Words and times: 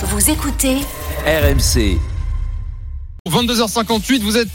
Vous 0.00 0.30
écoutez 0.30 0.76
RMC. 1.26 1.98
22h58, 3.28 4.22
vous 4.22 4.36
êtes 4.36 4.48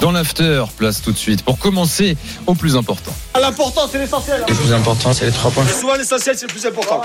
dans 0.00 0.10
l'after, 0.10 0.64
place 0.76 1.00
tout 1.00 1.12
de 1.12 1.16
suite, 1.16 1.44
pour 1.44 1.60
commencer 1.60 2.16
au 2.48 2.56
plus 2.56 2.74
important. 2.74 3.12
L'important, 3.40 3.82
c'est 3.90 3.98
l'essentiel. 3.98 4.44
Le 4.48 4.52
plus 4.52 4.72
important, 4.72 5.12
c'est 5.12 5.26
les 5.26 5.32
trois 5.32 5.52
points. 5.52 5.64
Souvent, 5.68 5.94
l'essentiel, 5.94 6.36
c'est 6.36 6.48
le 6.48 6.52
plus 6.52 6.66
important. 6.66 7.02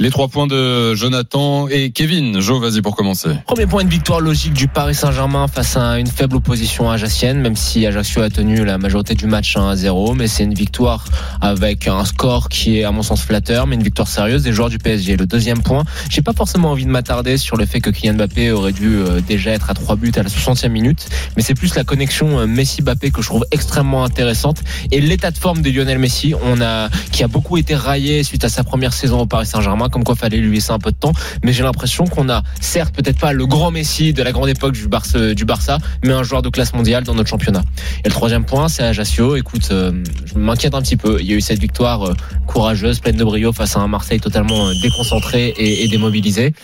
Les 0.00 0.10
trois 0.10 0.26
points 0.26 0.48
de 0.48 0.94
Jonathan 0.94 1.68
et 1.68 1.92
Kevin. 1.92 2.40
Jo, 2.40 2.58
vas-y 2.58 2.82
pour 2.82 2.96
commencer. 2.96 3.28
Premier 3.46 3.66
point, 3.66 3.82
une 3.82 3.88
victoire 3.88 4.20
logique 4.20 4.52
du 4.52 4.66
Paris 4.66 4.96
Saint-Germain 4.96 5.46
face 5.46 5.76
à 5.76 6.00
une 6.00 6.08
faible 6.08 6.34
opposition 6.36 6.90
ajaxienne, 6.90 7.40
même 7.40 7.54
si 7.54 7.86
Ajaccio 7.86 8.22
a 8.22 8.28
tenu 8.28 8.64
la 8.64 8.78
majorité 8.78 9.14
du 9.14 9.26
match 9.26 9.56
1 9.56 9.68
à 9.68 9.76
0. 9.76 10.14
Mais 10.14 10.26
c'est 10.26 10.42
une 10.42 10.54
victoire 10.54 11.04
avec 11.40 11.86
un 11.86 12.04
score 12.04 12.48
qui 12.48 12.78
est, 12.78 12.84
à 12.84 12.90
mon 12.90 13.02
sens, 13.02 13.22
flatteur, 13.22 13.68
mais 13.68 13.76
une 13.76 13.84
victoire 13.84 14.08
sérieuse 14.08 14.42
des 14.42 14.52
joueurs 14.52 14.70
du 14.70 14.78
PSG. 14.78 15.16
Le 15.16 15.26
deuxième 15.26 15.62
point, 15.62 15.84
j'ai 16.10 16.22
pas 16.22 16.32
forcément 16.32 16.72
envie 16.72 16.86
de 16.86 16.90
m'attarder 16.90 17.36
sur 17.36 17.56
le 17.56 17.64
fait 17.64 17.80
que 17.80 17.90
Kylian 17.90 18.14
Mbappé 18.14 18.50
aurait 18.50 18.72
dû 18.72 18.96
euh, 18.96 19.20
déjà 19.20 19.52
être 19.52 19.70
à 19.70 19.74
trois 19.74 19.94
buts 19.94 20.10
à 20.16 20.24
la 20.24 20.30
60e 20.30 20.68
minute, 20.68 21.06
mais 21.36 21.44
c'est 21.44 21.54
plus 21.54 21.76
la 21.76 21.84
connexion 21.84 22.40
euh, 22.40 22.46
Messi-Mbappé 22.46 23.12
que 23.12 23.22
je 23.22 23.28
trouve 23.28 23.44
extrêmement 23.52 24.02
intéressante 24.02 24.62
et 24.90 25.00
l'état 25.00 25.30
de 25.30 25.38
forme 25.38 25.62
de 25.62 25.70
Lionel 25.70 25.98
Messi, 25.98 26.34
on 26.42 26.60
a, 26.60 26.88
qui 27.12 27.22
a 27.22 27.28
beaucoup 27.28 27.56
été 27.56 27.76
raillé 27.76 28.24
suite 28.24 28.44
à 28.44 28.48
sa 28.48 28.64
première 28.64 28.94
saison 28.94 29.20
au 29.20 29.26
Paris 29.26 29.46
Saint-Germain, 29.46 29.90
comme 29.92 30.02
quoi 30.02 30.16
fallait 30.16 30.38
lui 30.38 30.54
laisser 30.54 30.72
un 30.72 30.78
peu 30.78 30.90
de 30.90 30.96
temps, 30.96 31.12
mais 31.44 31.52
j'ai 31.52 31.62
l'impression 31.62 32.06
qu'on 32.06 32.28
a, 32.28 32.42
certes, 32.60 32.94
peut-être 32.94 33.20
pas 33.20 33.32
le 33.32 33.46
grand 33.46 33.70
Messi 33.70 34.12
de 34.12 34.22
la 34.22 34.32
grande 34.32 34.48
époque 34.48 34.72
du 34.72 34.88
Barça, 34.88 35.78
mais 36.04 36.12
un 36.12 36.24
joueur 36.24 36.42
de 36.42 36.48
classe 36.48 36.74
mondiale 36.74 37.04
dans 37.04 37.14
notre 37.14 37.28
championnat. 37.28 37.62
Et 38.04 38.08
le 38.08 38.12
troisième 38.12 38.44
point, 38.44 38.68
c'est 38.68 38.82
Ajaccio. 38.82 39.36
Écoute, 39.36 39.68
euh, 39.70 39.92
je 40.24 40.38
m'inquiète 40.38 40.74
un 40.74 40.82
petit 40.82 40.96
peu. 40.96 41.18
Il 41.20 41.26
y 41.26 41.32
a 41.32 41.36
eu 41.36 41.40
cette 41.40 41.60
victoire 41.60 42.02
euh, 42.08 42.14
courageuse, 42.46 42.98
pleine 42.98 43.16
de 43.16 43.24
brio 43.24 43.52
face 43.52 43.76
à 43.76 43.80
un 43.80 43.88
Marseille 43.88 44.20
totalement 44.20 44.68
euh, 44.68 44.72
déconcentré 44.82 45.48
et, 45.48 45.84
et 45.84 45.88
démobilisé, 45.88 46.54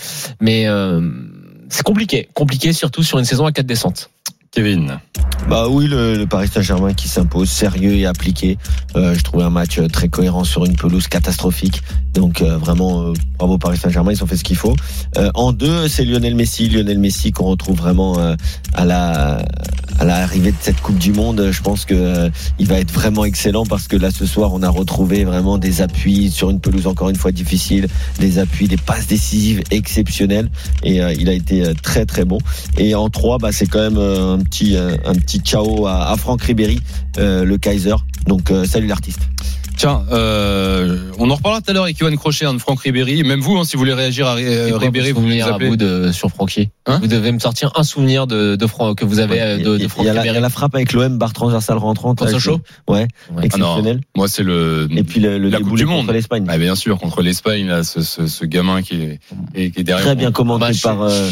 mais 0.41 0.67
c'est 1.69 1.83
compliqué, 1.83 2.29
compliqué 2.35 2.73
surtout 2.73 3.03
sur 3.03 3.19
une 3.19 3.25
saison 3.25 3.45
à 3.45 3.53
quatre 3.53 3.67
descentes. 3.67 4.11
Bah 5.49 5.67
oui, 5.71 5.87
le, 5.87 6.27
Paris 6.27 6.49
Saint-Germain 6.49 6.93
qui 6.93 7.09
s'impose 7.09 7.49
sérieux 7.49 7.95
et 7.95 8.05
appliqué. 8.05 8.59
Euh, 8.97 9.15
je 9.15 9.23
trouvais 9.23 9.45
un 9.45 9.51
match 9.51 9.79
euh, 9.79 9.89
très 9.89 10.09
cohérent 10.09 10.45
sur 10.45 10.67
une 10.67 10.77
pelouse 10.77 11.09
catastrophique. 11.09 11.83
Donc 12.13 12.43
euh, 12.43 12.59
vraiment, 12.59 13.15
bravo 13.39 13.57
Paris 13.57 13.79
Saint-Germain, 13.79 14.13
ils 14.13 14.23
ont 14.23 14.27
fait 14.27 14.37
ce 14.37 14.45
qu'il 14.45 14.57
faut. 14.57 14.77
En 15.35 15.53
deux, 15.53 15.89
c'est 15.89 16.05
Lionel 16.05 16.35
Messi, 16.35 16.69
Lionel 16.69 16.99
Messi 16.99 17.31
qu'on 17.33 17.47
retrouve 17.47 17.77
vraiment 17.77 18.19
à 18.75 18.85
la 18.85 19.43
à 20.01 20.05
l'arrivée 20.05 20.53
de 20.53 20.57
cette 20.61 20.81
Coupe 20.81 20.99
du 20.99 21.13
Monde. 21.13 21.49
Je 21.51 21.61
pense 21.63 21.85
que 21.85 22.31
il 22.59 22.67
va 22.67 22.79
être 22.79 22.93
vraiment 22.93 23.25
excellent 23.25 23.65
parce 23.65 23.89
que 23.89 23.97
là 23.97 24.11
ce 24.11 24.27
soir, 24.27 24.53
on 24.53 24.63
a 24.63 24.69
retrouvé 24.69 25.25
vraiment 25.25 25.59
des 25.59 25.81
appuis 25.81 26.31
sur 26.31 26.51
une 26.51 26.61
pelouse 26.61 26.87
encore 26.87 27.09
une 27.09 27.17
fois 27.17 27.33
difficile, 27.33 27.89
des 28.19 28.39
appuis, 28.39 28.69
des 28.69 28.77
passes 28.77 29.07
décisives 29.07 29.63
exceptionnelles 29.71 30.51
et 30.83 30.97
il 31.19 31.29
a 31.29 31.33
été 31.33 31.73
très 31.83 32.05
très 32.05 32.25
bon. 32.25 32.39
Et 32.77 32.95
en 32.95 33.09
trois, 33.09 33.39
bah 33.39 33.53
c'est 33.53 33.67
quand 33.67 33.91
même 33.91 34.45
euh, 34.75 34.93
un 34.95 34.95
petit 34.95 35.09
un 35.09 35.13
petit 35.15 35.39
ciao 35.41 35.87
à, 35.87 36.11
à 36.11 36.17
Franck 36.17 36.43
Ribéry, 36.43 36.81
euh, 37.19 37.45
le 37.45 37.59
Kaiser. 37.59 37.95
Donc 38.27 38.51
euh, 38.51 38.65
salut 38.65 38.87
l'artiste. 38.87 39.21
Tiens, 39.77 40.03
euh, 40.11 40.99
on 41.21 41.31
en 41.31 41.37
reparlera 41.37 41.61
tout 41.61 41.71
à 41.71 41.73
l'heure 41.73 41.85
avec 41.85 41.97
Yohan 42.01 42.17
Crochet, 42.17 42.45
hein, 42.45 42.53
de 42.55 42.59
Franck 42.59 42.81
Ribéry. 42.81 43.23
Même 43.23 43.39
vous, 43.41 43.57
hein, 43.57 43.63
si 43.65 43.75
vous 43.77 43.79
voulez 43.79 43.95
réagir 43.95 44.27
à 44.27 44.37
euh, 44.37 44.77
Ribéry, 44.77 45.13
vous 45.13 45.21
souvenirs 45.21 45.55
à 45.55 45.57
vous 45.59 45.77
de, 45.77 46.11
sur 46.11 46.31
Francky. 46.31 46.71
Hein 46.87 46.99
vous 47.01 47.07
devez 47.07 47.31
me 47.31 47.39
sortir 47.39 47.71
un 47.77 47.85
souvenir 47.85 48.27
de, 48.27 48.57
que 48.97 49.05
vous 49.05 49.21
avez 49.21 49.59
de, 49.63 49.77
de 49.79 49.87
Franck 49.87 50.05
il 50.05 50.07
y 50.07 50.11
a 50.11 50.21
Ribéry. 50.21 50.41
la 50.41 50.51
frappe 50.51 50.75
avec 50.75 50.93
l'OM, 50.93 51.17
barre 51.17 51.33
transversale 51.33 51.79
rentrante. 51.79 52.19
Contre 52.19 52.33
Sochaux 52.33 52.61
Ouais, 52.89 53.03
Ouais. 53.03 53.07
Ah 53.31 53.33
non, 53.37 53.43
exceptionnel. 53.43 54.01
moi 54.17 54.27
c'est 54.27 54.43
le. 54.43 54.89
Et 54.91 55.05
puis 55.05 55.21
le, 55.21 55.39
le 55.39 55.49
la 55.49 55.61
Coupe 55.61 55.77
du 55.77 55.85
Monde. 55.85 56.01
contre 56.01 56.13
l'Espagne. 56.13 56.45
Ah, 56.49 56.59
bien 56.59 56.75
sûr, 56.75 56.99
contre 56.99 57.23
l'Espagne, 57.23 57.69
là, 57.69 57.85
ce, 57.85 58.01
ce, 58.03 58.27
ce 58.27 58.45
gamin 58.45 58.83
qui 58.83 59.01
est, 59.55 59.71
qui 59.71 59.85
derrière. 59.85 60.05
Très 60.05 60.17
bien 60.17 60.33
commenté 60.33 60.65
Bah, 60.65 60.71
par 60.83 61.03
euh, 61.03 61.31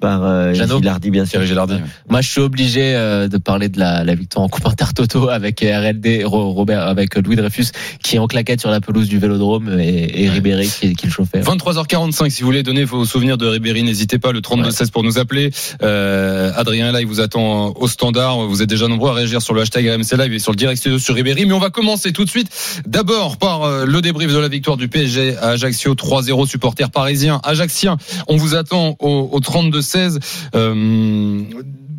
par 0.00 0.24
euh. 0.24 0.52
Gilardi, 0.54 1.10
bien 1.10 1.24
sûr. 1.24 1.32
Thierry 1.32 1.46
Gélardi. 1.46 1.74
Moi, 2.08 2.20
je 2.20 2.28
suis 2.30 2.40
obligé 2.40 2.94
euh, 2.94 3.28
de 3.28 3.36
parler 3.38 3.68
de 3.68 3.78
la, 3.78 4.04
la 4.04 4.14
victoire 4.14 4.44
en 4.44 4.48
Coupe 4.48 4.66
Intertoto 4.66 5.28
avec 5.30 5.62
euh, 5.62 5.80
RLD, 5.90 6.22
Ro- 6.24 6.52
Robert, 6.52 6.82
avec 6.86 7.16
Louis 7.16 7.36
Dreyfus, 7.36 7.66
qui 8.02 8.16
est 8.16 8.18
en 8.18 8.26
claquette 8.26 8.60
sur 8.60 8.70
la 8.70 8.80
pelouse 8.80 9.08
du 9.08 9.18
Vélodrome 9.18 9.78
et, 9.80 10.24
et 10.24 10.28
Ribéry 10.30 10.68
qui, 10.68 10.94
qui 10.94 11.06
le 11.06 11.12
chauffait. 11.12 11.40
23h45, 11.40 12.30
si 12.30 12.42
vous 12.42 12.46
voulez 12.46 12.62
donner 12.62 12.84
vos 12.84 13.04
souvenirs 13.04 13.38
de 13.38 13.46
Ribéry, 13.46 13.82
n'hésitez 13.82 14.18
pas, 14.18 14.32
le 14.32 14.40
32-16 14.40 14.90
pour 14.90 15.02
nous 15.02 15.18
appeler. 15.18 15.50
Euh, 15.82 16.52
Adrien 16.56 16.92
là, 16.92 17.00
il 17.00 17.06
vous 17.06 17.20
attend 17.20 17.72
au 17.76 17.88
standard. 17.88 18.38
Vous 18.46 18.62
êtes 18.62 18.68
déjà 18.68 18.88
nombreux 18.88 19.10
à 19.10 19.14
réagir 19.14 19.42
sur 19.42 19.54
le 19.54 19.62
hashtag 19.62 19.86
RMC 19.88 20.16
Live 20.18 20.32
et 20.32 20.38
sur 20.38 20.52
le 20.52 20.56
direct 20.56 20.78
studio 20.78 20.98
sur 20.98 21.14
Ribéry. 21.14 21.44
Mais 21.46 21.52
on 21.54 21.58
va 21.58 21.70
commencer 21.70 22.12
tout 22.12 22.24
de 22.24 22.30
suite. 22.30 22.48
D'abord 22.86 23.36
par 23.36 23.62
euh, 23.64 23.84
le 23.86 24.00
débrief 24.00 24.32
de 24.32 24.38
la 24.38 24.48
victoire 24.48 24.76
du 24.76 24.88
PSG 24.88 25.36
à 25.38 25.48
Ajaccio 25.50 25.94
3-0, 25.94 26.46
supporters 26.48 26.90
parisiens. 26.90 27.40
Ajaxiens, 27.44 27.96
on 28.28 28.36
vous 28.36 28.54
attend 28.54 28.96
au, 29.00 29.28
au 29.32 29.40
32-16. 29.88 30.50
Euh, 30.54 31.44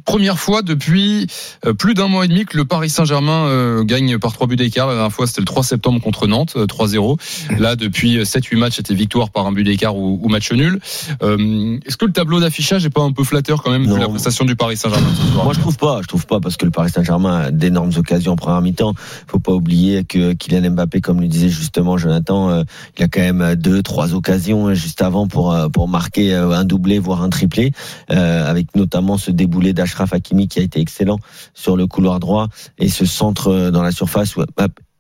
Première 0.10 0.40
fois 0.40 0.64
depuis 0.64 1.28
euh, 1.68 1.76
plus 1.76 1.94
d'un 1.94 2.08
mois 2.08 2.26
et 2.26 2.28
demi 2.28 2.44
que 2.46 2.58
le 2.58 2.66
Paris 2.66 2.90
Saint-Germain 2.90 3.46
euh, 3.46 3.84
gagne 3.84 4.18
par 4.18 4.34
trois 4.34 4.48
buts 4.48 4.56
d'écart. 4.56 4.88
La 4.88 4.96
dernière 4.96 5.12
fois, 5.12 5.28
c'était 5.28 5.42
le 5.42 5.46
3 5.46 5.62
septembre 5.62 6.02
contre 6.02 6.26
Nantes, 6.26 6.54
euh, 6.56 6.66
3-0. 6.66 7.20
Là, 7.60 7.76
depuis 7.76 8.18
7-8 8.24 8.58
matchs, 8.58 8.78
c'était 8.78 8.96
victoire 8.96 9.30
par 9.30 9.46
un 9.46 9.52
but 9.52 9.64
d'écart 9.64 9.96
ou, 9.96 10.20
ou 10.20 10.28
match 10.28 10.52
nul. 10.52 10.80
Euh, 11.22 11.78
Est-ce 11.86 11.96
que 11.96 12.06
le 12.06 12.12
tableau 12.12 12.40
d'affichage 12.40 12.88
est 12.88 12.90
pas 12.90 13.04
un 13.04 13.12
peu 13.12 13.24
flatteur 13.24 13.62
quand 13.62 13.70
même 13.70 13.86
vu 13.86 14.00
la 14.00 14.10
prestation 14.10 14.46
du 14.46 14.56
Paris 14.56 14.78
Saint-Germain 14.78 15.12
ce 15.16 15.32
soir? 15.32 15.44
Moi, 15.44 15.54
je 15.54 15.60
trouve 15.60 15.78
pas. 15.78 16.00
Je 16.02 16.08
trouve 16.08 16.26
pas 16.26 16.40
parce 16.40 16.58
que 16.58 16.66
le 16.66 16.72
Paris 16.72 16.90
Saint-Germain 16.90 17.42
a 17.42 17.52
d'énormes 17.52 17.92
occasions 17.96 18.32
en 18.32 18.36
première 18.36 18.62
mi-temps. 18.62 18.96
Faut 19.28 19.38
pas 19.38 19.54
oublier 19.54 20.06
que 20.06 20.34
Kylian 20.34 20.72
Mbappé, 20.72 21.02
comme 21.02 21.22
le 21.22 21.28
disait 21.28 21.50
justement 21.50 22.00
Jonathan, 22.00 22.64
il 22.98 23.04
a 23.04 23.08
quand 23.08 23.22
même 23.22 23.54
deux, 23.56 23.84
trois 23.84 24.16
occasions 24.16 24.70
euh, 24.70 24.74
juste 24.74 25.04
avant 25.04 25.28
pour 25.28 25.56
pour 25.72 25.88
marquer 25.88 26.34
un 26.34 26.64
doublé, 26.64 26.98
voire 26.98 27.22
un 27.22 27.30
triplé, 27.30 27.74
euh, 28.12 28.50
avec 28.50 28.76
notamment 28.76 29.18
ce 29.18 29.30
déboulé 29.30 29.74
Hakimi 30.12 30.48
qui 30.48 30.60
a 30.60 30.64
été 30.64 30.80
excellent 30.80 31.20
sur 31.54 31.78
le 31.78 31.88
couloir 31.88 32.20
droit 32.20 32.48
et 32.78 32.90
ce 32.90 33.06
centre 33.06 33.50
euh, 33.50 33.72
dans 33.72 33.82
la 33.84 33.92
surface 33.92 34.36
où 34.36 34.44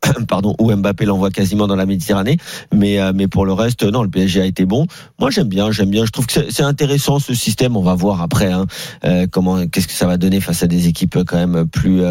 pardon, 0.27 0.55
où 0.59 0.71
Mbappé 0.73 1.05
l'envoie 1.05 1.29
quasiment 1.29 1.67
dans 1.67 1.75
la 1.75 1.85
Méditerranée. 1.85 2.37
Mais, 2.73 2.99
euh, 2.99 3.11
mais 3.13 3.27
pour 3.27 3.45
le 3.45 3.51
reste, 3.53 3.83
non, 3.83 4.01
le 4.01 4.09
PSG 4.09 4.41
a 4.41 4.45
été 4.45 4.65
bon. 4.65 4.87
Moi, 5.19 5.29
j'aime 5.29 5.49
bien, 5.49 5.71
j'aime 5.71 5.89
bien. 5.89 6.05
Je 6.05 6.11
trouve 6.11 6.25
que 6.25 6.49
c'est- 6.49 6.63
intéressant 6.63 7.19
ce 7.19 7.33
système. 7.33 7.75
On 7.75 7.81
va 7.81 7.95
voir 7.95 8.21
après 8.21 8.51
hein, 8.51 8.65
euh, 9.03 9.27
comment, 9.29 9.67
qu'est-ce 9.67 9.87
que 9.87 9.93
ça 9.93 10.07
va 10.07 10.17
donner 10.17 10.39
face 10.39 10.63
à 10.63 10.67
des 10.67 10.87
équipes 10.87 11.23
quand 11.25 11.35
même 11.35 11.67
plus, 11.67 12.01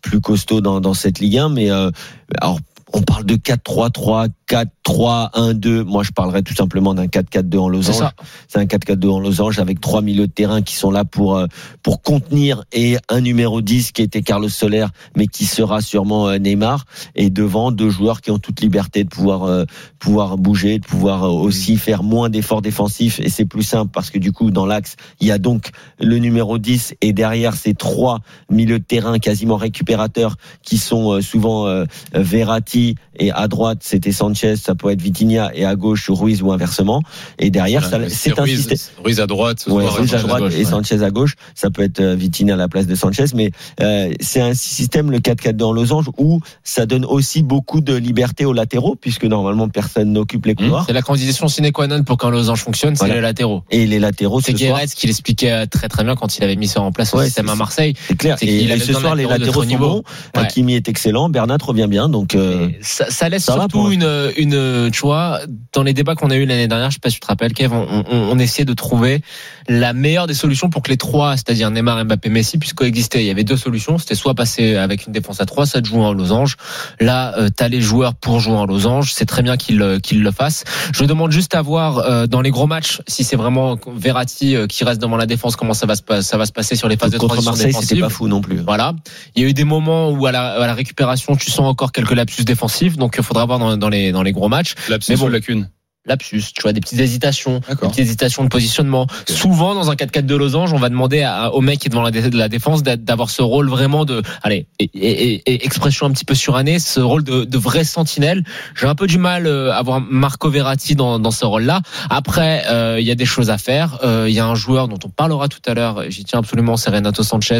plus 0.00 0.20
costauds 0.20 0.60
dans, 0.62 0.80
dans 0.80 0.94
cette 0.94 1.18
Ligue 1.18 1.38
1. 1.38 1.48
Mais 1.50 1.70
alors, 1.70 2.58
on 2.92 3.02
parle 3.02 3.24
de 3.24 3.34
4-3-3, 3.34 4.28
4-3-1-2. 4.48 5.82
Moi, 5.82 6.02
je 6.02 6.12
parlerais 6.12 6.42
tout 6.42 6.54
simplement 6.54 6.94
d'un 6.94 7.06
4-4-2 7.06 7.58
en 7.58 7.68
losange. 7.68 8.10
C'est 8.48 8.58
un 8.58 8.64
4-4-2 8.64 9.08
en 9.10 9.20
losange 9.20 9.58
avec 9.58 9.80
trois 9.80 10.02
milieux 10.02 10.26
de 10.26 10.32
terrain 10.32 10.62
qui 10.62 10.74
sont 10.74 10.90
là 10.90 11.04
pour 11.04 11.36
euh, 11.36 11.46
pour 11.82 12.02
contenir 12.02 12.64
et 12.72 12.96
un 13.08 13.20
numéro 13.20 13.60
10 13.60 13.92
qui 13.92 14.02
était 14.02 14.22
Carlos 14.22 14.48
Soler 14.48 14.86
mais 15.16 15.26
qui 15.26 15.44
sera 15.44 15.80
sûrement 15.80 16.28
euh, 16.28 16.38
Neymar 16.38 16.84
et 17.14 17.30
devant 17.30 17.72
deux 17.72 17.90
joueurs 17.90 18.20
qui 18.20 18.30
ont 18.30 18.38
toute 18.38 18.60
liberté 18.60 19.04
de 19.04 19.08
pouvoir 19.08 19.44
euh, 19.44 19.64
pouvoir 19.98 20.36
bouger, 20.36 20.78
de 20.78 20.84
pouvoir 20.86 21.24
euh, 21.24 21.28
aussi 21.28 21.76
faire 21.76 22.02
moins 22.02 22.28
d'efforts 22.28 22.62
défensifs 22.62 23.20
et 23.20 23.28
c'est 23.28 23.44
plus 23.44 23.62
simple 23.62 23.90
parce 23.92 24.10
que 24.10 24.18
du 24.18 24.32
coup 24.32 24.50
dans 24.50 24.66
l'axe, 24.66 24.96
il 25.20 25.26
y 25.26 25.30
a 25.30 25.38
donc 25.38 25.70
le 26.00 26.18
numéro 26.18 26.58
10 26.58 26.94
et 27.00 27.12
derrière 27.12 27.54
ces 27.54 27.74
trois 27.74 28.20
milieux 28.50 28.78
de 28.78 28.84
terrain 28.84 29.18
quasiment 29.18 29.56
récupérateurs 29.56 30.36
qui 30.62 30.78
sont 30.78 31.20
souvent 31.20 31.66
euh, 31.66 31.84
Verratti 32.12 32.96
et 33.18 33.30
à 33.32 33.48
droite 33.48 33.78
c'était 33.80 34.12
Sanchez, 34.12 34.35
ça 34.36 34.74
peut 34.74 34.90
être 34.90 35.00
Vitinha 35.02 35.50
et 35.54 35.64
à 35.64 35.74
gauche 35.76 36.10
Ruiz 36.10 36.42
ou 36.42 36.52
inversement 36.52 37.02
et 37.38 37.50
derrière 37.50 37.84
c'est 37.84 37.94
un 37.94 38.42
Ruiz, 38.42 38.58
système 38.66 38.80
Ruiz 39.04 39.20
à 39.20 39.26
droite. 39.26 39.60
ce 39.60 39.70
Ouais, 39.70 39.82
soir, 39.84 39.96
Ruiz 39.96 40.14
à 40.14 40.18
droite 40.18 40.40
gauche, 40.42 40.54
et 40.54 40.58
ouais. 40.58 40.64
Sanchez 40.64 41.02
à 41.02 41.10
gauche. 41.10 41.34
Ça 41.54 41.70
peut 41.70 41.82
être 41.82 42.00
euh, 42.00 42.14
Vitinha 42.14 42.54
à 42.54 42.56
la 42.56 42.68
place 42.68 42.86
de 42.86 42.94
Sanchez, 42.94 43.24
mais 43.34 43.50
euh, 43.80 44.12
c'est 44.20 44.40
un 44.40 44.54
système 44.54 45.10
le 45.10 45.18
4-4 45.18 45.52
dans 45.52 45.72
losange 45.72 46.06
où 46.18 46.40
ça 46.64 46.86
donne 46.86 47.04
aussi 47.04 47.42
beaucoup 47.42 47.80
de 47.80 47.94
liberté 47.94 48.44
aux 48.44 48.52
latéraux 48.52 48.96
puisque 49.00 49.24
normalement 49.24 49.68
personne 49.68 50.12
n'occupe 50.12 50.46
les 50.46 50.54
couloirs 50.54 50.84
C'est 50.86 50.92
la 50.92 51.02
condition 51.02 51.48
sine 51.48 51.72
qua 51.72 51.86
non 51.86 52.02
pour 52.04 52.18
qu'un 52.18 52.30
losange 52.30 52.60
fonctionne, 52.62 52.94
c'est 52.96 53.00
Voilà. 53.04 53.14
les 53.16 53.20
latéraux. 53.20 53.62
et 53.70 53.86
les 53.86 53.98
latéraux 53.98 54.40
C'est 54.40 54.52
ce 54.56 54.58
soir. 54.66 54.80
Qui 54.94 55.06
l'expliquait 55.06 55.52
euh, 55.52 55.66
très 55.66 55.88
très 55.88 56.04
bien 56.04 56.14
quand 56.14 56.36
il 56.38 56.44
avait 56.44 56.56
mis 56.56 56.68
ça 56.68 56.80
en 56.80 56.92
place 56.92 57.12
au 57.14 57.18
Ouais, 57.18 57.26
système 57.26 57.48
à 57.48 57.54
Marseille. 57.54 57.94
C'est 58.08 58.16
clair. 58.16 58.36
Et, 58.42 58.78
ce 58.78 58.92
soir 58.92 59.14
les 59.14 59.24
latéraux 59.24 59.64
sont 59.64 59.76
bons. 59.76 60.02
Hakimi 60.34 60.74
est 60.74 60.88
excellent, 60.88 61.28
Bernat 61.28 61.58
revient 61.62 61.86
bien, 61.88 62.08
donc 62.08 62.34
euh, 62.34 62.68
ça, 62.80 63.10
ça 63.10 63.28
laisse 63.28 63.44
surtout 63.44 63.90
une, 63.90 64.25
une, 64.36 64.90
tu 64.90 65.00
vois, 65.00 65.40
dans 65.72 65.82
les 65.82 65.92
débats 65.92 66.14
qu'on 66.14 66.30
a 66.30 66.36
eu 66.36 66.46
l'année 66.46 66.68
dernière, 66.68 66.90
je 66.90 66.94
sais 66.94 67.00
pas 67.00 67.10
si 67.10 67.16
tu 67.16 67.20
te 67.20 67.26
rappelles, 67.26 67.52
Kev, 67.52 67.74
on, 67.74 68.04
on, 68.10 68.16
on 68.30 68.38
essayait 68.38 68.64
de 68.64 68.74
trouver 68.74 69.22
la 69.68 69.92
meilleure 69.92 70.26
des 70.26 70.34
solutions 70.34 70.70
pour 70.70 70.82
que 70.82 70.90
les 70.90 70.96
trois, 70.96 71.36
c'est-à-dire 71.36 71.70
Neymar, 71.70 72.04
Mbappé, 72.04 72.28
Messi, 72.28 72.58
puissent 72.58 72.72
coexister. 72.72 73.20
Il 73.20 73.26
y 73.26 73.30
avait 73.30 73.44
deux 73.44 73.56
solutions, 73.56 73.98
c'était 73.98 74.14
soit 74.14 74.34
passer 74.34 74.76
avec 74.76 75.06
une 75.06 75.12
défense 75.12 75.40
à 75.40 75.46
trois, 75.46 75.66
soit 75.66 75.80
de 75.80 75.86
jouer 75.86 76.00
en 76.00 76.12
losange. 76.12 76.56
Là, 77.00 77.36
euh, 77.38 77.48
t'as 77.54 77.68
les 77.68 77.80
joueurs 77.80 78.14
pour 78.14 78.40
jouer 78.40 78.54
en 78.54 78.66
losange, 78.66 79.12
c'est 79.12 79.26
très 79.26 79.42
bien 79.42 79.56
qu'ils 79.56 79.82
euh, 79.82 79.98
qu'ils 79.98 80.22
le 80.22 80.30
fassent. 80.30 80.64
Je 80.92 81.04
demande 81.04 81.32
juste 81.32 81.54
à 81.54 81.62
voir 81.62 81.98
euh, 81.98 82.26
dans 82.26 82.40
les 82.40 82.50
gros 82.50 82.66
matchs 82.66 83.00
si 83.06 83.24
c'est 83.24 83.36
vraiment 83.36 83.76
Verratti 83.96 84.56
euh, 84.56 84.66
qui 84.66 84.84
reste 84.84 85.00
devant 85.00 85.16
la 85.16 85.26
défense, 85.26 85.56
comment 85.56 85.74
ça 85.74 85.86
va 85.86 85.94
se, 85.96 86.02
ça 86.22 86.36
va 86.36 86.46
se 86.46 86.52
passer 86.52 86.76
sur 86.76 86.88
les 86.88 86.96
phases 86.96 87.10
de 87.10 87.18
contre 87.18 87.34
transition 87.34 87.52
Marseille 87.52 87.74
c'était 87.86 88.00
pas 88.00 88.08
fou 88.08 88.28
non 88.28 88.40
plus. 88.40 88.58
Voilà. 88.58 88.94
Il 89.34 89.42
y 89.42 89.46
a 89.46 89.48
eu 89.48 89.52
des 89.52 89.64
moments 89.64 90.10
où 90.10 90.26
à 90.26 90.32
la, 90.32 90.52
à 90.52 90.66
la 90.66 90.74
récupération, 90.74 91.36
tu 91.36 91.50
sens 91.50 91.66
encore 91.66 91.92
quelques 91.92 92.12
lapsus 92.12 92.44
défensifs, 92.44 92.96
donc 92.96 93.16
il 93.18 93.24
faudra 93.24 93.44
voir 93.44 93.58
dans, 93.58 93.76
dans 93.76 93.88
les 93.88 94.12
dans 94.16 94.22
les 94.22 94.32
gros 94.32 94.48
matchs. 94.48 94.74
Mais 94.88 95.16
bon. 95.16 95.26
ou 95.26 95.28
lacune 95.28 95.68
lapsus, 96.06 96.42
tu 96.54 96.62
vois, 96.62 96.72
des 96.72 96.80
petites 96.80 97.00
hésitations, 97.00 97.60
des 97.68 97.74
petites 97.76 97.98
hésitations 97.98 98.42
de 98.44 98.48
positionnement. 98.48 99.06
Souvent, 99.28 99.74
dans 99.74 99.90
un 99.90 99.94
4-4 99.94 100.26
de 100.26 100.34
losange, 100.36 100.72
on 100.72 100.78
va 100.78 100.88
demander 100.88 101.22
à- 101.22 101.52
au 101.52 101.60
mec 101.60 101.80
qui 101.80 101.88
est 101.88 101.90
devant 101.90 102.02
la, 102.02 102.10
dé- 102.10 102.30
la 102.30 102.48
défense 102.48 102.82
d'avoir 102.82 103.30
ce 103.30 103.42
rôle 103.42 103.68
vraiment 103.68 104.04
de, 104.04 104.22
allez, 104.42 104.66
et, 104.78 104.84
et- 104.94 105.32
et- 105.34 105.42
et 105.52 105.64
expression 105.64 106.06
un 106.06 106.10
petit 106.12 106.24
peu 106.24 106.34
surannée, 106.34 106.78
ce 106.78 107.00
rôle 107.00 107.24
de, 107.24 107.44
de 107.44 107.58
vrai 107.58 107.84
sentinelle. 107.84 108.44
J'ai 108.78 108.86
un 108.86 108.94
peu 108.94 109.06
du 109.06 109.18
mal 109.18 109.46
euh, 109.46 109.72
à 109.72 109.82
voir 109.82 110.00
Marco 110.00 110.48
Verratti 110.50 110.94
dans, 110.94 111.18
dans 111.18 111.30
ce 111.30 111.44
rôle-là. 111.44 111.80
Après, 112.10 112.64
euh, 112.68 112.96
il 113.00 113.06
y 113.06 113.10
a 113.10 113.14
des 113.14 113.26
choses 113.26 113.50
à 113.50 113.58
faire. 113.58 113.98
Euh, 114.04 114.26
Il 114.28 114.34
y 114.34 114.40
a 114.40 114.46
un 114.46 114.54
joueur 114.54 114.88
dont 114.88 114.98
on 115.04 115.08
parlera 115.08 115.48
tout 115.48 115.60
à 115.66 115.74
l'heure, 115.74 116.04
j'y 116.08 116.24
tiens 116.24 116.38
absolument, 116.40 116.76
c'est 116.76 116.90
Renato 116.90 117.22
Sanchez. 117.22 117.58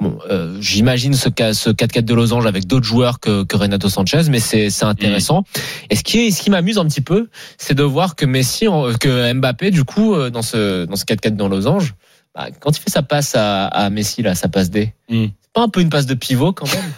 Bon, 0.00 0.18
euh, 0.30 0.56
j'imagine 0.60 1.14
ce, 1.14 1.28
ca- 1.36 1.54
ce 1.54 1.70
4-4 1.70 2.04
de 2.04 2.14
losange 2.14 2.46
avec 2.46 2.66
d'autres 2.66 2.84
joueurs 2.86 3.20
que, 3.20 3.44
que 3.44 3.56
Renato 3.56 3.88
Sanchez, 3.88 4.22
mais 4.30 4.40
c'est 4.40 4.68
intéressant. 4.82 5.44
Et 5.90 5.96
ce 5.96 6.02
qui, 6.02 6.18
est, 6.26 6.30
ce 6.30 6.42
qui 6.42 6.50
m'amuse 6.50 6.78
un 6.78 6.86
petit 6.86 7.00
peu, 7.00 7.28
c'est 7.58 7.73
de 7.74 7.82
voir 7.82 8.16
que 8.16 8.26
Messi, 8.26 8.66
que 9.00 9.32
Mbappé, 9.34 9.70
du 9.70 9.84
coup, 9.84 10.14
euh, 10.14 10.30
dans 10.30 10.42
ce 10.42 10.84
dans 10.84 10.96
ce 10.96 11.04
4-4 11.04 11.36
dans 11.36 11.48
losange, 11.48 11.94
bah, 12.34 12.48
quand 12.60 12.76
il 12.76 12.80
fait 12.80 12.90
sa 12.90 13.02
passe 13.02 13.34
à, 13.36 13.66
à 13.66 13.90
Messi 13.90 14.22
là, 14.22 14.34
sa 14.34 14.48
passe 14.48 14.70
D, 14.70 14.92
Mm. 15.10 15.26
c'est 15.40 15.52
pas 15.52 15.62
un 15.62 15.68
peu 15.68 15.80
une 15.80 15.90
passe 15.90 16.06
de 16.06 16.14
pivot 16.14 16.52
quand 16.52 16.66
même? 16.72 16.92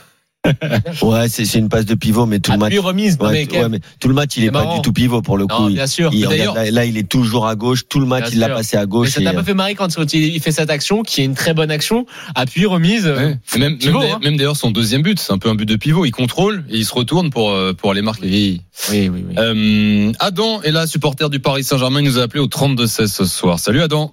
Ouais, 1.02 1.28
c'est 1.28 1.54
une 1.58 1.68
passe 1.68 1.84
de 1.86 1.94
pivot, 1.94 2.26
mais 2.26 2.38
tout 2.40 2.52
le 2.52 2.58
match. 2.58 2.66
Appui 2.68 2.78
remise, 2.78 3.18
non, 3.18 3.26
Ouais, 3.26 3.32
mais, 3.32 3.46
t- 3.46 3.58
ouais, 3.60 3.68
mais 3.68 3.80
tout 4.00 4.08
le 4.08 4.14
match, 4.14 4.36
il 4.36 4.44
est 4.44 4.50
pas 4.50 4.62
marrant. 4.64 4.76
du 4.76 4.82
tout 4.82 4.92
pivot 4.92 5.22
pour 5.22 5.36
le 5.38 5.44
non, 5.44 5.56
coup. 5.56 5.68
Il- 5.68 5.74
bien 5.74 5.86
sûr. 5.86 6.10
il- 6.12 6.20
Mais 6.20 6.26
regarde, 6.26 6.56
là, 6.56 6.70
là, 6.70 6.84
il 6.84 6.96
est 6.98 7.08
toujours 7.08 7.46
à 7.46 7.54
gauche. 7.56 7.82
Tout 7.88 8.00
le 8.00 8.06
match, 8.06 8.24
Bien 8.24 8.32
il 8.32 8.38
l'a 8.40 8.48
passé 8.50 8.76
à 8.76 8.80
mais 8.80 8.86
gauche. 8.86 9.10
ça 9.10 9.20
et, 9.20 9.24
t'a 9.24 9.32
pas 9.32 9.42
fait 9.44 9.54
marrer 9.54 9.74
quand 9.74 9.88
il 10.12 10.14
il 10.34 10.40
fait 10.40 10.52
cette 10.52 10.70
action, 10.70 11.02
qui 11.02 11.20
est 11.20 11.24
une 11.24 11.34
très 11.34 11.54
bonne 11.54 11.70
action, 11.70 12.06
appui 12.34 12.66
remise. 12.66 13.06
euh, 13.06 13.16
Ouais. 13.16 13.38
Même, 13.54 13.60
même 13.70 13.78
Pivot, 13.78 14.00
d'ailleurs- 14.00 14.16
hein. 14.16 14.20
même 14.22 14.36
d'ailleurs 14.36 14.56
son 14.56 14.70
deuxième 14.70 15.02
but, 15.02 15.18
c'est 15.18 15.32
un 15.32 15.38
peu 15.38 15.48
un 15.48 15.54
but 15.54 15.66
de 15.66 15.76
pivot. 15.76 16.04
Il 16.04 16.10
contrôle 16.12 16.64
et 16.70 16.76
il 16.78 16.84
se 16.84 16.94
retourne 16.94 17.30
pour 17.30 17.50
euh, 17.50 17.72
pour 17.72 17.90
aller 17.90 18.02
marquer. 18.02 18.26
Oui, 18.26 18.62
oui, 18.90 19.08
oui. 19.12 19.24
oui. 19.28 19.34
Euh, 19.38 20.12
Adam 20.20 20.62
est 20.62 20.70
là, 20.72 20.86
supporter 20.86 21.28
du 21.30 21.40
Paris 21.40 21.64
Saint-Germain. 21.64 22.00
Il 22.00 22.04
nous 22.06 22.18
a 22.18 22.22
appelé 22.22 22.40
au 22.40 22.46
32-16 22.46 23.06
ce 23.12 23.24
soir. 23.24 23.58
Salut 23.58 23.82
Adam. 23.82 24.12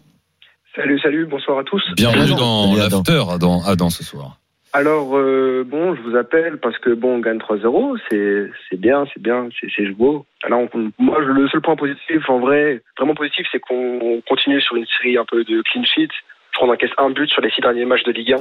Salut, 0.76 1.00
salut, 1.04 1.28
bonsoir 1.30 1.60
à 1.60 1.64
tous. 1.64 1.82
Bienvenue 1.96 2.34
dans 2.36 2.74
l'after, 2.76 3.24
Adam, 3.30 3.62
Adam, 3.64 3.90
ce 3.92 4.04
soir. 4.04 4.40
Alors, 4.76 5.16
euh, 5.16 5.64
bon, 5.66 5.94
je 5.96 6.02
vous 6.02 6.16
appelle 6.18 6.58
parce 6.58 6.78
que, 6.80 6.90
bon, 6.90 7.16
on 7.16 7.20
gagne 7.20 7.38
3-0, 7.38 8.00
c'est 8.10 8.50
c'est 8.70 8.80
bien, 8.80 9.06
c'est 9.14 9.22
bien, 9.22 9.48
c'est 9.60 9.68
c'est 9.76 9.86
beau. 9.90 10.26
Alors, 10.44 10.62
on- 10.74 10.92
moi, 10.98 11.20
le 11.20 11.48
seul 11.50 11.62
point 11.62 11.76
positif, 11.76 12.28
en 12.28 12.40
vrai, 12.40 12.82
vraiment 12.98 13.14
positif, 13.14 13.46
c'est 13.52 13.60
qu'on 13.60 14.00
on 14.02 14.22
continue 14.22 14.60
sur 14.62 14.76
une 14.76 14.88
série 14.88 15.16
un 15.18 15.26
peu 15.26 15.44
de 15.44 15.62
clean 15.62 15.84
sheet. 15.84 16.10
Je 16.52 16.58
crois 16.58 16.68
qu'on 16.68 16.74
encaisse 16.74 16.90
un 16.98 17.12
but 17.12 17.30
sur 17.30 17.42
les 17.44 17.52
six 17.52 17.62
derniers 17.62 17.86
matchs 17.86 18.04
de 18.04 18.12
Ligue 18.12 18.34
1. 18.34 18.38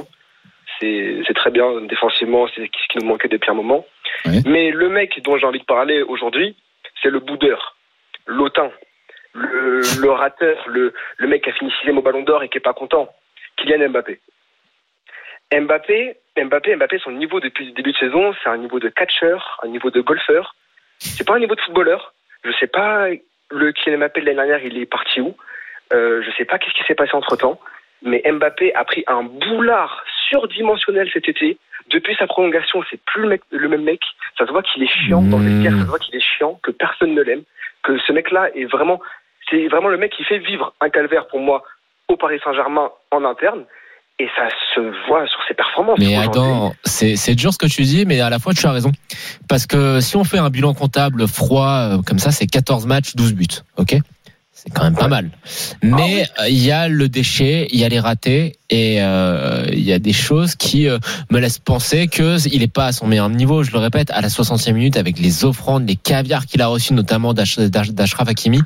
C'est 0.79 1.21
c'est 1.27 1.35
très 1.35 1.51
bien, 1.51 1.81
défensivement, 1.81 2.47
c'est 2.47 2.63
ce 2.65 2.87
qui 2.89 2.97
nous 2.99 3.05
manquait 3.05 3.27
depuis 3.27 3.51
un 3.51 3.55
moment. 3.55 3.85
Oui. 4.25 4.41
Mais 4.47 4.71
le 4.71 4.89
mec 4.89 5.21
dont 5.23 5.37
j'ai 5.37 5.45
envie 5.45 5.59
de 5.59 5.65
parler 5.65 6.01
aujourd'hui, 6.01 6.55
c'est 7.03 7.11
le 7.11 7.19
boudeur, 7.19 7.75
l'autain, 8.25 8.71
le, 9.35 9.81
le 10.01 10.09
rateur, 10.11 10.57
le, 10.67 10.93
le 11.17 11.27
mec 11.27 11.43
qui 11.43 11.51
a 11.51 11.53
fini 11.53 11.71
sixième 11.77 11.99
au 11.99 12.01
Ballon 12.01 12.23
d'Or 12.23 12.41
et 12.41 12.49
qui 12.49 12.57
est 12.57 12.61
pas 12.61 12.73
content, 12.73 13.07
Kylian 13.57 13.89
Mbappé. 13.89 14.19
Mbappé, 15.53 16.17
Mbappé, 16.37 16.75
Mbappé, 16.75 16.99
son 16.99 17.11
niveau 17.11 17.39
depuis 17.39 17.65
le 17.65 17.71
début 17.71 17.91
de 17.91 17.97
saison, 17.97 18.33
c'est 18.43 18.49
un 18.49 18.57
niveau 18.57 18.79
de 18.79 18.89
catcheur, 18.89 19.59
un 19.63 19.67
niveau 19.67 19.91
de 19.91 20.01
golfeur. 20.01 20.55
C'est 20.99 21.27
pas 21.27 21.35
un 21.35 21.39
niveau 21.39 21.55
de 21.55 21.61
footballeur. 21.61 22.13
Je 22.43 22.51
sais 22.59 22.67
pas 22.67 23.07
le 23.51 23.71
Kylian 23.71 23.99
Mbappé 23.99 24.21
de 24.21 24.25
l'année 24.25 24.37
dernière, 24.37 24.65
il 24.65 24.77
est 24.77 24.85
parti 24.85 25.21
où. 25.21 25.35
Euh, 25.93 26.23
je 26.23 26.31
sais 26.31 26.45
pas 26.45 26.57
qu'est-ce 26.57 26.73
qui 26.73 26.83
s'est 26.83 26.95
passé 26.95 27.11
entre 27.13 27.35
temps. 27.35 27.59
Mais 28.01 28.23
Mbappé 28.25 28.73
a 28.73 28.83
pris 28.83 29.03
un 29.07 29.23
boulard 29.23 30.03
surdimensionnel 30.29 31.09
cet 31.13 31.29
été. 31.29 31.57
Depuis 31.89 32.15
sa 32.15 32.27
prolongation, 32.27 32.83
c'est 32.89 32.99
plus 33.03 33.39
le, 33.51 33.67
même 33.67 33.83
mec. 33.83 34.01
Ça 34.37 34.45
se 34.45 34.51
voit 34.51 34.63
qu'il 34.63 34.83
est 34.83 34.87
chiant 34.87 35.21
dans 35.21 35.37
le 35.37 35.45
vestiaire, 35.45 35.73
ça 35.73 35.83
se 35.83 35.89
voit 35.89 35.99
qu'il 35.99 36.15
est 36.15 36.19
chiant, 36.19 36.59
que 36.63 36.71
personne 36.71 37.13
ne 37.13 37.21
l'aime, 37.21 37.43
que 37.83 37.97
ce 37.99 38.11
mec-là 38.11 38.49
est 38.55 38.65
vraiment, 38.65 39.01
c'est 39.49 39.67
vraiment 39.67 39.89
le 39.89 39.97
mec 39.97 40.13
qui 40.13 40.23
fait 40.23 40.39
vivre 40.39 40.73
un 40.79 40.89
calvaire 40.89 41.27
pour 41.27 41.39
moi 41.39 41.63
au 42.07 42.15
Paris 42.15 42.39
Saint-Germain 42.43 42.89
en 43.11 43.25
interne. 43.25 43.65
Et 44.19 44.27
ça 44.35 44.47
se 44.75 44.79
voit 45.07 45.25
sur 45.27 45.39
ses 45.47 45.55
performances. 45.55 45.97
Mais 45.99 46.15
Adam, 46.15 46.73
c'est 46.85 47.35
dur 47.35 47.51
ce 47.51 47.57
que 47.57 47.65
tu 47.65 47.81
dis, 47.81 48.05
mais 48.05 48.21
à 48.21 48.29
la 48.29 48.39
fois 48.39 48.53
tu 48.53 48.65
as 48.67 48.71
raison. 48.71 48.91
Parce 49.49 49.65
que 49.65 50.01
si 50.01 50.15
on 50.15 50.23
fait 50.23 50.37
un 50.37 50.49
bilan 50.49 50.73
comptable 50.73 51.27
froid 51.27 51.67
euh, 51.67 52.01
comme 52.05 52.19
ça, 52.19 52.31
c'est 52.31 52.45
14 52.45 52.85
matchs, 52.85 53.15
12 53.15 53.33
buts. 53.33 53.47
Ok? 53.77 53.97
C'est 54.51 54.69
quand 54.69 54.83
même 54.83 54.95
pas 54.95 55.07
mal. 55.07 55.31
Mais 55.81 56.25
euh, 56.39 56.47
il 56.47 56.63
y 56.63 56.71
a 56.71 56.87
le 56.87 57.09
déchet, 57.09 57.67
il 57.71 57.79
y 57.79 57.83
a 57.83 57.89
les 57.89 57.99
ratés 57.99 58.55
et 58.73 58.95
euh, 59.01 59.67
il 59.71 59.83
y 59.83 59.93
a 59.93 59.99
des 59.99 60.13
choses 60.13 60.55
qui 60.55 60.87
euh, 60.87 60.97
me 61.31 61.39
laissent 61.39 61.59
penser 61.59 62.07
que 62.07 62.37
il 62.51 62.63
est 62.63 62.67
pas 62.73 62.87
à 62.87 62.91
son 62.91 63.05
meilleur 63.05 63.29
niveau. 63.29 63.61
Je 63.63 63.71
le 63.71 63.77
répète, 63.77 64.09
à 64.09 64.19
la 64.21 64.29
60e 64.29 64.73
minute 64.73 64.97
avec 64.97 65.19
les 65.19 65.45
offrandes, 65.45 65.87
les 65.87 65.95
caviars 65.95 66.47
qu'il 66.47 66.59
a 66.63 66.67
reçus, 66.67 66.93
notamment 66.93 67.33
d'Ash- 67.35 67.59
d'Ash- 67.59 67.91
d'Ashraf 67.91 68.27
Hakimi, 68.27 68.61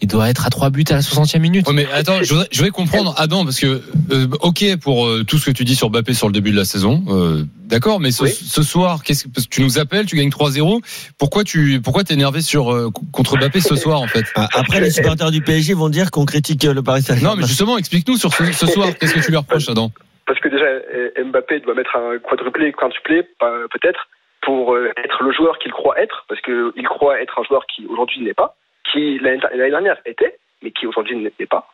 il 0.00 0.08
doit 0.08 0.30
être 0.30 0.46
à 0.46 0.50
3 0.50 0.70
buts 0.70 0.84
à 0.88 0.94
la 0.94 1.02
60e 1.02 1.38
minute. 1.40 1.68
Ouais, 1.68 1.74
mais 1.74 1.86
attends, 1.92 2.22
je 2.22 2.30
voudrais, 2.30 2.48
je 2.50 2.56
voudrais 2.56 2.70
comprendre, 2.70 3.14
Adam, 3.18 3.44
parce 3.44 3.60
que, 3.60 3.82
euh, 4.10 4.26
ok 4.40 4.76
pour 4.80 5.06
euh, 5.06 5.22
tout 5.24 5.36
ce 5.38 5.46
que 5.46 5.50
tu 5.50 5.64
dis 5.66 5.76
sur 5.76 5.90
Mbappé 5.90 6.14
sur 6.14 6.28
le 6.28 6.32
début 6.32 6.50
de 6.50 6.56
la 6.56 6.64
saison, 6.64 7.04
euh, 7.08 7.44
d'accord, 7.68 8.00
mais 8.00 8.10
ce, 8.10 8.22
Oui. 8.22 8.30
ce 8.32 8.62
soir, 8.62 9.02
qu'est-ce 9.02 9.24
que, 9.24 9.28
parce 9.28 9.46
que 9.46 9.54
tu 9.54 9.62
nous 9.62 9.78
appelles, 9.78 10.06
tu 10.06 10.16
gagnes 10.16 10.30
3-0, 10.30 10.80
pourquoi 11.18 11.44
tu, 11.44 11.80
pourquoi 11.82 12.04
t'es 12.04 12.14
énervé 12.14 12.40
sur, 12.40 12.72
euh, 12.72 12.90
contre 13.12 13.36
Mbappé 13.36 13.60
ce 13.60 13.76
soir, 13.76 14.00
en 14.00 14.06
fait? 14.06 14.24
Ah, 14.34 14.48
Après, 14.54 14.80
les 14.80 14.90
supporters 14.90 15.30
du 15.30 15.42
PSG 15.42 15.74
vont 15.74 15.88
dire 15.90 16.10
qu'on 16.10 16.24
critique 16.24 16.62
le 16.64 16.82
Paris 16.82 17.02
Saint-Germain. 17.02 17.30
Non, 17.30 17.36
mais 17.40 17.46
justement, 17.46 17.76
explique-nous 17.78 18.16
sur 18.16 18.32
ce, 18.32 18.44
ce 18.52 18.66
soir, 18.66 18.88
qu'est-ce 18.98 19.14
que 19.14 19.20
tu 19.20 19.30
lui 19.30 19.36
Adam? 19.68 19.90
Parce 20.26 20.38
que 20.40 20.48
déjà, 20.48 20.64
euh, 20.64 21.10
Mbappé 21.24 21.60
doit 21.60 21.74
mettre 21.74 21.96
un 21.96 22.18
quadruplé, 22.18 22.72
quintuplé, 22.72 23.22
peut-être, 23.40 24.08
pour 24.40 24.74
euh, 24.74 24.90
être 24.96 25.22
le 25.22 25.32
joueur 25.32 25.58
qu'il 25.58 25.72
croit 25.72 26.00
être, 26.00 26.24
parce 26.28 26.40
qu'il 26.40 26.72
croit 26.88 27.20
être 27.20 27.38
un 27.38 27.44
joueur 27.44 27.66
qui 27.66 27.86
aujourd'hui 27.86 28.20
n'est 28.22 28.34
pas, 28.34 28.54
qui 28.90 29.18
l'année 29.18 29.38
dernière 29.70 29.98
était, 30.06 30.36
mais 30.62 30.70
qui 30.70 30.86
aujourd'hui 30.86 31.16
n'est 31.16 31.46
pas. 31.46 31.68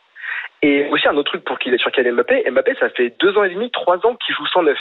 Et 0.63 0.89
aussi 0.91 1.07
un 1.09 1.17
autre 1.17 1.31
truc 1.31 1.45
pour 1.45 1.59
qu'il 1.59 1.73
est 1.75 1.79
sur 1.79 1.93
Kylian 1.93 2.15
Mbappé, 2.15 2.51
Mbappé, 2.51 2.75
ça 2.81 2.91
fait 2.91 3.15
deux 3.21 3.37
ans 3.39 3.45
et 3.45 3.51
demi, 3.55 3.71
trois 3.71 4.05
ans 4.07 4.17
qu'il 4.17 4.35
joue 4.35 4.47
sans 4.47 4.63
neuf. 4.63 4.79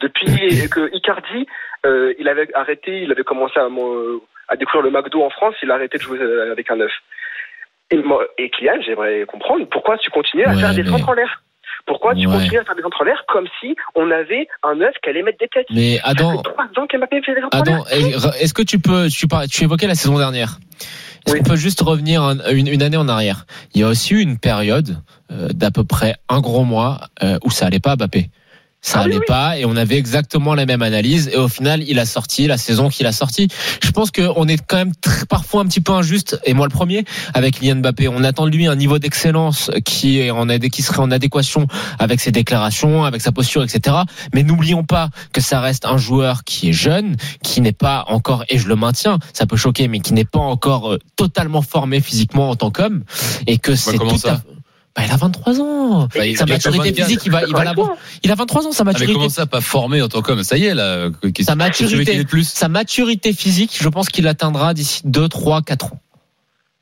Depuis 0.00 0.26
que 0.70 0.94
Icardi, 0.94 1.46
euh, 1.86 2.14
il 2.18 2.28
avait 2.28 2.48
arrêté, 2.54 3.02
il 3.02 3.10
avait 3.10 3.24
commencé 3.24 3.58
à, 3.58 3.68
mo- 3.68 4.22
à 4.48 4.56
découvrir 4.56 4.82
le 4.82 4.90
McDo 4.90 5.22
en 5.22 5.30
France, 5.30 5.54
il 5.62 5.70
a 5.70 5.74
arrêté 5.74 5.98
de 5.98 6.02
jouer 6.02 6.18
euh, 6.20 6.52
avec 6.52 6.70
un 6.70 6.76
neuf. 6.76 6.92
Et, 7.90 7.98
et 8.38 8.50
Kylian, 8.50 8.80
j'aimerais 8.82 9.24
comprendre 9.26 9.66
pourquoi 9.68 9.96
tu 9.98 10.10
continues 10.10 10.44
à 10.44 10.50
Ouais, 10.50 10.60
faire 10.60 10.74
des 10.74 10.82
mais- 10.82 10.90
centres 10.90 11.08
en 11.08 11.14
l'air. 11.14 11.42
Pourquoi 11.86 12.14
tu 12.14 12.26
Ouais. 12.26 12.32
continues 12.34 12.58
à 12.58 12.64
faire 12.64 12.74
des 12.74 12.82
l'air 13.04 13.24
comme 13.28 13.46
si 13.60 13.74
on 13.94 14.10
avait 14.10 14.46
un 14.62 14.74
neuf 14.74 14.94
qui 15.02 15.10
allait 15.10 15.22
mettre 15.22 15.38
des 15.38 15.48
têtes 15.48 15.66
Mais 15.70 15.98
Adam. 16.02 16.42
Adam, 17.52 17.84
est-ce 18.40 18.54
que 18.54 18.62
tu 18.62 18.78
peux, 18.78 19.08
tu, 19.08 19.26
tu 19.50 19.64
évoquais 19.64 19.86
la 19.86 19.94
saison 19.94 20.18
dernière. 20.18 20.58
Est-ce 21.26 21.34
Oui. 21.34 21.40
qu'on 21.42 21.50
peut 21.50 21.56
juste 21.56 21.80
revenir 21.80 22.22
un- 22.22 22.38
une, 22.52 22.68
une 22.68 22.82
année 22.82 22.96
en 22.96 23.08
arrière? 23.08 23.46
Il 23.74 23.80
y 23.80 23.84
a 23.84 23.88
aussi 23.88 24.14
eu 24.14 24.20
une 24.20 24.38
période 24.38 24.96
euh, 25.30 25.48
d'à 25.52 25.70
peu 25.70 25.84
près 25.84 26.14
un 26.28 26.40
gros 26.40 26.64
mois 26.64 27.00
euh, 27.22 27.38
où 27.44 27.50
ça 27.50 27.66
allait 27.66 27.80
pas 27.80 27.92
à 27.92 27.96
Mbappé. 27.96 28.30
Ça 28.80 28.98
Ah 29.00 29.02
oui, 29.02 29.06
allait 29.10 29.18
oui. 29.18 29.24
pas 29.26 29.58
et 29.58 29.64
on 29.64 29.74
avait 29.76 29.96
exactement 29.98 30.54
la 30.54 30.64
même 30.64 30.82
analyse 30.82 31.28
et 31.32 31.36
au 31.36 31.48
final 31.48 31.82
il 31.82 31.98
a 31.98 32.06
sorti 32.06 32.46
la 32.46 32.56
saison 32.56 32.88
qu'il 32.88 33.06
a 33.06 33.12
sorti. 33.12 33.48
Je 33.82 33.90
pense 33.90 34.10
qu'on 34.12 34.46
est 34.46 34.56
quand 34.66 34.76
même 34.76 34.94
très- 35.00 35.26
parfois 35.26 35.62
un 35.62 35.66
petit 35.66 35.80
peu 35.80 35.92
injuste 35.92 36.40
et 36.44 36.54
moi 36.54 36.64
le 36.66 36.70
premier 36.72 37.04
avec 37.34 37.58
Kylian 37.58 37.76
Mbappé. 37.76 38.06
On 38.08 38.22
attend 38.22 38.46
de 38.46 38.50
lui 38.52 38.66
un 38.68 38.76
niveau 38.76 38.98
d'excellence 39.00 39.70
qui 39.84 40.20
est 40.20 40.30
en 40.30 40.46
qui 40.46 40.82
serait 40.82 41.00
en 41.00 41.10
adéquation 41.10 41.66
avec 41.98 42.20
ses 42.20 42.30
déclarations, 42.30 43.04
avec 43.04 43.20
sa 43.20 43.32
posture, 43.32 43.64
etc. 43.64 43.96
Mais 44.32 44.44
n'oublions 44.44 44.84
pas 44.84 45.10
que 45.32 45.40
ça 45.40 45.60
reste 45.60 45.84
un 45.84 45.98
joueur 45.98 46.44
qui 46.44 46.68
est 46.70 46.72
jeune, 46.72 47.16
qui 47.42 47.60
n'est 47.60 47.72
pas 47.72 48.04
encore, 48.06 48.44
et 48.48 48.58
je 48.58 48.68
le 48.68 48.76
maintiens, 48.76 49.18
ça 49.32 49.44
peut 49.46 49.56
choquer, 49.56 49.88
mais 49.88 49.98
qui 50.00 50.12
n'est 50.14 50.24
pas 50.24 50.38
encore 50.38 50.92
euh, 50.92 50.98
totalement 51.16 51.62
formé 51.62 52.00
physiquement 52.00 52.50
en 52.50 52.54
tant 52.56 52.70
qu'homme, 52.70 53.02
et 53.48 53.58
que 53.58 53.74
c'est 53.74 53.98
tout 53.98 54.28
à- 54.28 54.40
Bah, 54.98 55.04
il 55.06 55.12
a 55.12 55.16
23 55.16 55.60
ans. 55.60 56.08
Bah, 56.12 56.20
sa 56.36 56.44
maturité 56.46 56.90
24. 56.90 56.94
physique, 57.06 57.20
il 57.24 57.30
va, 57.30 57.44
il 57.46 57.52
va 57.52 57.62
l'avoir. 57.62 57.90
Il 58.24 58.32
a 58.32 58.34
23 58.34 58.66
ans, 58.66 58.72
sa 58.72 58.82
Ah, 58.82 58.84
mais 58.84 58.92
maturité. 58.92 59.12
comment 59.14 59.28
ça, 59.28 59.46
pas 59.46 59.60
formé 59.60 60.02
en 60.02 60.08
tant 60.08 60.22
qu'homme? 60.22 60.42
Ça 60.42 60.56
y 60.58 60.64
est, 60.64 60.74
là, 60.74 61.08
qu'est-ce 61.22 61.46
Sa 61.46 61.54
maturité. 61.54 62.26
Sa 62.42 62.68
maturité 62.68 63.32
physique, 63.32 63.76
je 63.80 63.88
pense 63.88 64.08
qu'il 64.08 64.24
l'atteindra 64.24 64.74
d'ici 64.74 65.02
2, 65.04 65.28
3, 65.28 65.62
4 65.62 65.86
ans. 65.92 66.00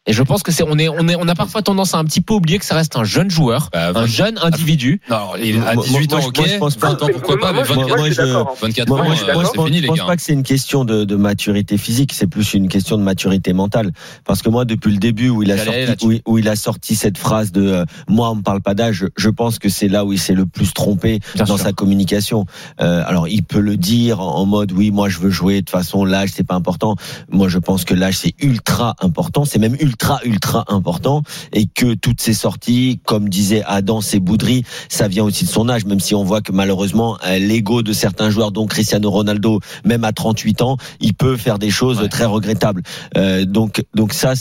Et 0.08 0.12
je 0.12 0.22
pense 0.22 0.42
que 0.44 0.52
c'est, 0.52 0.62
on 0.62 0.78
est, 0.78 0.88
on 0.88 1.08
est, 1.08 1.16
on 1.16 1.26
a 1.26 1.34
parfois 1.34 1.62
tendance 1.62 1.94
à 1.94 1.98
un 1.98 2.04
petit 2.04 2.20
peu 2.20 2.34
oublier 2.34 2.58
que 2.60 2.64
ça 2.64 2.76
reste 2.76 2.96
un 2.96 3.02
jeune 3.04 3.28
joueur, 3.30 3.70
Bah, 3.72 3.90
un 3.94 4.06
jeune 4.06 4.38
individu. 4.40 5.00
Non, 5.10 5.30
il 5.42 5.58
moi- 5.58 5.74
18 5.82 6.12
moi, 6.12 6.20
ans, 6.20 6.26
ok. 6.28 6.38
moi, 6.38 6.46
je 6.46 6.56
pense 6.58 6.76
pas. 6.76 6.88
20 6.90 7.02
ans, 7.02 7.08
pourquoi 7.12 7.38
pas, 7.38 7.52
mais 7.52 7.64
Moi, 7.64 7.74
moi, 7.74 7.84
24, 7.84 7.88
moi, 7.98 8.08
je 8.08 8.12
suis 8.12 8.22
moi, 8.22 8.28
je- 8.28 8.32
d'accord. 8.32 8.56
24 8.62 8.88
Moi, 8.88 9.00
ans, 9.00 9.02
moi, 9.04 9.12
euh, 9.12 9.16
je, 9.16 9.86
pense, 9.88 10.06
pas 10.06 10.16
que 10.16 10.22
c'est 10.22 10.32
une 10.32 10.42
question 10.44 10.84
de, 10.84 11.04
de 11.04 11.16
maturité 11.16 11.76
physique, 11.76 12.12
c'est 12.12 12.28
plus 12.28 12.54
une 12.54 12.68
question 12.68 12.98
de 12.98 13.02
maturité 13.02 13.52
mentale. 13.52 13.90
Parce 14.24 14.42
que 14.42 14.48
moi, 14.48 14.64
depuis 14.64 14.92
le 14.92 14.98
début 14.98 15.28
où 15.28 15.42
il 15.42 15.50
a 15.50 15.58
sorti, 15.58 16.06
où, 16.06 16.12
il- 16.12 16.22
où 16.24 16.38
il 16.38 16.48
a 16.48 16.54
sorti 16.54 16.94
cette 16.94 17.18
phrase 17.18 17.50
de 17.50 17.66
euh, 17.66 17.84
moi, 18.08 18.30
on 18.30 18.36
me 18.36 18.42
parle 18.42 18.60
pas 18.62 18.74
d'âge, 18.74 19.06
je, 19.16 19.28
pense 19.28 19.58
que 19.58 19.68
c'est 19.68 19.88
là 19.88 20.04
où 20.04 20.12
il 20.12 20.20
s'est 20.20 20.34
le 20.34 20.46
plus 20.46 20.72
trompé 20.72 21.18
Bien 21.34 21.44
dans 21.46 21.56
sûr. 21.56 21.66
sa 21.66 21.72
communication. 21.72 22.46
Euh, 22.80 23.02
alors, 23.06 23.26
il 23.26 23.42
peut 23.42 23.58
le 23.58 23.76
dire 23.76 24.20
en, 24.20 24.36
en 24.36 24.46
mode 24.46 24.70
oui, 24.70 24.92
moi, 24.92 25.08
je 25.08 25.18
veux 25.18 25.30
jouer. 25.30 25.54
De 25.54 25.60
toute 25.60 25.70
façon, 25.70 26.04
l'âge, 26.04 26.30
c'est 26.32 26.46
pas 26.46 26.54
important. 26.54 26.94
Moi, 27.28 27.48
je 27.48 27.58
pense 27.58 27.84
que 27.84 27.92
l'âge, 27.94 28.18
c'est 28.18 28.34
ultra 28.40 28.94
important. 29.00 29.44
C'est 29.44 29.58
même 29.58 29.74
ultra 29.80 29.95
ultra 29.96 30.20
ultra 30.24 30.64
important 30.68 31.22
et 31.52 31.66
que 31.66 31.94
toutes 31.94 32.20
ces 32.20 32.34
sorties, 32.34 33.00
comme 33.04 33.28
disait 33.28 33.62
Adam, 33.66 34.00
ces 34.00 34.20
bouderies, 34.20 34.64
ça 34.88 35.08
vient 35.08 35.24
aussi 35.24 35.44
de 35.44 35.50
son 35.50 35.68
âge, 35.68 35.84
même 35.86 36.00
si 36.00 36.14
on 36.14 36.22
voit 36.24 36.40
que 36.42 36.52
malheureusement 36.52 37.16
euh, 37.26 37.38
l'ego 37.38 37.82
de 37.82 37.92
certains 37.92 38.28
joueurs, 38.30 38.52
dont 38.52 38.66
Cristiano 38.66 39.10
Ronaldo, 39.10 39.60
même 39.84 40.04
à 40.04 40.12
38 40.12 40.62
ans, 40.62 40.76
il 41.00 41.14
peut 41.14 41.36
faire 41.36 41.58
des 41.58 41.70
choses 41.70 42.00
Ouais. 42.00 42.08
très 42.08 42.26
regrettables. 42.26 42.82
Euh, 43.16 43.44
donc 43.46 43.82
donc 43.94 44.12
ça, 44.12 44.34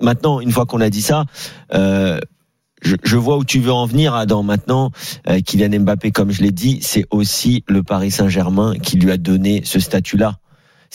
maintenant 0.00 0.40
une 0.40 0.50
fois 0.50 0.66
qu'on 0.66 0.80
a 0.80 0.90
dit 0.90 1.02
ça. 1.02 1.24
Euh, 1.72 2.18
je, 2.82 2.96
je 3.02 3.16
vois 3.16 3.38
où 3.38 3.44
tu 3.44 3.60
veux 3.60 3.72
en 3.72 3.86
venir, 3.86 4.14
Adam. 4.14 4.42
Maintenant, 4.42 4.90
euh, 5.28 5.40
Kylian 5.40 5.80
Mbappé, 5.80 6.10
comme 6.10 6.30
je 6.30 6.42
l'ai 6.42 6.50
dit, 6.50 6.80
c'est 6.82 7.06
aussi 7.10 7.64
le 7.66 7.82
Paris 7.82 8.10
Saint-Germain 8.10 8.74
qui 8.82 8.98
lui 8.98 9.10
a 9.10 9.16
donné 9.16 9.62
ce 9.64 9.80
statut-là. 9.80 10.36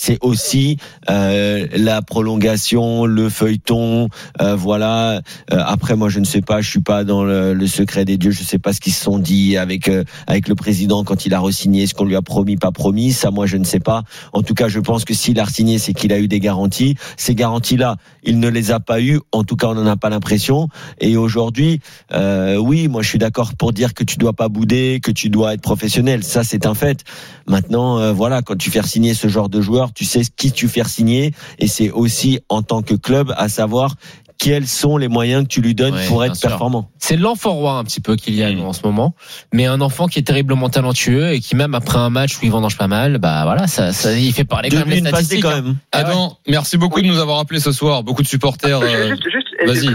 C'est 0.02 0.18
aussi 0.22 0.78
euh, 1.10 1.68
la 1.76 2.02
prolongation, 2.02 3.06
le 3.06 3.28
feuilleton, 3.28 4.08
euh, 4.40 4.56
voilà. 4.56 5.22
Euh, 5.52 5.62
après, 5.66 5.98
moi, 5.98 6.08
je 6.08 6.22
ne 6.22 6.24
sais 6.24 6.42
pas, 6.42 6.62
je 6.62 6.70
suis 6.70 6.80
pas 6.80 7.04
dans 7.04 7.26
le, 7.26 7.68
secret 7.68 8.06
des 8.06 8.18
dieux. 8.18 8.32
Je 8.32 8.42
sais 8.42 8.60
pas 8.60 8.72
ce 8.72 8.80
qu'ils 8.80 8.94
se 8.94 9.04
sont 9.04 9.20
dit 9.20 9.58
avec 9.58 9.90
euh, 9.90 10.06
avec 10.26 10.48
le 10.48 10.56
président 10.56 11.04
quand 11.04 11.26
il 11.26 11.34
a 11.34 11.42
re-signé, 11.42 11.86
ce 11.86 11.94
qu'on 11.94 12.06
lui 12.06 12.16
a 12.16 12.22
promis, 12.22 12.56
pas 12.56 12.72
promis. 12.72 13.12
Ça, 13.12 13.30
moi, 13.30 13.46
je 13.46 13.58
ne 13.58 13.66
sais 13.66 13.82
pas. 13.82 14.04
En 14.32 14.42
tout 14.42 14.54
cas, 14.54 14.70
je 14.70 14.80
pense 14.80 15.04
que 15.04 15.14
s'il 15.14 15.38
a 15.38 15.44
re-signé, 15.44 15.80
c'est 15.80 15.94
qu'il 15.94 16.14
a 16.14 16.20
eu 16.20 16.30
des 16.30 16.40
garanties. 16.40 16.96
Ces 17.18 17.36
garanties-là, 17.36 17.98
il 18.24 18.40
ne 18.40 18.48
les 18.48 18.72
a 18.72 18.80
pas 18.80 19.02
eues. 19.02 19.20
En 19.34 19.44
tout 19.44 19.58
cas, 19.58 19.68
on 19.68 19.76
n'en 19.76 19.86
a 19.86 19.98
pas 19.98 20.10
l'impression. 20.10 20.70
Et 21.02 21.18
aujourd'hui, 21.18 21.82
oui, 22.14 22.88
moi, 22.88 23.02
je 23.02 23.10
suis 23.10 23.20
d'accord 23.20 23.54
pour 23.56 23.74
dire 23.74 23.94
que 23.94 24.06
tu 24.06 24.18
dois 24.18 24.34
pas 24.34 24.48
bouder, 24.48 25.02
que 25.04 25.12
tu 25.12 25.30
dois 25.30 25.56
être 25.56 25.62
professionnel. 25.62 26.24
Ça, 26.24 26.46
c'est 26.46 26.66
un 26.66 26.74
fait. 26.74 27.04
Maintenant, 27.48 28.14
voilà, 28.14 28.42
quand 28.42 28.58
tu 28.58 28.72
fais 28.72 28.82
signer 28.84 29.14
ce 29.14 29.28
genre 29.28 29.50
de 29.50 29.60
joueur, 29.60 29.89
tu 29.94 30.06
sais 30.06 30.22
qui 30.36 30.52
tu 30.52 30.68
fais 30.68 30.84
signer, 30.84 31.34
et 31.60 31.68
c'est 31.68 31.92
aussi 31.92 32.40
en 32.50 32.62
tant 32.62 32.82
que 32.82 32.94
club 32.96 33.34
à 33.38 33.50
savoir 33.50 33.96
quels 34.42 34.68
sont 34.68 34.96
les 34.96 35.10
moyens 35.10 35.44
que 35.44 35.50
tu 35.50 35.60
lui 35.62 35.76
donnes 35.76 35.96
Ouais, 35.96 36.08
pour 36.08 36.24
être 36.24 36.40
performant. 36.40 36.90
C'est 36.98 37.18
l'enfant 37.18 37.52
roi 37.56 37.74
un 37.74 37.84
petit 37.84 38.00
peu 38.00 38.16
Kylian 38.16 38.54
Mm. 38.64 38.68
en 38.68 38.72
ce 38.72 38.86
moment, 38.86 39.14
mais 39.52 39.66
un 39.66 39.82
enfant 39.82 40.08
qui 40.08 40.18
est 40.20 40.22
terriblement 40.24 40.70
talentueux 40.70 41.32
et 41.34 41.42
qui 41.42 41.58
même 41.58 41.76
après 41.76 41.98
un 41.98 42.10
match 42.10 42.38
où 42.38 42.46
il 42.46 42.50
vendange 42.52 42.78
pas 42.78 42.88
mal, 42.88 43.18
bah 43.18 43.42
voilà, 43.44 43.68
ça, 43.68 43.92
ça 43.92 44.14
il 44.14 44.32
fait 44.32 44.46
parler 44.46 44.70
quand 44.70 44.78
même 44.78 44.90
les 44.92 45.00
statistiques. 45.02 45.42
quand 45.44 45.50
hein. 45.50 45.62
même. 45.62 45.76
Ah 45.92 46.04
ouais. 46.04 46.06
Adam, 46.06 46.38
merci 46.48 46.78
beaucoup 46.78 47.02
de 47.02 47.08
nous 47.08 47.20
avoir 47.20 47.40
appelé 47.40 47.60
ce 47.60 47.74
soir. 47.74 48.04
Beaucoup 48.04 48.22
de 48.24 48.28
supporters. 48.30 48.80
euh, 48.82 49.10
Juste, 49.10 49.30
juste, 49.30 49.48
vas-y. 49.66 49.94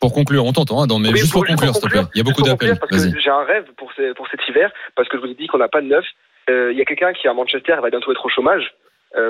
pour 0.00 0.14
conclure, 0.14 0.46
on 0.46 0.54
t'entend, 0.54 0.80
Adam, 0.80 0.98
mais 0.98 1.10
Oui, 1.10 1.18
juste 1.18 1.32
pour 1.32 1.44
conclure, 1.44 1.74
s'il 1.74 1.82
te 1.82 1.88
plaît. 1.88 2.00
Il 2.14 2.18
y 2.18 2.20
a 2.22 2.24
beaucoup 2.24 2.40
d'appels. 2.42 2.78
j'ai 3.22 3.30
un 3.30 3.44
rêve 3.44 3.64
pour, 3.76 3.90
ce- 3.94 4.14
pour 4.14 4.26
cet 4.30 4.40
hiver, 4.48 4.70
parce 4.96 5.06
que 5.10 5.18
je 5.18 5.22
vous 5.22 5.28
ai 5.30 5.34
dit 5.34 5.48
qu'on 5.48 5.58
n'a 5.58 5.68
pas 5.68 5.82
de 5.82 5.88
neuf. 5.88 6.04
Euh, 6.48 6.72
Il 6.72 6.78
y 6.78 6.80
a 6.80 6.86
quelqu'un 6.86 7.12
qui 7.12 7.26
est 7.26 7.30
à 7.30 7.34
Manchester, 7.34 7.74
il 7.76 7.82
va 7.82 7.90
bientôt 7.90 8.10
être 8.10 8.24
au 8.24 8.30
chômage, 8.30 8.72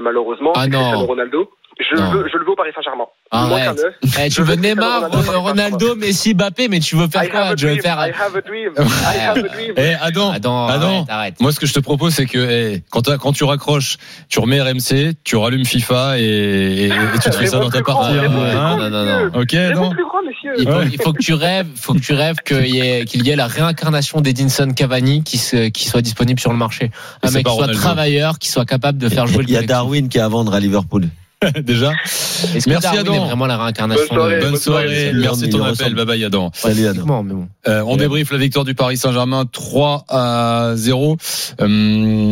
malheureusement. 0.02 0.52
Ah 0.54 0.66
c'est. 0.66 0.78
Cristiano 0.78 1.06
Ronaldo. 1.06 1.50
Je 1.80 1.96
le, 1.96 2.00
Non. 2.02 2.10
veux, 2.12 2.28
je 2.32 2.36
le 2.38 2.44
veux 2.44 2.50
au 2.52 2.56
Paris 2.56 2.70
Saint-Germain. 2.74 3.04
Arrête. 3.30 3.76
neuf. 3.76 3.94
Eh, 4.24 4.28
tu 4.28 4.36
Je 4.36 4.42
veux 4.42 4.54
Neymar, 4.56 5.10
Ronaldo, 5.10 5.40
Ronaldo, 5.40 5.94
Messi, 5.96 6.34
Mbappé, 6.34 6.68
mais 6.68 6.80
tu 6.80 6.96
veux 6.96 7.06
I 7.06 7.10
faire 7.10 7.30
quoi 7.30 7.40
have 7.40 7.52
a 7.52 7.56
Tu 7.56 7.64
veux 7.66 7.70
dream. 7.72 7.82
faire 7.82 7.98
I 8.06 8.10
have 8.12 8.36
a 8.36 8.40
dream. 8.40 8.72
I 8.78 9.18
have 9.18 9.38
a 9.38 9.42
dream. 9.48 9.74
Adam, 10.00 10.30
Adam, 10.32 10.66
Adam. 10.66 10.86
arrête, 10.88 11.04
arrête. 11.10 11.40
Moi, 11.40 11.50
ce 11.52 11.58
que 11.60 11.66
je 11.66 11.72
te 11.72 11.80
propose, 11.80 12.14
c'est 12.14 12.26
que 12.26 12.38
eh, 12.38 12.82
quand, 12.90 13.32
tu 13.32 13.44
raccroches, 13.44 13.96
tu 14.28 14.38
remets 14.38 14.60
RMC, 14.60 15.14
tu 15.24 15.36
rallumes 15.36 15.64
FIFA 15.64 16.18
et, 16.18 16.22
et- 16.22 16.86
et 16.88 17.18
tu 17.22 17.30
te 17.30 17.34
fais 17.36 17.46
ça 17.46 17.58
dans 17.58 17.70
ta 17.70 17.82
partie. 17.82 18.16
Hein. 18.18 18.76
non, 18.78 18.90
non, 18.90 19.04
non. 19.04 19.40
Ok, 19.40 19.52
monsieur. 19.54 20.52
Il 20.58 20.64
faut, 20.68 20.72
Ouais. 20.78 20.88
il 20.92 21.00
faut 21.02 21.12
que 21.12 21.22
tu 21.22 21.32
rêves, 21.34 21.66
faut 21.76 21.94
que 21.94 21.98
tu 22.00 22.12
rêves 22.12 22.36
qu'il 22.44 22.66
y 22.66 22.80
ait, 22.80 23.04
qu'il 23.04 23.26
y 23.26 23.30
ait 23.30 23.36
la 23.36 23.46
réincarnation 23.46 24.20
d'Edinson 24.20 24.72
Cavani 24.74 25.22
qui, 25.24 25.38
se, 25.38 25.68
qui 25.68 25.86
soit 25.88 26.02
disponible 26.02 26.38
sur 26.40 26.50
le 26.52 26.58
marché. 26.58 26.90
Un 27.22 27.30
mec 27.30 27.46
qui 27.46 27.54
soit 27.54 27.68
travailleur, 27.68 28.38
qui 28.38 28.48
soit 28.50 28.64
capable 28.64 28.98
de 28.98 29.08
faire 29.08 29.26
jouer 29.26 29.42
le 29.44 29.48
Il 29.48 29.52
y 29.52 29.56
a. 29.56 29.62
Darwin 29.62 30.08
qui 30.08 30.18
est 30.18 30.20
à 30.22 30.28
vendre 30.28 30.52
à 30.54 30.60
Liverpool. 30.60 31.06
Déjà. 31.62 31.92
Est-ce 31.92 32.64
que 32.64 32.70
Merci, 32.70 32.82
Darwin 32.82 33.00
Adam. 33.00 33.14
est 33.14 33.26
vraiment 33.28 33.46
la 33.46 33.56
réincarnation 33.58 34.14
Bonne 34.14 34.56
soirée. 34.56 35.10
Bonne. 35.12 35.20
Merci 35.20 35.46
de 35.46 35.52
ton 35.52 35.58
ressemble. 35.58 35.72
appel. 35.82 35.94
Bye 35.94 36.06
bye, 36.06 36.24
Adam. 36.24 36.50
Salut 36.54 36.86
Adam. 36.86 37.26
Euh, 37.68 37.82
on 37.86 37.96
débriefe 37.96 38.30
la 38.32 38.38
victoire 38.38 38.64
du 38.64 38.74
Paris 38.74 38.96
Saint-Germain 38.96 39.44
3 39.50 40.04
à 40.08 40.72
0. 40.76 41.16
Euh, 41.60 41.66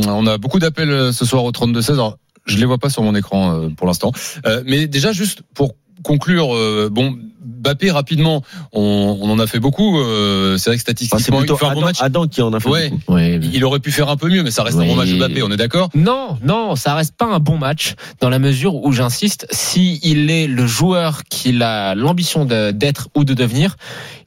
on 0.06 0.26
a 0.26 0.38
beaucoup 0.38 0.58
d'appels 0.58 0.90
euh, 0.90 1.12
ce 1.12 1.24
soir 1.24 1.44
au 1.44 1.50
32-16. 1.52 1.92
Alors, 1.94 2.18
je 2.46 2.56
les 2.56 2.64
vois 2.64 2.78
pas 2.78 2.90
sur 2.90 3.02
mon 3.02 3.14
écran 3.14 3.52
euh, 3.54 3.68
pour 3.76 3.86
l'instant. 3.86 4.12
Euh, 4.46 4.62
mais 4.66 4.86
déjà, 4.86 5.12
juste 5.12 5.42
pour 5.54 5.74
conclure, 6.02 6.54
euh, 6.54 6.88
bon, 6.90 7.16
Bappé 7.42 7.90
rapidement, 7.90 8.42
on, 8.72 9.18
on 9.20 9.30
en 9.30 9.38
a 9.38 9.46
fait 9.46 9.58
beaucoup. 9.60 9.98
euh, 10.00 10.56
c'est 10.56 10.70
vrai 10.70 10.76
que 10.76 10.82
Enfin, 10.82 10.94
c'est 10.96 11.04
statistiquement, 11.04 11.38
il 11.38 11.40
plutôt 11.40 11.56
fait 11.56 11.66
un 11.66 11.70
bon 11.74 11.78
Adam, 11.80 11.86
match. 11.86 11.98
Adam 12.00 12.26
qui 12.26 12.40
en 12.42 12.52
a 12.54 12.60
fait 12.60 12.68
Ouais. 12.68 12.90
beaucoup. 12.90 13.12
Ouais. 13.14 13.38
Il 13.52 13.64
aurait 13.64 13.80
pu 13.80 13.92
faire 13.92 14.08
un 14.08 14.16
peu 14.16 14.28
mieux, 14.28 14.42
mais 14.42 14.50
ça 14.50 14.62
reste 14.62 14.78
un 14.78 14.86
bon 14.86 14.94
match 14.94 15.08
de 15.10 15.18
Bappé, 15.18 15.42
on 15.42 15.50
est 15.50 15.56
d'accord 15.58 15.90
Non, 15.94 16.38
non, 16.42 16.74
ça 16.76 16.94
reste 16.94 17.16
pas 17.16 17.26
un 17.26 17.38
bon 17.38 17.58
match 17.58 17.94
dans 18.20 18.30
la 18.30 18.38
mesure 18.38 18.76
où 18.76 18.92
j'insiste, 18.92 19.46
si 19.50 20.00
il 20.02 20.30
est 20.30 20.46
le 20.46 20.66
joueur 20.66 21.24
qu'il 21.24 21.62
a 21.62 21.94
l'ambition 21.94 22.44
de- 22.46 22.70
d'être 22.70 23.08
ou 23.14 23.24
de 23.24 23.34
devenir, 23.34 23.76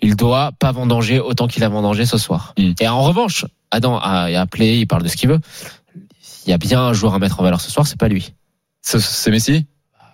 il 0.01 0.15
doit 0.15 0.51
pas 0.60 0.72
vendanger 0.72 1.20
autant 1.20 1.48
qu'il 1.48 1.63
a 1.63 1.70
vendangé 1.70 2.06
ce 2.06 2.18
soir. 2.18 2.53
Mm. 2.60 2.72
Et 2.82 2.88
en 2.88 3.01
revanche, 3.01 3.46
Adam 3.72 3.98
a, 3.98 4.25
a 4.25 4.42
appelé, 4.42 4.77
il 4.77 4.86
parle 4.88 5.01
de 5.03 5.08
ce 5.08 5.15
qu'il 5.18 5.30
veut. 5.30 5.39
Il 6.46 6.50
y 6.50 6.53
a 6.53 6.58
bien 6.58 6.82
un 6.82 6.94
joueur 6.94 7.13
à 7.15 7.20
mettre 7.20 7.39
en 7.39 7.44
valeur 7.44 7.62
ce 7.62 7.72
soir, 7.72 7.88
c'est 7.88 7.98
pas 8.00 8.08
lui. 8.10 8.34
C'est 8.82 9.32
Messi? 9.32 9.65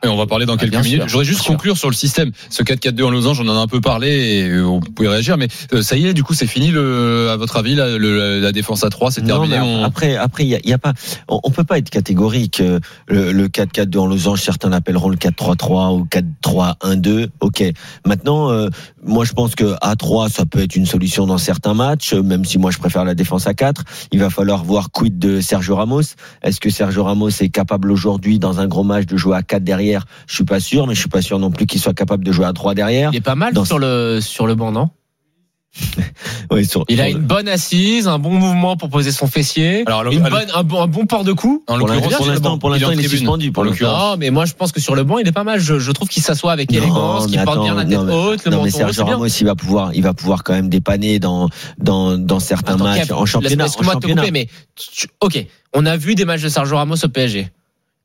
Et 0.04 0.08
on 0.08 0.16
va 0.18 0.26
parler 0.28 0.46
dans 0.46 0.54
Ah, 0.54 0.58
quelques 0.58 0.76
minutes. 0.84 1.02
sûr, 1.02 1.08
J'aurais 1.10 1.26
juste 1.26 1.40
bien 1.40 1.44
sûr. 1.46 1.54
conclure 1.54 1.78
sur 1.78 1.90
le 1.90 1.96
système. 1.96 2.32
Ce 2.50 2.64
4-4-2 2.64 3.04
en 3.04 3.10
losange, 3.12 3.40
on 3.42 3.48
en 3.48 3.56
a 3.56 3.60
un 3.60 3.68
peu 3.68 3.82
parlé 3.82 4.10
et 4.10 4.44
euh, 4.50 4.62
vous 4.62 4.80
pouvez 4.80 5.10
réagir. 5.10 5.38
Mais 5.38 5.48
euh, 5.74 5.82
ça 5.82 5.98
y 5.98 6.08
est, 6.08 6.14
du 6.14 6.24
coup, 6.24 6.34
c'est 6.34 6.48
fini. 6.48 6.70
Le, 6.72 7.30
à 7.32 7.36
votre 7.38 7.58
avis, 7.58 7.76
la, 7.76 7.98
le- 7.98 8.40
la 8.40 8.52
défense 8.52 8.84
à 8.84 8.90
3, 8.90 9.12
c'est 9.12 9.22
terminé. 9.24 9.60
on- 9.60 9.84
Après, 9.84 10.16
après, 10.16 10.44
il 10.46 10.50
y 10.50 10.56
a, 10.56 10.60
il 10.64 10.70
y 10.70 10.74
a 10.74 10.78
pas, 10.78 10.94
on, 11.28 11.40
on 11.44 11.52
peut 11.52 11.64
pas 11.64 11.78
être 11.78 11.90
catégorique. 11.90 12.62
euh, 12.62 12.80
Le, 13.08 13.32
le 13.32 13.48
4-4-2 13.48 13.98
en 14.00 14.06
losange, 14.08 14.42
certains 14.42 14.70
l'appelleront 14.70 15.10
le 15.10 15.18
4-3-3 15.18 15.94
ou 15.98 16.06
4-3-1-2. 16.06 17.28
Ok. 17.42 17.64
Maintenant, 18.06 18.52
euh, 18.52 18.70
moi, 19.04 19.26
je 19.26 19.34
pense 19.34 19.56
que 19.56 19.76
à 19.82 19.96
3, 19.96 20.30
ça 20.30 20.46
peut 20.46 20.60
être 20.60 20.76
une 20.76 20.86
solution 20.86 21.26
dans 21.28 21.38
certains 21.38 21.74
matchs, 21.74 22.14
même 22.14 22.46
si 22.46 22.58
moi, 22.58 22.72
je 22.72 22.78
préfère 22.78 23.04
la 23.06 23.16
défense 23.16 23.48
à 23.48 23.54
4. 23.54 23.84
Il 24.12 24.20
va 24.20 24.30
falloir 24.30 24.64
voir 24.64 24.92
quid 24.92 25.20
de 25.20 25.42
Sergio 25.42 25.76
Ramos. 25.76 26.02
Est-ce 26.44 26.60
que 26.60 26.70
Sergio 26.70 27.04
Ramos 27.04 27.30
est 27.30 27.50
capable 27.50 27.92
aujourd'hui, 27.92 28.40
dans 28.40 28.60
un 28.60 28.68
gros 28.68 28.84
match, 28.84 29.06
de 29.06 29.18
jouer 29.18 29.36
à 29.36 29.42
4 29.44 29.64
derrière? 29.64 29.89
Je 30.28 30.36
suis 30.36 30.44
pas 30.46 30.60
sûr, 30.60 30.88
mais 30.88 30.94
je 30.96 31.00
suis 31.00 31.10
pas 31.10 31.22
sûr 31.22 31.40
non 31.40 31.52
plus 31.52 31.66
qu'il 31.66 31.80
soit 31.82 31.94
capable 31.94 32.24
de 32.24 32.32
jouer 32.32 32.46
à 32.46 32.54
3 32.54 32.74
derrière. 32.76 33.10
Il 33.14 33.18
est 33.18 33.22
pas 33.22 33.36
mal 33.36 33.54
Dans- 33.54 33.66
sur 33.66 33.80
le 33.80 34.20
sur 34.22 34.48
le 34.48 34.56
banc, 34.56 34.72
non 34.72 34.90
Ouais, 36.52 36.64
sur- 36.64 36.84
Il 36.90 37.00
a 37.00 37.08
sur- 37.10 37.18
une 37.18 37.24
bonne 37.24 37.48
assise, 37.48 38.08
un 38.08 38.18
bon 38.18 38.32
mouvement 38.32 38.76
pour 38.76 38.90
poser 38.90 39.12
son 39.12 39.28
fessier, 39.28 39.84
Alors, 39.86 40.04
le- 40.04 40.12
une 40.14 40.24
le- 40.24 40.30
bonne, 40.30 40.48
un, 40.56 40.64
bon, 40.64 40.82
un 40.82 40.88
bon 40.88 41.06
port 41.06 41.24
de 41.24 41.32
cou. 41.32 41.64
En 41.68 41.78
Pour 41.78 41.88
l'instant, 41.88 42.58
pour 42.58 42.72
en 42.72 42.76
il 42.76 42.82
est 42.82 42.86
tribune, 42.86 43.08
suspendu, 43.08 43.52
pour 43.52 43.62
en 43.62 43.66
l'occurrence. 43.68 44.02
Non, 44.14 44.18
mais 44.18 44.32
moi 44.32 44.46
je 44.46 44.54
pense 44.56 44.72
que 44.72 44.80
sur 44.82 44.96
le 44.96 45.04
banc, 45.04 45.20
il 45.20 45.28
est 45.28 45.32
pas 45.32 45.44
mal. 45.44 45.60
Je, 45.60 45.78
je 45.78 45.92
trouve 45.92 46.08
qu'il 46.10 46.24
s'assoit 46.24 46.52
avec 46.52 46.74
élégance, 46.74 47.28
qu'il 47.28 47.36
porte 47.44 47.50
attends, 47.58 47.64
bien 47.64 47.76
la 47.76 47.86
tête 47.86 47.98
non, 48.00 48.04
mais- 48.06 48.14
haute, 48.14 48.46
le 48.46 48.52
non, 48.52 48.64
menton 48.64 48.88
haut, 48.88 48.92
bien. 48.92 49.06
Ramos, 49.06 49.28
il 49.28 49.46
va 49.46 49.56
pouvoir, 49.56 49.92
il 49.94 50.02
va 50.02 50.14
pouvoir 50.16 50.44
quand 50.44 50.54
même 50.54 50.70
dépanner 50.70 51.20
dans 51.20 51.50
dans 51.78 52.18
dans 52.18 52.40
certains 52.40 52.74
Attends, 52.74 52.84
matchs 52.86 53.12
en 53.12 53.26
championnat. 53.28 53.66
De 53.68 53.70
te 53.72 53.84
championnat. 53.84 54.22
couper, 54.24 54.32
mais 54.32 54.48
tu- 54.76 55.08
ok, 55.22 55.46
on 55.76 55.86
a 55.86 55.98
vu 55.98 56.16
des 56.16 56.26
matchs 56.26 56.42
de 56.42 56.50
Sergio 56.50 56.78
Ramos 56.78 56.96
au 57.06 57.10
PSG. 57.10 57.52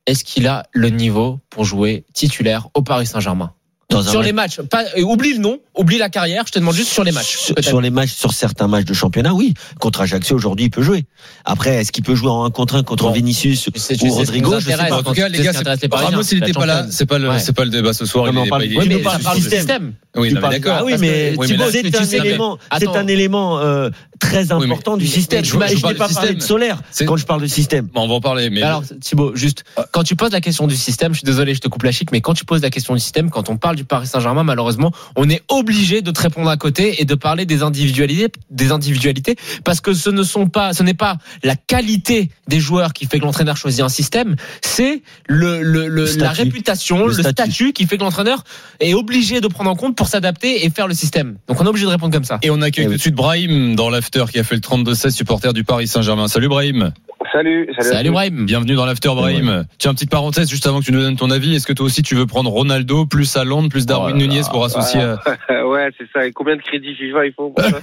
Est-ce 0.07 0.25
qu'il 0.25 0.47
a 0.47 0.65
le 0.73 0.91
niveau 0.91 1.41
pour 1.49 1.65
jouer 1.65 2.05
titulaire 2.13 2.69
au 2.75 2.83
Paris 2.83 3.07
Saint-Germain? 3.07 3.55
Dans 3.91 4.03
Sur 4.03 4.23
les 4.23 4.33
matchs, 4.33 4.61
pas, 4.63 4.83
euh, 4.97 5.03
oublie 5.03 5.35
le 5.35 5.39
nom, 5.41 5.59
oublie 5.77 5.99
la 5.99 6.09
carrière. 6.09 6.45
Je 6.47 6.53
te 6.53 6.59
demande 6.59 6.75
juste 6.75 6.91
sur 6.91 7.05
les 7.05 7.13
matchs. 7.13 7.53
Sur, 7.61 7.81
les 7.81 7.91
matchs, 7.91 8.13
sur 8.13 8.33
certains 8.33 8.67
matchs 8.67 8.87
de 8.87 8.95
championnat, 8.95 9.35
oui. 9.35 9.55
Contre 9.79 10.01
Ajaccio 10.01 10.35
aujourd'hui, 10.35 10.67
il 10.67 10.71
peut 10.71 10.83
jouer. 10.83 11.05
Après, 11.45 11.77
est-ce 11.77 11.93
qu'il 11.93 12.03
peut 12.03 12.15
jouer 12.15 12.31
en 12.31 12.45
1 12.45 12.51
contre 12.51 12.77
1 12.77 12.83
contre 12.83 13.05
Bon. 13.05 13.13
Vinicius 13.13 13.69
ou 13.69 14.09
Rodrigo 14.09 14.59
Je 14.59 14.71
sais 14.71 14.77
pas. 14.77 14.99
En 14.99 15.03
tout 15.03 15.13
cas, 15.13 15.29
les 15.29 15.39
sais 15.39 15.45
gars, 15.45 15.53
Ramos, 15.93 16.23
il 16.23 16.41
n'était 16.41 16.53
pas 16.53 16.67
là. 16.67 16.87
C'est 16.91 17.07
pas 17.07 17.19
le, 17.19 17.39
c'est 17.39 17.53
pas 17.53 17.65
le 17.65 17.71
débat 17.71 17.93
ce 17.93 18.07
soir. 18.07 18.33
On 18.35 18.47
parle- 18.47 18.67
du 18.67 19.43
système. 19.43 19.93
Oui, 20.17 20.33
d'accord. 20.33 20.77
Ah 20.79 20.85
oui, 20.85 20.95
mais 20.99 21.35
c'est 21.47 21.97
un 21.97 22.05
élément, 22.25 22.59
c'est 22.79 22.89
un 22.97 23.07
élément 23.07 23.59
euh, 23.59 23.91
très 24.21 24.53
important 24.53 24.97
du 24.97 25.07
système. 25.07 25.45
je- 25.45 25.51
je 25.51 25.57
n'ai 25.57 25.81
parle 25.81 25.97
pas 25.97 26.09
du 26.09 26.15
parlé 26.15 26.15
système. 26.15 26.35
de 26.37 26.43
Solaire 26.43 26.81
quand 27.05 27.17
je 27.17 27.27
parle 27.27 27.43
de 27.43 27.47
système. 27.49 27.89
On 27.95 28.07
va 28.09 28.15
en 28.15 28.21
parler. 28.21 28.49
Mais 28.51 28.63
Alors 28.63 28.83
Thibaut, 29.01 29.35
juste 29.35 29.65
quand 29.93 30.03
tu 30.05 30.15
poses 30.17 30.31
la 30.33 30.41
question 30.41 30.67
du 30.67 30.77
système, 30.77 31.13
je 31.13 31.19
suis 31.19 31.25
désolé, 31.27 31.55
je 31.55 31.61
te 31.61 31.69
coupe 31.69 31.83
la 31.83 31.93
chic, 31.93 32.13
mais 32.13 32.21
quand 32.21 32.35
tu 32.35 32.45
poses 32.45 32.63
la 32.63 32.71
question 32.71 32.95
du 32.95 33.01
système, 33.01 33.29
quand 33.31 33.49
on 33.51 33.57
parle 33.57 33.74
du 33.75 33.85
Paris 33.85 34.07
Saint-Germain, 34.07 34.43
malheureusement, 34.45 34.93
on 35.17 35.29
est 35.29 35.43
obligé 35.49 36.03
de 36.03 36.11
te 36.11 36.21
répondre 36.21 36.49
à 36.51 36.57
côté 36.57 37.01
et 37.01 37.05
de 37.05 37.15
parler 37.15 37.47
des 37.47 37.63
individualités, 37.63 38.33
des 38.51 38.73
individualités, 38.73 39.37
parce 39.65 39.81
que 39.81 39.93
ce 39.95 40.11
ne 40.11 40.23
sont 40.23 40.47
pas, 40.49 40.73
ce 40.73 40.83
n'est 40.83 40.95
pas 40.95 41.17
la 41.43 41.57
qualité 41.57 42.31
des 42.49 42.61
joueurs 42.61 42.93
qui 42.93 43.07
fait 43.07 43.19
que 43.19 43.25
l'entraîneur 43.25 43.57
choisit 43.57 43.83
un 43.83 43.89
système, 43.89 44.37
c'est 44.63 45.03
le, 45.27 45.63
le, 45.63 45.89
le- 45.89 46.05
Le 46.05 46.17
la 46.19 46.31
réputation, 46.31 47.01
Le 47.07 47.07
le, 47.09 47.13
statut. 47.23 47.33
statut. 47.53 47.73
qui 47.73 47.87
fait 47.87 47.97
que 47.99 48.03
l'entraîneur 48.05 48.45
est 48.81 48.95
obligé 48.95 49.41
de 49.41 49.49
prendre 49.49 49.71
en 49.71 49.77
compte 49.77 49.97
pour 49.97 50.09
s'adapter 50.09 50.65
et 50.65 50.71
faire 50.71 50.87
le 50.89 50.95
système. 50.95 51.37
Donc 51.49 51.61
on 51.61 51.65
est 51.65 51.69
obligé 51.69 51.87
de 51.87 51.91
répondre 51.91 52.13
comme 52.13 52.25
ça. 52.25 52.39
Et 52.43 52.51
on 52.51 52.61
accueille 52.63 52.85
Eh 52.85 52.87
tout 52.87 52.91
oui. 52.93 52.97
de 52.97 53.01
suite 53.03 53.15
Brahim 53.15 53.75
dans 53.75 53.91
l'after 53.91 54.25
qui 54.33 54.39
a 54.39 54.45
fait 54.45 54.55
le 54.55 54.61
32-16 54.61 55.11
supporter 55.11 55.53
du 55.53 55.65
Paris 55.65 55.87
Saint-Germain. 55.89 56.29
Salut 56.29 56.49
Brahim. 56.49 56.93
Salut, 57.35 57.69
salut. 57.77 57.89
Salut 57.89 58.11
Brahim. 58.13 58.47
Bienvenue 58.47 58.77
dans 58.77 58.87
l'After 58.87 59.09
Brahim. 59.09 59.65
Tiens, 59.79 59.93
petite 59.93 60.09
parenthèse 60.09 60.49
juste 60.49 60.69
avant 60.69 60.79
que 60.79 60.85
tu 60.85 60.93
nous 60.93 61.01
donnes 61.01 61.17
ton 61.17 61.33
avis. 61.33 61.57
Est-ce 61.57 61.67
que 61.67 61.73
toi 61.73 61.87
aussi 61.87 62.03
tu 62.03 62.15
veux 62.15 62.27
prendre 62.27 62.49
Ronaldo 62.49 63.07
plus 63.07 63.37
Haaland 63.37 63.69
plus 63.69 63.87
Darwin 63.87 64.15
Oh 64.15 64.19
là 64.21 64.25
Nunez 64.25 64.43
là. 64.43 64.49
pour 64.53 64.65
associer 64.65 65.01
euh, 65.01 65.17
ouais, 65.69 65.91
c'est 65.99 66.07
ça. 66.13 66.25
Et 66.27 66.31
combien 66.31 66.55
de 66.55 66.63
crédits 66.63 66.95
FIFA 66.95 67.27
il 67.27 67.33
faut 67.33 67.51
pour 67.51 67.65
ça 67.65 67.81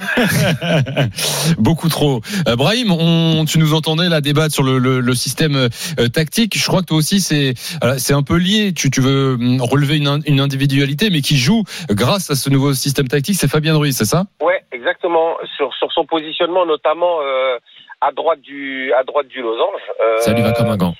Beaucoup 1.57 1.89
trop. 1.89 2.21
Euh, 2.47 2.55
Brahim, 2.55 2.91
on, 2.91 3.43
tu 3.43 3.59
nous 3.59 3.73
entendais 3.73 4.07
là 4.07 4.21
débattre 4.21 4.53
sur 4.53 4.63
le, 4.63 4.77
le, 4.77 5.01
le 5.01 5.13
système 5.15 5.57
euh, 5.57 6.07
tactique. 6.07 6.57
Je 6.57 6.65
crois 6.65 6.79
que 6.79 6.85
toi 6.87 6.97
aussi 6.97 7.19
c'est 7.19 7.53
c'est 7.97 8.13
un 8.13 8.23
peu 8.23 8.37
lié. 8.37 8.71
Tu, 8.73 8.89
tu 8.89 9.01
veux 9.01 9.33
hum, 9.33 9.59
relever 9.61 9.97
une 9.97 10.39
individualité, 10.39 11.09
mais 11.09 11.19
qui 11.19 11.35
joue 11.35 11.63
grâce 11.89 12.31
à 12.31 12.35
ce 12.35 12.49
nouveau 12.49 12.73
système 12.73 13.09
tactique. 13.09 13.35
C'est 13.35 13.49
Fabien 13.49 13.75
Ruiz, 13.75 13.97
c'est 13.97 14.05
ça? 14.05 14.23
Ouais, 14.41 14.63
exactement. 14.71 15.35
Sur, 15.57 15.73
sur 15.73 15.91
son 15.91 16.05
positionnement, 16.05 16.65
notamment 16.65 17.19
euh, 17.21 17.57
à 18.01 18.11
droite 18.11 18.41
du 18.41 18.91
à 18.93 19.03
droite 19.03 19.27
du 19.27 19.41
losange. 19.41 19.81
Euh, 20.01 20.17
Ça 20.17 20.33
lui 20.33 20.41
va 20.41 20.51
comme 20.51 20.69
un 20.69 20.77
gant. 20.77 20.93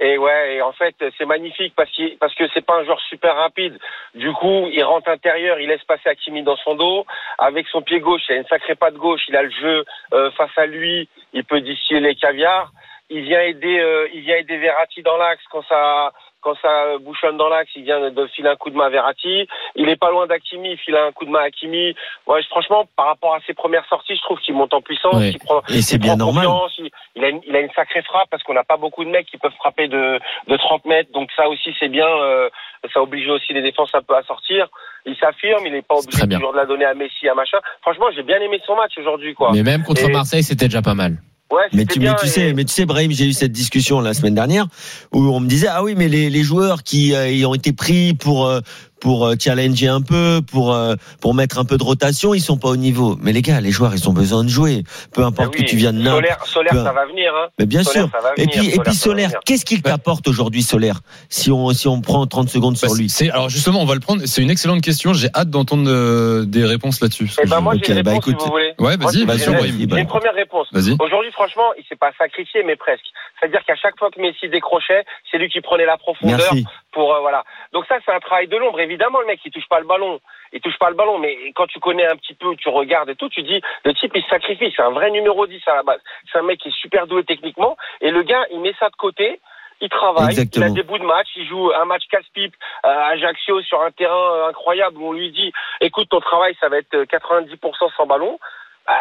Et 0.00 0.16
ouais, 0.16 0.54
et 0.54 0.62
en 0.62 0.72
fait, 0.72 0.94
c'est 1.16 1.24
magnifique 1.24 1.72
parce 1.76 1.90
qu'il 1.90 2.16
parce 2.18 2.34
que 2.34 2.44
c'est 2.54 2.64
pas 2.64 2.76
un 2.76 2.84
joueur 2.84 3.00
super 3.08 3.34
rapide. 3.34 3.78
Du 4.14 4.32
coup, 4.32 4.68
il 4.72 4.82
rentre 4.84 5.08
intérieur, 5.08 5.58
il 5.58 5.68
laisse 5.68 5.82
passer 5.84 6.08
Hakimi 6.08 6.42
dans 6.42 6.56
son 6.56 6.76
dos. 6.76 7.04
Avec 7.38 7.66
son 7.68 7.82
pied 7.82 7.98
gauche, 7.98 8.22
il 8.28 8.34
a 8.34 8.38
une 8.38 8.46
sacrée 8.46 8.76
patte 8.76 8.94
gauche, 8.94 9.22
il 9.28 9.36
a 9.36 9.42
le 9.42 9.50
jeu 9.50 9.84
euh, 10.12 10.30
face 10.32 10.56
à 10.56 10.66
lui, 10.66 11.08
il 11.32 11.44
peut 11.44 11.60
distiller 11.60 12.00
les 12.00 12.14
caviars. 12.14 12.70
Il 13.10 13.22
vient 13.22 13.40
aider, 13.40 13.80
euh, 13.80 14.08
il 14.12 14.20
vient 14.20 14.36
aider 14.36 14.58
Verratti 14.58 15.02
dans 15.02 15.16
l'axe 15.16 15.42
quand 15.50 15.64
ça 15.68 16.12
quand 16.40 16.54
ça 16.62 16.98
bouchonne 17.00 17.36
dans 17.36 17.48
l'axe, 17.48 17.70
il 17.76 17.84
vient 17.84 18.10
de 18.10 18.26
filer 18.28 18.48
un 18.48 18.56
coup 18.56 18.70
de 18.70 18.76
main 18.76 18.86
à 18.86 18.90
Verratti. 18.90 19.46
Il 19.76 19.88
est 19.88 19.96
pas 19.96 20.10
loin 20.10 20.26
d'Hakimi, 20.26 20.70
il 20.72 20.78
file 20.78 20.96
un 20.96 21.12
coup 21.12 21.24
de 21.24 21.30
main 21.30 21.40
à 21.40 21.44
Hakimi. 21.44 21.94
Ouais, 22.26 22.42
franchement, 22.50 22.86
par 22.96 23.06
rapport 23.06 23.34
à 23.34 23.40
ses 23.46 23.54
premières 23.54 23.84
sorties, 23.86 24.16
je 24.16 24.22
trouve 24.22 24.38
qu'il 24.40 24.54
monte 24.54 24.72
en 24.74 24.80
puissance, 24.80 25.14
Ouais. 25.14 25.30
qu'il 25.30 25.40
prend, 25.40 25.62
Et 25.68 25.82
c'est 25.82 25.96
il 25.96 26.00
bien 26.00 26.16
prend 26.16 26.32
normal. 26.32 26.46
il, 26.78 26.90
il 27.16 27.24
a 27.24 27.28
une, 27.28 27.40
il 27.46 27.54
a 27.56 27.60
une 27.60 27.70
sacrée 27.72 28.02
frappe 28.02 28.28
parce 28.30 28.42
qu'on 28.42 28.54
n'a 28.54 28.64
pas 28.64 28.76
beaucoup 28.76 29.04
de 29.04 29.10
mecs 29.10 29.26
qui 29.26 29.36
peuvent 29.38 29.52
frapper 29.58 29.88
de, 29.88 30.20
de 30.46 30.56
30 30.56 30.84
mètres. 30.84 31.10
Donc 31.12 31.30
ça 31.36 31.48
aussi, 31.48 31.74
c'est 31.80 31.88
bien. 31.88 32.06
euh, 32.08 32.48
ça 32.94 33.02
oblige 33.02 33.28
aussi 33.28 33.52
les 33.52 33.62
défenses 33.62 33.92
un 33.94 34.02
peu 34.02 34.14
à 34.14 34.22
sortir. 34.22 34.68
Il 35.06 35.16
s'affirme, 35.16 35.66
il 35.66 35.72
n'est 35.72 35.82
pas 35.82 35.96
obligé 35.96 36.28
toujours 36.28 36.52
de 36.52 36.56
la 36.58 36.66
donner 36.66 36.84
à 36.84 36.94
Messi, 36.94 37.28
à 37.28 37.34
machin. 37.34 37.58
Franchement, 37.82 38.06
j'ai 38.14 38.22
bien 38.22 38.40
aimé 38.40 38.60
son 38.66 38.76
match 38.76 38.92
aujourd'hui, 38.98 39.34
quoi. 39.34 39.50
Mais 39.52 39.62
même 39.64 39.82
contre 39.82 40.08
Et- 40.08 40.12
Marseille, 40.12 40.42
c'était 40.44 40.66
déjà 40.66 40.82
pas 40.82 40.94
mal. 40.94 41.16
Ouais, 41.50 41.62
Mais 41.72 41.86
tu, 41.86 41.98
bien. 41.98 42.12
mais 42.12 42.18
tu 42.20 42.26
et- 42.26 42.28
sais, 42.28 42.52
mais 42.52 42.64
tu 42.66 42.72
sais, 42.74 42.84
Brahim, 42.84 43.10
j'ai 43.10 43.24
eu 43.26 43.32
cette 43.32 43.52
discussion 43.52 44.00
la 44.00 44.12
semaine 44.12 44.34
dernière 44.34 44.66
où 45.12 45.20
on 45.28 45.40
me 45.40 45.48
disait 45.48 45.68
ah 45.70 45.82
oui, 45.82 45.94
mais 45.96 46.06
les, 46.08 46.28
les 46.28 46.42
joueurs 46.42 46.82
qui 46.82 47.14
euh, 47.14 47.48
ont 47.48 47.54
été 47.54 47.72
pris 47.72 48.12
pour 48.12 48.46
euh, 48.46 48.60
pour 49.00 49.26
euh, 49.26 49.34
challenger 49.38 49.88
un 49.88 50.00
peu, 50.02 50.40
pour 50.50 50.74
euh, 50.74 50.94
pour 51.20 51.34
mettre 51.34 51.58
un 51.58 51.64
peu 51.64 51.76
de 51.76 51.82
rotation, 51.84 52.34
ils 52.34 52.40
sont 52.40 52.56
pas 52.56 52.68
au 52.68 52.76
niveau. 52.76 53.16
Mais 53.22 53.32
les 53.32 53.42
gars, 53.42 53.60
les 53.60 53.70
joueurs, 53.70 53.94
ils 53.94 54.08
ont 54.08 54.12
besoin 54.12 54.44
de 54.44 54.48
jouer. 54.48 54.84
Peu 55.12 55.24
importe 55.24 55.54
oui, 55.54 55.64
que 55.64 55.68
tu 55.70 55.76
viennes 55.76 56.02
là. 56.02 56.12
Solaire, 56.12 56.44
Solaire 56.44 56.72
peu- 56.72 56.84
ça 56.84 56.92
va 56.92 57.06
venir. 57.06 57.32
Hein. 57.34 57.48
Mais 57.58 57.66
bien 57.66 57.82
Solaire, 57.82 58.08
sûr. 58.08 58.20
Et 58.36 58.46
puis 58.46 58.58
et 58.66 58.70
Solaire, 58.70 58.70
puis 58.70 58.76
ça 58.76 58.82
va 58.84 58.92
Solaire, 58.94 59.30
qu'est-ce 59.44 59.64
qu'il 59.64 59.82
t'apporte 59.82 60.28
aujourd'hui 60.28 60.62
Solaire? 60.62 61.00
Si 61.28 61.50
on 61.50 61.70
si 61.70 61.88
on 61.88 62.00
prend 62.00 62.26
30 62.26 62.48
secondes 62.48 62.74
Bah, 62.80 62.88
sur 62.88 62.94
lui. 62.96 63.08
c'est- 63.08 63.30
Alors 63.30 63.48
justement, 63.48 63.80
on 63.80 63.86
va 63.86 63.94
le 63.94 64.00
prendre. 64.00 64.22
C'est 64.26 64.42
une 64.42 64.50
excellente 64.50 64.82
question. 64.82 65.12
J'ai 65.12 65.28
hâte 65.34 65.50
d'entendre 65.50 65.88
euh, 65.88 66.44
des 66.44 66.64
réponses 66.64 67.00
là-dessus. 67.00 67.30
Eh 67.42 67.46
ben 67.46 67.60
moi, 67.60 67.74
j'ai 67.82 67.92
une 67.92 68.02
bah, 68.02 68.14
écoute. 68.14 68.36
si 68.38 68.44
vous 68.46 68.52
voulez. 68.52 68.74
Ouais, 68.78 68.96
vas-y, 68.96 69.24
vas-y, 69.24 69.38
j'ai-. 69.38 69.88
J'ai 69.88 70.00
une 70.00 70.06
première 70.06 70.34
réponse. 70.34 70.66
Vas-y. 70.72 70.96
Aujourd'hui, 71.00 71.30
franchement, 71.32 71.70
il 71.78 71.84
s'est 71.88 71.96
pas 71.96 72.10
sacrifié, 72.18 72.62
mais 72.64 72.76
presque. 72.76 73.04
C'est-à-dire 73.38 73.60
qu'à 73.66 73.76
chaque 73.76 73.96
fois 73.98 74.10
que 74.10 74.20
Messi 74.20 74.48
décrochait, 74.48 75.04
c'est 75.30 75.38
lui 75.38 75.48
qui 75.48 75.60
prenait 75.60 75.86
la 75.86 75.96
profondeur 75.96 76.38
Merci. 76.38 76.64
Pour 76.92 77.14
euh, 77.14 77.20
voilà. 77.20 77.44
Donc 77.72 77.86
ça, 77.86 77.96
c'est 78.04 78.12
un 78.12 78.20
travail 78.20 78.48
de 78.48 78.56
l'ombre. 78.56 78.80
Évidemment, 78.80 79.20
le 79.20 79.26
mec, 79.26 79.40
il 79.44 79.52
touche 79.52 79.68
pas 79.68 79.80
le 79.80 79.86
ballon, 79.86 80.20
il 80.52 80.60
touche 80.60 80.78
pas 80.78 80.90
le 80.90 80.96
ballon, 80.96 81.18
mais 81.18 81.36
quand 81.54 81.66
tu 81.66 81.80
connais 81.80 82.06
un 82.06 82.16
petit 82.16 82.34
peu, 82.34 82.54
tu 82.56 82.68
regardes 82.68 83.10
et 83.10 83.16
tout, 83.16 83.28
tu 83.28 83.42
dis 83.42 83.60
le 83.84 83.94
type, 83.94 84.12
il 84.14 84.22
se 84.22 84.28
sacrifie. 84.28 84.72
C'est 84.74 84.82
un 84.82 84.90
vrai 84.90 85.10
numéro 85.10 85.46
10 85.46 85.60
à 85.66 85.76
la 85.76 85.82
base. 85.82 86.00
C'est 86.30 86.38
un 86.38 86.42
mec 86.42 86.60
qui 86.60 86.68
est 86.68 86.80
super 86.80 87.06
doué 87.06 87.24
techniquement, 87.24 87.76
et 88.00 88.10
le 88.10 88.22
gars, 88.22 88.44
il 88.50 88.60
met 88.60 88.74
ça 88.78 88.88
de 88.88 88.96
côté. 88.96 89.40
Il 89.80 89.88
travaille, 89.88 90.30
Exactement. 90.30 90.66
il 90.66 90.70
a 90.70 90.74
des 90.74 90.82
bouts 90.82 90.98
de 90.98 91.04
match, 91.04 91.28
il 91.36 91.46
joue 91.46 91.70
un 91.72 91.84
match 91.84 92.02
casse-pipe 92.10 92.54
euh, 92.84 92.88
à 92.88 93.10
Ajaccio 93.10 93.62
sur 93.62 93.80
un 93.80 93.92
terrain 93.92 94.32
euh, 94.34 94.48
incroyable 94.48 94.98
où 94.98 95.06
on 95.06 95.12
lui 95.12 95.30
dit 95.30 95.52
écoute 95.80 96.08
ton 96.08 96.18
travail 96.18 96.56
ça 96.58 96.68
va 96.68 96.78
être 96.78 96.94
euh, 96.94 97.04
90% 97.04 97.94
sans 97.96 98.06
ballon. 98.06 98.40
Euh, 98.88 98.92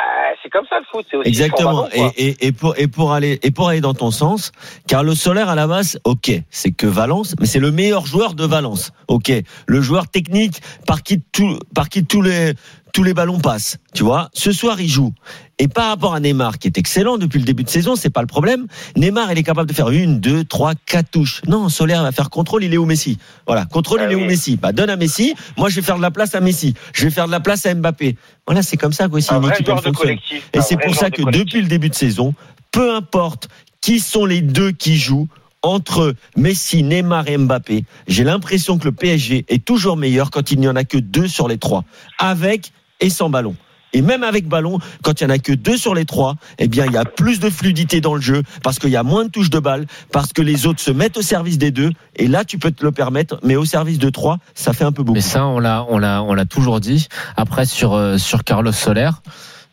c'est 0.43 0.49
comme 0.49 0.65
ça 0.69 0.79
le 0.79 0.85
foot, 0.91 1.05
c'est 1.09 1.15
aussi 1.15 1.29
Exactement. 1.29 1.83
ballon, 1.83 2.11
et, 2.17 2.27
et, 2.27 2.47
et 2.47 2.51
pour 2.51 2.77
et 2.77 2.87
pour 2.87 3.13
aller 3.13 3.39
et 3.41 3.51
pour 3.51 3.69
aller 3.69 3.79
dans 3.79 3.93
ton 3.93 4.11
sens, 4.11 4.51
Carlos 4.85 5.15
Soler 5.15 5.45
à 5.47 5.55
la 5.55 5.65
base, 5.65 5.97
ok, 6.03 6.31
c'est 6.49 6.71
que 6.71 6.87
Valence, 6.87 7.35
mais 7.39 7.45
c'est 7.45 7.59
le 7.59 7.71
meilleur 7.71 8.05
joueur 8.05 8.33
de 8.33 8.45
Valence. 8.45 8.91
Ok, 9.07 9.31
le 9.65 9.81
joueur 9.81 10.09
technique 10.09 10.61
par 10.85 11.03
qui 11.03 11.21
tout 11.21 11.57
par 11.73 11.87
qui 11.87 12.05
tous 12.05 12.21
les 12.21 12.53
tous 12.97 13.03
les 13.03 13.13
ballons 13.13 13.37
passent. 13.37 13.77
Tu 13.93 14.01
vois, 14.01 14.31
ce 14.33 14.51
soir 14.51 14.81
il 14.81 14.87
joue. 14.87 15.13
Et 15.59 15.67
par 15.67 15.89
rapport 15.89 16.15
à 16.15 16.19
Neymar, 16.19 16.57
qui 16.57 16.67
est 16.67 16.79
excellent 16.79 17.19
depuis 17.19 17.37
le 17.37 17.45
début 17.45 17.63
de 17.63 17.69
saison, 17.69 17.95
c'est 17.95 18.09
pas 18.09 18.21
le 18.21 18.27
problème. 18.27 18.65
Neymar, 18.95 19.31
il 19.31 19.37
est 19.37 19.43
capable 19.43 19.69
de 19.69 19.75
faire 19.75 19.91
une, 19.91 20.19
deux, 20.19 20.43
trois, 20.43 20.73
quatre 20.87 21.11
touches. 21.11 21.43
Non, 21.45 21.69
Soler 21.69 21.93
va 21.93 22.11
faire 22.11 22.31
contrôle, 22.31 22.63
il 22.63 22.73
est 22.73 22.77
où 22.77 22.85
Messi? 22.85 23.19
Voilà, 23.45 23.65
contrôle, 23.65 23.99
Ah 24.01 24.07
il 24.07 24.13
est 24.13 24.15
où 24.15 24.21
oui. 24.21 24.25
Messi? 24.25 24.57
Bah 24.57 24.71
donne 24.71 24.89
à 24.89 24.95
Messi. 24.95 25.35
Moi, 25.57 25.69
je 25.69 25.75
vais 25.75 25.83
faire 25.83 25.97
de 25.97 26.01
la 26.01 26.09
place 26.09 26.33
à 26.33 26.39
Messi. 26.39 26.73
Je 26.91 27.03
vais 27.03 27.11
faire 27.11 27.27
de 27.27 27.31
la 27.31 27.39
place 27.39 27.67
à 27.67 27.75
Mbappé. 27.75 28.17
Voilà, 28.47 28.63
c'est 28.63 28.77
comme 28.77 28.93
ça 28.93 29.07
qu'aussi 29.07 29.31
un 29.31 29.43
une 29.43 29.49
équipe 29.51 29.67
fonctionne. 29.67 30.17
Et 30.53 30.61
c'est 30.61 30.77
pour 30.77 30.95
ça 30.95 31.11
que 31.11 31.21
depuis 31.21 31.61
le 31.61 31.67
début 31.67 31.89
de 31.89 31.95
saison, 31.95 32.33
peu 32.71 32.95
importe 32.95 33.47
qui 33.79 33.99
sont 33.99 34.25
les 34.25 34.41
deux 34.41 34.71
qui 34.71 34.97
jouent 34.97 35.27
entre 35.61 36.15
Messi, 36.35 36.81
Neymar 36.81 37.27
et 37.27 37.37
Mbappé, 37.37 37.85
j'ai 38.07 38.23
l'impression 38.23 38.79
que 38.79 38.85
le 38.85 38.91
PSG 38.91 39.45
est 39.49 39.63
toujours 39.63 39.97
meilleur 39.97 40.31
quand 40.31 40.49
il 40.49 40.59
n'y 40.59 40.67
en 40.67 40.75
a 40.75 40.83
que 40.83 40.97
deux 40.97 41.27
sur 41.27 41.47
les 41.47 41.59
trois, 41.59 41.83
avec 42.17 42.71
et 42.99 43.09
sans 43.09 43.29
ballon. 43.29 43.55
Et 43.93 44.01
même 44.01 44.23
avec 44.23 44.47
ballon, 44.47 44.79
quand 45.01 45.19
il 45.19 45.23
y 45.23 45.27
en 45.27 45.29
a 45.29 45.39
que 45.39 45.53
deux 45.53 45.77
sur 45.77 45.95
les 45.95 46.05
trois, 46.05 46.35
eh 46.59 46.67
bien, 46.67 46.85
il 46.85 46.91
y 46.91 46.97
a 46.97 47.05
plus 47.05 47.39
de 47.39 47.49
fluidité 47.49 48.01
dans 48.01 48.15
le 48.15 48.21
jeu 48.21 48.43
parce 48.61 48.79
qu'il 48.79 48.89
y 48.89 48.97
a 48.97 49.03
moins 49.03 49.25
de 49.25 49.29
touches 49.29 49.49
de 49.49 49.59
balle, 49.59 49.87
parce 50.11 50.33
que 50.33 50.41
les 50.41 50.65
autres 50.65 50.81
se 50.81 50.91
mettent 50.91 51.17
au 51.17 51.21
service 51.21 51.57
des 51.57 51.71
deux. 51.71 51.91
Et 52.15 52.27
là, 52.27 52.43
tu 52.43 52.59
peux 52.59 52.71
te 52.71 52.83
le 52.83 52.91
permettre, 52.91 53.39
mais 53.43 53.55
au 53.55 53.65
service 53.65 53.97
de 53.97 54.09
trois, 54.09 54.39
ça 54.55 54.73
fait 54.73 54.83
un 54.83 54.91
peu 54.91 55.03
beaucoup. 55.03 55.21
Ça, 55.21 55.45
on 55.45 55.59
l'a, 55.59 55.85
on 55.89 55.97
l'a, 55.97 56.21
on 56.21 56.33
l'a 56.33 56.45
toujours 56.45 56.79
dit. 56.79 57.07
Après, 57.37 57.65
sur 57.65 57.93
euh, 57.93 58.17
sur 58.17 58.43
Carlos 58.43 58.71
Soler, 58.71 59.09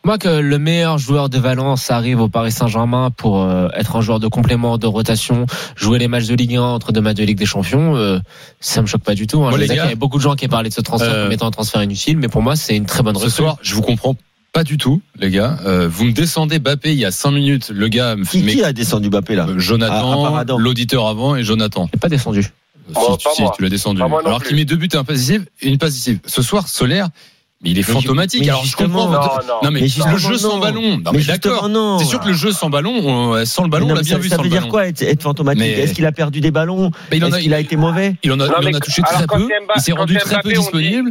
moi 0.05 0.17
que 0.17 0.29
le 0.29 0.57
meilleur 0.59 0.97
joueur 0.97 1.29
de 1.29 1.37
Valence 1.37 1.91
arrive 1.91 2.21
au 2.21 2.29
Paris 2.29 2.51
Saint-Germain 2.51 3.11
pour 3.11 3.41
euh, 3.43 3.67
être 3.73 3.95
un 3.97 4.01
joueur 4.01 4.19
de 4.19 4.27
complément, 4.27 4.77
de 4.77 4.87
rotation, 4.87 5.45
jouer 5.75 5.99
les 5.99 6.07
matchs 6.07 6.27
de 6.27 6.35
Ligue 6.35 6.55
1 6.55 6.61
entre 6.61 6.91
deux 6.91 7.01
matchs 7.01 7.17
de 7.17 7.23
Ligue 7.25 7.37
des 7.37 7.45
Champions, 7.45 7.95
euh, 7.95 8.19
ça 8.59 8.81
me 8.81 8.87
choque 8.87 9.01
pas 9.03 9.15
du 9.15 9.27
tout. 9.27 9.37
Hein. 9.43 9.49
Moi, 9.49 9.53
Je 9.53 9.57
les 9.57 9.63
sais 9.67 9.73
qu'il 9.73 9.77
gars, 9.77 9.83
y 9.83 9.87
avait 9.87 9.95
beaucoup 9.95 10.17
de 10.17 10.23
gens 10.23 10.35
qui 10.35 10.47
parlaient 10.47 10.69
de 10.69 10.73
ce 10.73 10.81
transfert 10.81 11.11
euh, 11.13 11.23
comme 11.23 11.31
étant 11.33 11.47
un 11.47 11.51
transfert 11.51 11.81
inutile, 11.83 12.17
mais 12.17 12.27
pour 12.29 12.41
moi, 12.41 12.55
c'est 12.55 12.75
une 12.77 12.85
très 12.85 13.03
bonne 13.03 13.15
Ce 13.15 13.19
recrue. 13.25 13.31
soir, 13.35 13.57
je 13.61 13.75
vous 13.75 13.81
comprends 13.81 14.15
pas 14.53 14.63
du 14.63 14.77
tout, 14.77 15.01
les 15.19 15.31
gars. 15.31 15.57
Euh, 15.65 15.89
vous 15.91 16.05
me 16.05 16.11
descendez 16.13 16.59
Bappé 16.59 16.93
il 16.93 16.97
y 16.99 17.03
a 17.03 17.11
5 17.11 17.31
minutes. 17.31 17.71
Le 17.73 17.87
gars, 17.89 18.15
Qui, 18.29 18.41
mais- 18.43 18.53
qui 18.53 18.63
a 18.63 18.71
descendu 18.71 19.09
Mbappé 19.09 19.35
là? 19.35 19.47
Euh, 19.49 19.59
Jonathan, 19.59 20.23
part 20.23 20.37
Adam. 20.37 20.57
l'auditeur 20.57 21.07
avant 21.07 21.35
et 21.35 21.43
Jonathan. 21.43 21.89
Il 21.91 21.97
est 21.97 21.99
pas 21.99 22.07
descendu. 22.07 22.43
Si, 22.87 22.93
pas 22.93 23.17
si, 23.35 23.41
tu 23.57 23.63
l'as 23.63 23.69
descendu. 23.69 23.99
Pas 23.99 24.05
Alors 24.23 24.43
qu'il 24.43 24.55
met 24.55 24.63
deux 24.63 24.75
buts 24.75 24.87
et 24.93 24.95
un 24.95 25.03
passe 25.03 25.29
une 25.63 25.77
passe. 25.77 26.09
Ce 26.25 26.41
soir, 26.41 26.69
Solaire, 26.69 27.09
mais 27.65 27.71
il 27.71 27.79
est 27.79 27.87
Mais 27.87 27.93
fantomatique. 27.93 28.41
mais 28.41 28.49
Alors 28.49 28.61
je 28.61 28.67
justement- 28.67 29.07
comprends. 29.07 29.35
Non, 29.37 29.47
non. 29.47 29.53
Non 29.63 29.71
mais 29.71 29.81
Mais 29.81 30.11
le 30.11 30.17
jeu 30.17 30.37
sans 30.37 30.59
ballon. 30.59 30.81
Non 30.81 30.97
Mais 31.05 31.11
mais 31.13 31.19
justement, 31.19 31.53
d'accord. 31.55 31.69
non. 31.69 31.99
C'est 31.99 32.05
sûr 32.05 32.19
que 32.21 32.27
le 32.27 32.33
jeu 32.33 32.51
sans 32.53 32.69
ballon, 32.69 32.93
on- 33.03 33.45
sans 33.45 33.63
le 33.63 33.69
ballon, 33.69 33.87
on 33.89 33.93
l'a 33.95 34.01
bien 34.01 34.15
ça, 34.15 34.17
vu 34.19 34.29
ça 34.29 34.35
sans 34.37 34.41
veut 34.43 34.45
le 34.47 34.51
dire 34.51 34.61
ballon. 34.61 34.71
quoi 34.71 34.87
être, 34.87 35.01
être 35.01 35.21
fantomatique 35.23 35.59
Mais- 35.61 35.71
Est-ce 35.71 35.93
qu'il 35.93 36.05
a 36.05 36.11
perdu 36.13 36.39
des 36.39 36.51
ballons 36.51 36.91
Mais 37.11 37.17
il 37.17 37.23
en 37.25 37.27
Est-ce 37.27 37.35
a, 37.35 37.39
qu'il 37.41 37.53
a 37.53 37.59
été 37.59 37.75
mauvais 37.75 38.15
il 38.23 38.31
en 38.31 38.39
a, 38.39 38.47
Non, 38.47 38.53
il 38.61 38.67
en 38.67 38.69
mais 38.71 38.75
a 38.75 38.79
touché 38.79 39.01
très 39.01 39.27
peu. 39.27 39.49
Il 39.75 39.81
s'est 39.81 39.91
rendu 39.91 40.15
très 40.17 40.39
peu 40.41 40.53
disponible. 40.53 41.09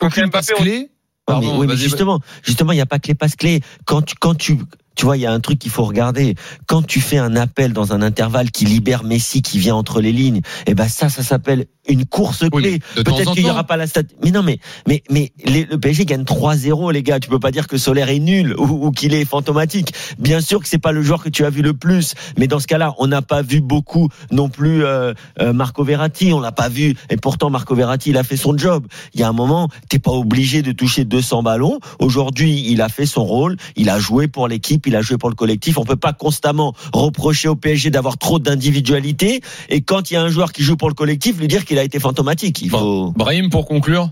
Aucune 0.00 0.30
passe 0.30 0.46
clé. 0.48 0.70
Oui, 0.70 0.78
mais, 0.80 0.88
Pardon, 1.26 1.58
oui, 1.60 1.66
mais 1.68 1.76
justement, 1.76 2.18
justement, 2.42 2.72
il 2.72 2.76
n'y 2.76 2.80
a 2.80 2.86
pas 2.86 2.98
que 2.98 3.06
les 3.06 3.14
passes 3.14 3.36
clés. 3.36 3.60
Quand 3.84 4.02
tu, 4.02 4.16
quand 4.18 4.34
tu, 4.34 4.58
tu 4.94 5.04
vois, 5.04 5.16
il 5.16 5.20
y 5.20 5.26
a 5.26 5.32
un 5.32 5.40
truc 5.40 5.58
qu'il 5.58 5.70
faut 5.70 5.84
regarder. 5.84 6.34
Quand 6.66 6.82
tu 6.82 7.00
fais 7.00 7.18
un 7.18 7.36
appel 7.36 7.72
dans 7.72 7.92
un 7.92 8.02
intervalle 8.02 8.50
qui 8.50 8.64
libère 8.64 9.04
Messi 9.04 9.42
qui 9.42 9.58
vient 9.58 9.74
entre 9.74 10.00
les 10.00 10.12
lignes, 10.12 10.40
et 10.66 10.74
ben 10.74 10.88
ça, 10.88 11.08
ça 11.08 11.22
s'appelle 11.22 11.66
une 11.88 12.04
course 12.04 12.44
clé. 12.62 12.78
Peut-être 13.02 13.32
qu'il 13.34 13.42
n'y 13.44 13.50
aura 13.50 13.64
pas 13.64 13.76
la 13.76 13.86
stat. 13.88 14.02
Mais 14.22 14.30
non, 14.30 14.42
mais, 14.44 14.58
mais, 14.86 15.02
mais 15.10 15.32
les- 15.44 15.64
le 15.64 15.78
PSG 15.78 16.04
gagne 16.04 16.22
3-0, 16.24 16.92
les 16.92 17.02
gars. 17.02 17.18
Tu 17.18 17.28
peux 17.28 17.40
pas 17.40 17.50
dire 17.50 17.66
que 17.66 17.76
Solaire 17.76 18.08
est 18.08 18.20
nul 18.20 18.54
ou, 18.56 18.86
ou 18.86 18.90
qu'il 18.92 19.14
est 19.14 19.24
fantomatique. 19.24 19.92
Bien 20.18 20.40
sûr 20.40 20.60
que 20.60 20.68
c'est 20.68 20.78
pas 20.78 20.92
le 20.92 21.02
joueur 21.02 21.22
que 21.24 21.28
tu 21.28 21.44
as 21.44 21.50
vu 21.50 21.62
le 21.62 21.74
plus, 21.74 22.14
mais 22.38 22.46
dans 22.46 22.60
ce 22.60 22.66
cas-là, 22.68 22.94
on 22.98 23.08
n'a 23.08 23.22
pas 23.22 23.42
vu 23.42 23.60
beaucoup 23.60 24.08
non 24.30 24.48
plus 24.48 24.84
euh, 24.84 25.12
euh, 25.40 25.52
Marco 25.52 25.82
Verratti. 25.82 26.32
On 26.32 26.38
l'a 26.40 26.52
pas 26.52 26.68
vu, 26.68 26.94
et 27.10 27.16
pourtant 27.16 27.50
Marco 27.50 27.74
Verratti, 27.74 28.10
il 28.10 28.16
a 28.16 28.22
fait 28.22 28.36
son 28.36 28.56
job. 28.56 28.86
Il 29.14 29.20
y 29.20 29.24
a 29.24 29.28
un 29.28 29.32
moment, 29.32 29.68
t'es 29.88 29.98
pas 29.98 30.12
obligé 30.12 30.62
de 30.62 30.70
toucher 30.70 31.04
200 31.04 31.42
ballons. 31.42 31.80
Aujourd'hui, 31.98 32.64
il 32.68 32.80
a 32.80 32.88
fait 32.88 33.06
son 33.06 33.24
rôle. 33.24 33.56
Il 33.74 33.88
a 33.90 33.98
joué 33.98 34.28
pour 34.28 34.46
l'équipe, 34.46 34.81
il 34.86 34.96
a 34.96 35.02
joué 35.02 35.18
pour 35.18 35.28
le 35.28 35.34
collectif. 35.34 35.78
On 35.78 35.84
peut 35.84 35.96
pas 35.96 36.12
constamment 36.12 36.72
reprocher 36.92 37.48
au 37.48 37.56
PSG 37.56 37.90
d'avoir 37.90 38.18
trop 38.18 38.38
d'individualité. 38.38 39.40
Et 39.68 39.82
quand 39.82 40.10
il 40.10 40.14
y 40.14 40.16
a 40.16 40.22
un 40.22 40.28
joueur 40.28 40.52
qui 40.52 40.62
joue 40.62 40.76
pour 40.76 40.88
le 40.88 40.94
collectif, 40.94 41.38
lui 41.38 41.48
dire 41.48 41.64
qu'il 41.64 41.78
a 41.78 41.84
été 41.84 41.98
fantomatique. 42.00 42.62
Il 42.62 42.70
faut. 42.70 43.12
Brahim 43.16 43.50
pour 43.50 43.66
conclure. 43.66 44.08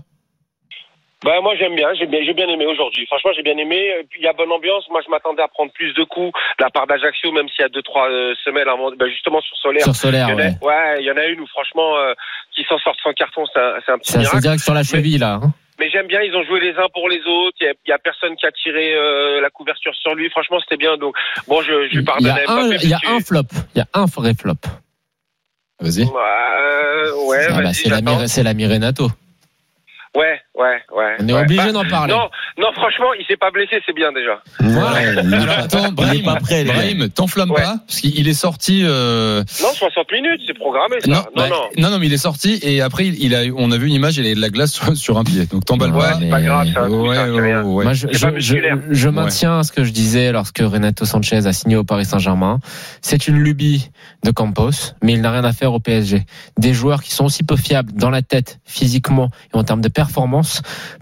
Bah 1.23 1.39
moi 1.43 1.53
j'aime 1.55 1.75
bien, 1.75 1.87
j'ai 1.93 2.07
bien, 2.07 2.17
j'ai 2.25 2.33
bien 2.33 2.47
aimé 2.47 2.65
aujourd'hui. 2.65 3.05
Franchement 3.05 3.29
j'ai 3.35 3.43
bien 3.43 3.55
aimé. 3.55 3.77
Il 4.17 4.23
y 4.23 4.27
a 4.27 4.33
bonne 4.33 4.51
ambiance. 4.51 4.85
Moi 4.89 5.01
je 5.05 5.11
m'attendais 5.11 5.43
à 5.43 5.47
prendre 5.47 5.71
plus 5.71 5.93
de 5.93 6.03
coups 6.03 6.33
de 6.57 6.63
la 6.63 6.71
part 6.71 6.87
d'Ajaccio, 6.87 7.31
même 7.31 7.47
s'il 7.49 7.61
y 7.61 7.65
a 7.65 7.69
deux 7.69 7.83
trois 7.83 8.09
euh, 8.09 8.33
semaines, 8.43 8.65
bah, 8.97 9.05
justement 9.07 9.39
sur 9.41 9.55
Solaire. 9.57 9.83
Sur 9.83 9.93
Il 9.93 9.97
Solaire, 9.97 10.29
y 10.29 10.33
en 10.33 10.39
a, 10.39 10.41
ouais. 10.41 10.57
ouais, 10.63 10.95
il 11.01 11.05
y 11.05 11.11
en 11.11 11.17
a 11.17 11.25
une 11.25 11.39
où 11.41 11.45
franchement 11.45 11.95
euh, 11.97 12.13
qui 12.55 12.63
s'en 12.67 12.79
sort 12.79 12.95
sans 13.03 13.13
carton, 13.13 13.43
c'est 13.53 13.59
un, 13.59 13.73
c'est 13.85 13.91
un 13.91 13.97
petit 13.99 14.11
C'est 14.13 14.17
miracle. 14.17 14.41
direct 14.41 14.63
sur 14.63 14.73
la 14.73 14.81
cheville 14.81 15.19
là. 15.19 15.39
hein. 15.43 15.53
Mais 15.81 15.89
j'aime 15.89 16.05
bien. 16.07 16.21
Ils 16.21 16.35
ont 16.35 16.43
joué 16.43 16.59
les 16.61 16.75
uns 16.77 16.87
pour 16.93 17.09
les 17.09 17.19
autres. 17.25 17.57
Il 17.59 17.73
y 17.87 17.89
y 17.89 17.91
a 17.91 17.97
personne 17.97 18.35
qui 18.37 18.45
a 18.45 18.51
tiré 18.51 18.93
euh, 18.95 19.41
la 19.41 19.49
couverture 19.49 19.93
sur 19.95 20.13
lui. 20.15 20.29
Franchement, 20.29 20.59
c'était 20.61 20.77
bien. 20.77 20.95
Donc 20.97 21.15
bon, 21.47 21.61
je, 21.61 21.73
je 21.89 21.89
lui 21.89 21.89
Il 21.97 22.01
y 22.01 22.03
pardonne. 22.05 22.77
il 22.83 22.89
y 22.89 22.93
a 22.93 22.99
un 23.09 23.19
flop. 23.19 23.49
Il 23.75 23.79
y 23.79 23.81
a 23.81 23.87
un 23.93 24.05
vrai 24.05 24.33
flop. 24.39 24.53
Vas-y. 25.79 26.03
Euh, 26.03 27.13
ouais, 27.25 27.47
Ah 27.49 27.61
bah, 27.63 27.73
c'est 27.73 27.89
la, 27.89 27.95
j'attends. 27.97 28.19
Mir- 28.21 28.27
c'est 28.27 28.43
la 28.43 28.53
Mirenato. 28.53 29.07
Ouais, 30.15 30.39
ouais, 30.61 30.81
ouais. 30.97 31.15
On 31.19 31.27
est 31.27 31.33
ouais. 31.33 31.41
obligé 31.41 31.65
Bah, 31.65 31.71
d'en 31.71 31.85
parler. 31.85 32.13
Non, 32.13 32.29
non, 32.57 32.71
franchement, 32.73 33.13
il 33.19 33.25
s'est 33.25 33.37
pas 33.37 33.51
blessé, 33.51 33.81
c'est 33.85 33.93
bien 33.95 34.11
déjà. 34.11 34.41
Ouais, 34.61 35.33
Alors 35.35 35.57
attends, 35.59 35.79
il 35.79 35.87
est 35.87 35.91
Brahim, 35.91 36.23
pas 36.25 36.35
prêt. 36.35 36.63
Brahim, 36.63 37.09
t'enflamme 37.09 37.51
Ouais. 37.51 37.61
pas, 37.61 37.75
parce 37.87 37.99
qu'il 38.01 38.17
il 38.17 38.27
est 38.27 38.33
sorti. 38.33 38.81
euh, 38.85 39.43
Non, 39.61 39.73
60 39.73 40.11
minutes, 40.11 40.41
c'est 40.47 40.53
programmé 40.57 40.97
ça. 41.01 41.09
Non, 41.09 41.15
Non, 41.17 41.23
bah, 41.35 41.49
non. 41.49 41.55
non, 41.77 41.89
non, 41.91 41.99
mais 41.99 42.07
il 42.07 42.13
est 42.13 42.17
sorti 42.17 42.59
et 42.63 42.81
après 42.81 43.05
il, 43.07 43.35
a, 43.35 43.41
on 43.55 43.71
a 43.71 43.77
vu 43.77 43.87
une 43.87 43.93
image, 43.93 44.17
il 44.17 44.25
avait 44.25 44.35
de 44.35 44.41
la 44.41 44.49
glace 44.49 44.71
sur, 44.71 44.95
sur 44.95 45.17
un 45.17 45.23
pied. 45.23 45.45
Donc 45.47 45.65
t'emballes 45.65 45.91
Ouais, 45.91 45.99
pas. 45.99 46.17
C'est 46.19 46.29
pas 46.29 46.41
grave, 46.41 46.67
ça. 46.73 46.87
Moi, 46.87 47.93
je, 47.93 48.07
je, 48.11 48.25
pas 48.27 48.31
je, 48.37 48.55
je 48.91 49.09
maintiens 49.09 49.63
ce 49.63 49.71
que 49.71 49.83
je 49.83 49.91
disais 49.91 50.31
lorsque 50.31 50.59
Renato 50.59 51.05
Sanchez 51.05 51.45
a 51.47 51.53
signé 51.53 51.75
au 51.75 51.83
Paris 51.83 52.05
Saint-Germain. 52.05 52.59
C'est 53.01 53.27
une 53.27 53.37
lubie 53.39 53.89
de 54.23 54.31
Campos, 54.31 54.93
mais 55.01 55.13
il 55.13 55.21
n'a 55.21 55.31
rien 55.31 55.43
à 55.43 55.53
faire 55.53 55.73
au 55.73 55.79
PSG. 55.79 56.23
Des 56.57 56.73
joueurs 56.73 57.01
qui 57.01 57.11
sont 57.11 57.25
aussi 57.25 57.43
peu 57.43 57.55
fiables 57.55 57.91
dans 57.93 58.09
la 58.09 58.21
tête, 58.21 58.59
physiquement 58.65 59.29
et 59.53 59.57
en 59.57 59.63
termes 59.63 59.81
de 59.81 59.89
performance. 59.89 60.50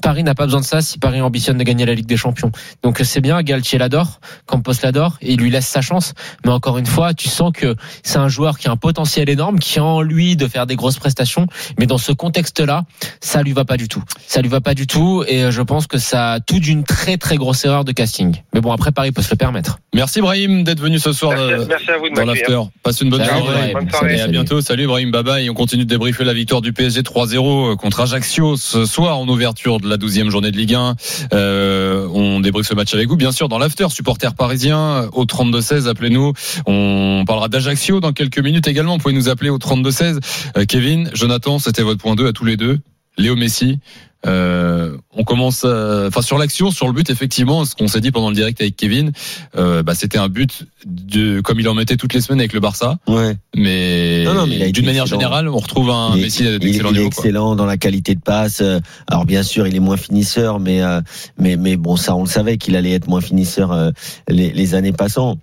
Paris 0.02 0.24
n'a 0.24 0.36
pas 0.36 0.46
besoin 0.46 0.62
de 0.62 0.66
ça 0.66 0.82
si 0.82 1.00
Paris 1.00 1.22
ambitionne 1.22 1.58
de 1.58 1.64
gagner 1.64 1.86
la 1.86 1.94
Ligue 1.94 2.06
des 2.08 2.18
Champions. 2.18 2.52
Donc 2.84 3.00
c'est 3.04 3.22
bien, 3.22 3.42
Galtier 3.42 3.78
l'adore, 3.78 4.20
Campos 4.46 4.74
l'adore 4.84 5.18
et 5.22 5.34
il 5.34 5.40
lui 5.40 5.50
laisse 5.50 5.68
sa 5.68 5.82
chance. 5.82 6.14
Mais 6.46 6.52
encore 6.52 6.78
une 6.78 6.86
fois, 6.86 7.14
tu 7.14 7.30
sens 7.30 7.52
que 7.54 7.76
c'est 8.04 8.18
un 8.18 8.30
joueur 8.30 8.58
qui 8.58 8.68
a 8.68 8.72
un 8.72 8.78
potentiel 8.78 9.30
énorme, 9.30 9.60
qui 9.60 9.80
a 9.80 9.84
en 9.84 10.02
lui 10.02 10.36
de 10.36 10.48
faire 10.48 10.66
des 10.66 10.76
grosses 10.76 10.98
prestations. 10.98 11.48
Mais 11.78 11.86
dans 11.86 11.98
ce 11.98 12.12
contexte-là, 12.12 12.84
ça 13.22 13.44
lui 13.44 13.54
va 13.54 13.66
pas 13.66 13.78
du 13.78 13.88
tout. 13.88 14.04
Ça 14.28 14.42
lui 14.42 14.50
va 14.50 14.62
pas 14.62 14.74
du 14.74 14.88
tout 14.88 15.24
et 15.28 15.44
euh, 15.44 15.52
je 15.52 15.62
pense 15.62 15.88
que 15.88 15.98
ça 15.98 16.34
a 16.34 16.40
tout 16.40 16.60
d'une 16.60 16.84
très 16.84 17.18
très 17.18 17.38
grosse 17.38 17.66
erreur 17.66 17.86
de 17.86 17.92
casting. 17.92 18.36
Mais 18.54 18.62
bon, 18.62 18.72
après 18.72 18.92
Paris 18.92 19.12
peut 19.12 19.22
se 19.22 19.32
le 19.32 19.38
permettre. 19.38 19.80
Merci 19.94 20.22
Brahim 20.22 20.64
d'être 20.64 20.80
venu 20.80 21.00
ce 21.00 21.14
soir 21.14 21.34
Merci, 21.34 21.54
euh, 21.54 21.66
merci 21.68 21.92
à 21.92 21.98
vous 21.98 22.10
de 22.10 22.16
dans 22.16 22.26
l'after. 22.26 22.60
Passe 22.84 23.02
une 23.02 23.10
bonne 23.10 23.24
Salut, 23.24 23.40
journée. 23.40 23.74
Bonne 23.74 23.90
soirée. 23.90 24.18
Et 24.18 24.22
à 24.22 24.28
bientôt. 24.28 24.62
Salut 24.62 24.88
Brahim 24.88 25.12
Baba. 25.12 25.42
Et 25.42 25.50
on 25.50 25.54
continue 25.54 25.86
de 25.86 25.90
débriefer 25.90 26.24
la 26.24 26.34
victoire 26.34 26.62
du 26.62 26.74
PSG 26.74 27.02
3-0 27.02 27.76
contre 27.78 28.02
Ajaccio 28.02 28.56
ce 28.58 28.86
soir 28.86 29.20
ouverture 29.30 29.80
de 29.80 29.88
la 29.88 29.98
12e 29.98 30.30
journée 30.30 30.52
de 30.52 30.58
Ligue 30.58 30.76
1. 30.76 30.96
Euh, 31.34 32.08
on 32.14 32.40
débriefe 32.40 32.68
ce 32.68 32.74
match 32.74 32.94
avec 32.94 33.08
vous, 33.08 33.16
bien 33.16 33.32
sûr, 33.32 33.50
dans 33.50 33.58
l'after. 33.58 33.88
Supporters 33.90 34.34
parisiens 34.34 35.10
au 35.14 35.26
32-16, 35.26 35.88
appelez-nous. 35.88 36.34
On 36.66 37.24
parlera 37.26 37.48
d'Ajaccio 37.48 38.00
dans 38.00 38.14
quelques 38.14 38.40
minutes 38.40 38.68
également. 38.68 38.94
Vous 38.94 39.00
pouvez 39.00 39.14
nous 39.14 39.30
appeler 39.30 39.50
au 39.50 39.58
32-16. 39.58 40.20
Euh, 40.58 40.66
Kevin, 40.66 41.10
Jonathan, 41.14 41.60
c'était 41.60 41.84
votre 41.84 42.02
point 42.02 42.16
2 42.16 42.28
à 42.28 42.34
tous 42.34 42.46
les 42.46 42.58
deux. 42.58 42.80
Léo 43.18 43.36
Messi. 43.36 43.80
Euh, 44.26 44.98
on 45.14 45.24
commence, 45.24 45.64
enfin 45.64 46.22
sur 46.22 46.38
l'action, 46.38 46.72
sur 46.72 46.88
le 46.88 46.94
but, 46.94 47.10
effectivement, 47.10 47.64
ce 47.64 47.74
qu'on 47.74 47.88
s'est 47.88 48.02
dit 48.02 48.12
pendant 48.12 48.30
le 48.30 48.36
direct 48.36 48.60
avec 48.60 48.76
Kevin, 48.76 49.12
euh, 49.58 49.82
bah, 49.82 49.96
c'était 49.96 50.18
un 50.18 50.28
but 50.28 50.66
de, 50.86 51.40
comme 51.40 51.60
il 51.60 51.68
en 51.70 51.74
mettait 51.74 51.96
toutes 51.96 52.14
les 52.14 52.20
semaines 52.22 52.40
avec 52.42 52.52
le 52.54 52.60
Barça, 52.60 52.98
Ouais. 53.08 53.38
mais, 53.56 54.26
d'une 54.72 54.86
manière 54.86 55.04
excellent. 55.04 55.20
générale, 55.22 55.48
on 55.48 55.58
retrouve 55.58 55.90
un 55.90 56.12
il 56.16 56.20
est, 56.20 56.24
Messi 56.24 56.44
il 56.44 56.48
est- 56.48 56.60
d'excellent 56.60 56.90
il 56.90 56.96
est 56.96 57.00
niveau. 57.00 57.10
quoi. 57.12 57.24
excellent 57.24 57.56
dans 57.56 57.66
la 57.66 57.78
qualité 57.78 58.14
de 58.16 58.20
passe. 58.22 58.60
Euh, 58.62 58.80
Alors 59.08 59.26
bien 59.26 59.42
sûr, 59.44 59.68
il 59.68 59.76
est 59.76 59.80
moins 59.80 59.98
finisseur, 59.98 60.60
mais 60.60 60.82
euh, 60.82 61.00
mais 61.38 61.56
mais 61.56 61.78
bon, 61.78 61.96
ça 61.96 62.16
on 62.16 62.24
le 62.24 62.30
savait 62.30 62.58
qu'il 62.58 62.76
allait 62.76 62.92
être 62.94 63.08
moins 63.08 63.22
finisseur 63.22 63.72
euh, 63.72 63.92
les, 64.28 64.52
les 64.52 64.76
années 64.76 64.92
passant. 64.94 65.38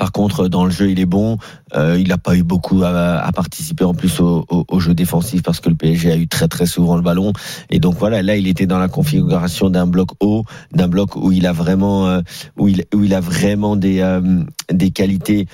Par 0.00 0.12
contre, 0.12 0.48
dans 0.48 0.64
le 0.64 0.70
jeu, 0.70 0.90
il 0.90 0.98
est 0.98 1.04
bon. 1.04 1.36
Euh, 1.76 1.98
il 2.00 2.08
n'a 2.08 2.16
pas 2.16 2.34
eu 2.34 2.42
beaucoup 2.42 2.82
à, 2.84 3.30
participer 3.34 3.84
en 3.84 3.92
plus 3.92 4.18
au, 4.20 4.80
jeu 4.80 4.94
défensif 4.94 5.42
parce 5.42 5.60
que 5.60 5.68
le 5.68 5.74
PSG 5.74 6.10
a 6.10 6.16
eu 6.16 6.26
très 6.26 6.48
très 6.48 6.64
souvent 6.64 6.96
le 6.96 7.02
ballon. 7.02 7.34
Et 7.68 7.80
donc 7.80 7.96
voilà, 7.98 8.22
là, 8.22 8.34
il 8.34 8.48
était 8.48 8.64
dans 8.64 8.78
la 8.78 8.88
configuration 8.88 9.68
d'un 9.68 9.86
bloc 9.86 10.12
haut, 10.20 10.44
d'un 10.72 10.88
bloc 10.88 11.16
où 11.16 11.32
il 11.32 11.46
a 11.46 11.52
vraiment, 11.52 12.08
euh, 12.08 12.22
où 12.56 12.68
il 12.68 12.86
où 12.94 13.04
il 13.04 13.12
a 13.12 13.20
vraiment 13.20 13.76
des 13.76 14.00
euh, 14.00 14.42
des 14.72 14.90
qualités. 14.90 15.48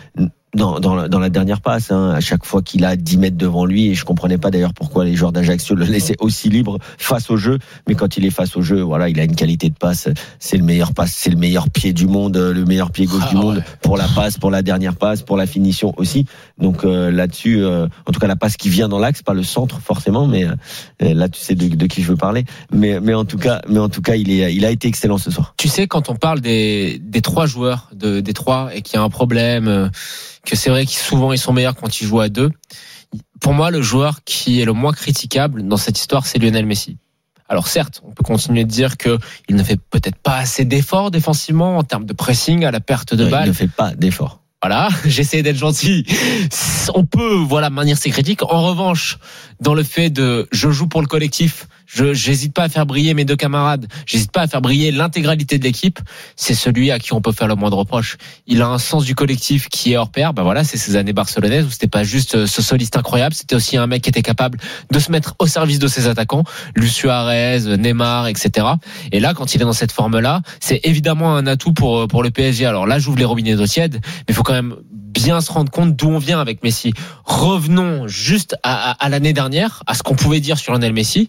Dans, 0.56 0.80
dans, 0.80 0.94
la, 0.94 1.08
dans 1.08 1.18
la 1.18 1.28
dernière 1.28 1.60
passe, 1.60 1.90
hein, 1.90 2.10
à 2.10 2.20
chaque 2.20 2.46
fois 2.46 2.62
qu'il 2.62 2.84
a 2.86 2.96
10 2.96 3.18
mètres 3.18 3.36
devant 3.36 3.66
lui, 3.66 3.88
et 3.88 3.94
je 3.94 4.04
comprenais 4.06 4.38
pas 4.38 4.50
d'ailleurs 4.50 4.72
pourquoi 4.72 5.04
les 5.04 5.14
joueurs 5.14 5.32
d'Ajaccio 5.32 5.74
le 5.74 5.84
laissaient 5.84 6.16
aussi 6.18 6.48
libre 6.48 6.78
face 6.96 7.30
au 7.30 7.36
jeu, 7.36 7.58
mais 7.86 7.94
quand 7.94 8.16
il 8.16 8.24
est 8.24 8.30
face 8.30 8.56
au 8.56 8.62
jeu, 8.62 8.80
voilà, 8.80 9.10
il 9.10 9.20
a 9.20 9.24
une 9.24 9.36
qualité 9.36 9.68
de 9.68 9.74
passe, 9.74 10.08
c'est 10.38 10.56
le 10.56 10.64
meilleur 10.64 10.94
passe, 10.94 11.12
c'est 11.14 11.28
le 11.28 11.36
meilleur 11.36 11.68
pied 11.68 11.92
du 11.92 12.06
monde, 12.06 12.36
le 12.36 12.64
meilleur 12.64 12.90
pied 12.90 13.04
gauche 13.04 13.24
Ah, 13.26 13.30
du 13.30 13.36
monde 13.36 13.62
pour 13.82 13.98
la 13.98 14.08
passe, 14.08 14.38
pour 14.38 14.50
la 14.50 14.62
dernière 14.62 14.96
passe, 14.96 15.22
pour 15.22 15.36
la 15.36 15.46
finition 15.46 15.92
aussi. 15.98 16.24
Donc 16.58 16.84
euh, 16.84 17.10
là-dessus, 17.10 17.62
euh, 17.62 17.86
en 18.06 18.12
tout 18.12 18.18
cas 18.18 18.26
la 18.26 18.36
passe 18.36 18.56
qui 18.56 18.70
vient 18.70 18.88
dans 18.88 18.98
l'axe, 18.98 19.22
pas 19.22 19.34
le 19.34 19.42
centre 19.42 19.78
forcément, 19.80 20.26
mais 20.26 20.44
euh, 20.44 20.54
là 21.00 21.28
tu 21.28 21.40
sais 21.40 21.54
de, 21.54 21.74
de 21.74 21.86
qui 21.86 22.02
je 22.02 22.08
veux 22.08 22.16
parler. 22.16 22.44
Mais 22.72 22.98
mais 23.00 23.12
en 23.12 23.26
tout 23.26 23.36
cas, 23.36 23.60
mais 23.68 23.78
en 23.78 23.90
tout 23.90 24.00
cas, 24.00 24.14
il 24.14 24.30
est 24.30 24.54
il 24.54 24.64
a 24.64 24.70
été 24.70 24.88
excellent 24.88 25.18
ce 25.18 25.30
soir. 25.30 25.54
Tu 25.58 25.68
sais, 25.68 25.86
quand 25.86 26.08
on 26.08 26.16
parle 26.16 26.40
des, 26.40 26.98
des 27.02 27.20
trois 27.20 27.46
joueurs, 27.46 27.90
de, 27.94 28.20
des 28.20 28.32
trois, 28.32 28.70
et 28.74 28.80
qu'il 28.80 28.94
y 28.96 28.98
a 28.98 29.02
un 29.02 29.10
problème, 29.10 29.68
euh, 29.68 29.88
que 30.46 30.56
c'est 30.56 30.70
vrai 30.70 30.86
qu'ils 30.86 30.98
souvent 30.98 31.32
ils 31.32 31.38
sont 31.38 31.52
meilleurs 31.52 31.76
quand 31.76 32.00
ils 32.00 32.06
jouent 32.06 32.20
à 32.20 32.28
deux. 32.30 32.50
Pour 33.40 33.52
moi, 33.52 33.70
le 33.70 33.82
joueur 33.82 34.24
qui 34.24 34.60
est 34.60 34.64
le 34.64 34.72
moins 34.72 34.92
critiquable 34.92 35.66
dans 35.68 35.76
cette 35.76 35.98
histoire, 35.98 36.26
c'est 36.26 36.38
Lionel 36.38 36.64
Messi. 36.66 36.96
Alors 37.48 37.68
certes, 37.68 38.02
on 38.04 38.12
peut 38.12 38.24
continuer 38.24 38.64
de 38.64 38.70
dire 38.70 38.96
que 38.96 39.18
il 39.48 39.56
ne 39.56 39.62
fait 39.62 39.76
peut-être 39.76 40.16
pas 40.16 40.36
assez 40.36 40.64
d'efforts 40.64 41.10
défensivement 41.10 41.76
en 41.78 41.84
termes 41.84 42.06
de 42.06 42.12
pressing 42.12 42.64
à 42.64 42.70
la 42.70 42.80
perte 42.80 43.14
de 43.14 43.24
il 43.24 43.30
balle. 43.30 43.48
ne 43.48 43.52
fait 43.52 43.68
pas 43.68 43.94
d'effort. 43.94 44.40
Voilà, 44.68 44.88
j'essaie 45.04 45.44
d'être 45.44 45.58
gentil. 45.58 46.04
On 46.92 47.04
peut 47.04 47.34
voilà 47.34 47.70
maintenir 47.70 47.96
ses 47.96 48.10
critiques. 48.10 48.42
En 48.42 48.66
revanche, 48.66 49.16
dans 49.60 49.74
le 49.74 49.84
fait 49.84 50.10
de 50.10 50.48
je 50.50 50.70
joue 50.72 50.88
pour 50.88 51.02
le 51.02 51.06
collectif, 51.06 51.68
je 51.86 52.12
j'hésite 52.14 52.52
pas 52.52 52.64
à 52.64 52.68
faire 52.68 52.84
briller 52.86 53.14
mes 53.14 53.24
deux 53.24 53.36
camarades, 53.36 53.86
j'hésite 54.06 54.32
pas 54.32 54.42
à 54.42 54.46
faire 54.48 54.60
briller 54.60 54.90
l'intégralité 54.92 55.58
de 55.58 55.64
l'équipe, 55.64 55.98
c'est 56.36 56.54
celui 56.54 56.90
à 56.90 56.98
qui 56.98 57.12
on 57.12 57.20
peut 57.20 57.32
faire 57.32 57.48
le 57.48 57.54
moindre 57.54 57.78
reproche. 57.78 58.16
Il 58.46 58.60
a 58.62 58.68
un 58.68 58.78
sens 58.78 59.04
du 59.04 59.14
collectif 59.14 59.68
qui 59.68 59.92
est 59.92 59.96
hors 59.96 60.10
pair. 60.10 60.34
Ben 60.34 60.42
voilà, 60.42 60.64
c'est 60.64 60.76
ces 60.76 60.96
années 60.96 61.12
barcelonaises 61.12 61.64
où 61.66 61.70
c'était 61.70 61.86
pas 61.88 62.04
juste 62.04 62.34
euh, 62.34 62.46
ce 62.46 62.60
soliste 62.62 62.96
incroyable, 62.96 63.34
c'était 63.34 63.54
aussi 63.54 63.76
un 63.76 63.86
mec 63.86 64.02
qui 64.02 64.10
était 64.10 64.22
capable 64.22 64.58
de 64.90 64.98
se 64.98 65.10
mettre 65.10 65.34
au 65.38 65.46
service 65.46 65.78
de 65.78 65.88
ses 65.88 66.08
attaquants, 66.08 66.44
Luis 66.74 66.90
Suarez, 66.90 67.60
Neymar, 67.78 68.26
etc. 68.28 68.66
Et 69.12 69.20
là, 69.20 69.34
quand 69.34 69.54
il 69.54 69.62
est 69.62 69.64
dans 69.64 69.72
cette 69.72 69.92
forme-là, 69.92 70.42
c'est 70.60 70.80
évidemment 70.84 71.36
un 71.36 71.46
atout 71.46 71.72
pour 71.72 71.98
euh, 72.00 72.06
pour 72.06 72.22
le 72.22 72.30
PSG. 72.30 72.66
Alors 72.66 72.86
là, 72.86 72.98
j'ouvre 72.98 73.18
les 73.18 73.24
robinets 73.24 73.54
d'eau 73.54 73.66
tiède, 73.66 74.00
mais 74.28 74.34
faut 74.34 74.42
quand 74.42 74.52
même 74.52 74.74
bien 74.92 75.40
se 75.40 75.50
rendre 75.50 75.70
compte 75.70 75.96
d'où 75.96 76.08
on 76.08 76.18
vient 76.18 76.40
avec 76.40 76.62
Messi. 76.62 76.92
Revenons 77.24 78.06
juste 78.06 78.56
à, 78.62 78.90
à- 78.90 79.04
à 79.04 79.08
l'année 79.08 79.32
dernière, 79.32 79.82
à 79.86 79.94
ce 79.94 80.02
qu'on 80.02 80.14
pouvait 80.14 80.40
dire 80.40 80.58
sur 80.58 80.72
Lionel 80.72 80.92
Messi. 80.92 81.28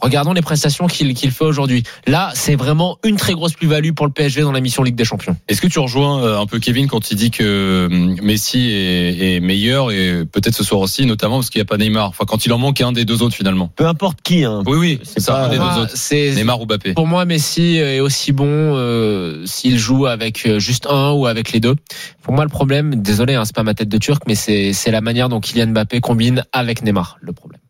Regardons 0.00 0.32
les 0.32 0.42
prestations 0.42 0.86
qu'il 0.86 1.14
qu'il 1.14 1.30
fait 1.30 1.44
aujourd'hui. 1.44 1.82
Là, 2.06 2.30
c'est 2.34 2.56
vraiment 2.56 2.98
une 3.04 3.16
très 3.16 3.32
grosse 3.34 3.52
plus-value 3.54 3.92
pour 3.92 4.06
le 4.06 4.12
PSG 4.12 4.42
dans 4.42 4.52
la 4.52 4.60
mission 4.60 4.82
Ligue 4.82 4.94
des 4.96 5.04
Champions. 5.04 5.36
Est-ce 5.48 5.60
que 5.60 5.66
tu 5.66 5.78
rejoins 5.78 6.22
euh, 6.22 6.38
un 6.40 6.46
peu 6.46 6.58
Kevin 6.58 6.86
quand 6.88 7.10
il 7.10 7.16
dit 7.16 7.30
que 7.30 7.88
hum, 7.90 8.16
Messi 8.22 8.70
est, 8.70 9.36
est 9.36 9.40
meilleur 9.40 9.90
et 9.90 10.24
peut-être 10.30 10.54
ce 10.54 10.64
soir 10.64 10.80
aussi, 10.80 11.06
notamment 11.06 11.36
parce 11.36 11.50
qu'il 11.50 11.58
n'y 11.60 11.62
a 11.62 11.66
pas 11.66 11.76
Neymar. 11.76 12.08
Enfin, 12.08 12.24
quand 12.26 12.46
il 12.46 12.52
en 12.52 12.58
manque 12.58 12.80
un 12.80 12.92
des 12.92 13.04
deux 13.04 13.22
autres 13.22 13.34
finalement. 13.34 13.68
Peu 13.76 13.86
importe 13.86 14.20
qui, 14.22 14.44
hein. 14.44 14.62
Oui, 14.66 14.76
oui, 14.78 15.00
c'est 15.04 15.20
ça, 15.20 15.32
pas- 15.32 15.44
un 15.46 15.48
des 15.48 15.56
Pour 15.56 15.66
deux 15.66 15.72
moi, 15.72 15.82
autres. 15.82 15.92
c'est 15.96 16.32
Neymar 16.34 16.60
ou 16.60 16.66
Mbappé. 16.66 16.94
Pour 16.94 17.06
moi, 17.06 17.24
Messi 17.24 17.76
est 17.76 18.00
aussi 18.00 18.32
bon 18.32 18.46
euh, 18.48 19.44
s'il 19.46 19.78
joue 19.78 20.06
avec 20.06 20.46
euh, 20.46 20.58
juste 20.58 20.86
un 20.88 21.12
ou 21.12 21.26
avec 21.26 21.52
les 21.52 21.60
deux. 21.60 21.76
Pour 22.22 22.32
moi, 22.34 22.44
le 22.44 22.50
problème, 22.50 22.94
désolé, 23.02 23.34
hein, 23.34 23.44
c'est 23.44 23.54
pas 23.54 23.62
ma 23.62 23.74
tête 23.74 23.88
de 23.88 23.98
turc, 23.98 24.22
mais 24.26 24.34
c'est 24.34 24.72
c'est 24.72 24.90
la 24.90 25.00
manière 25.00 25.28
dont 25.28 25.40
Kylian 25.40 25.68
Mbappé 25.68 26.00
combine 26.00 26.44
avec 26.52 26.82
Neymar 26.82 27.16
le 27.20 27.32
problème. 27.32 27.60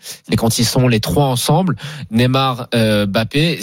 C'est 0.00 0.36
quand 0.36 0.58
ils 0.58 0.64
sont 0.64 0.88
les 0.88 1.00
trois 1.00 1.26
ensemble, 1.26 1.76
Neymar, 2.10 2.68
euh, 2.74 3.06
Mbappé, 3.06 3.60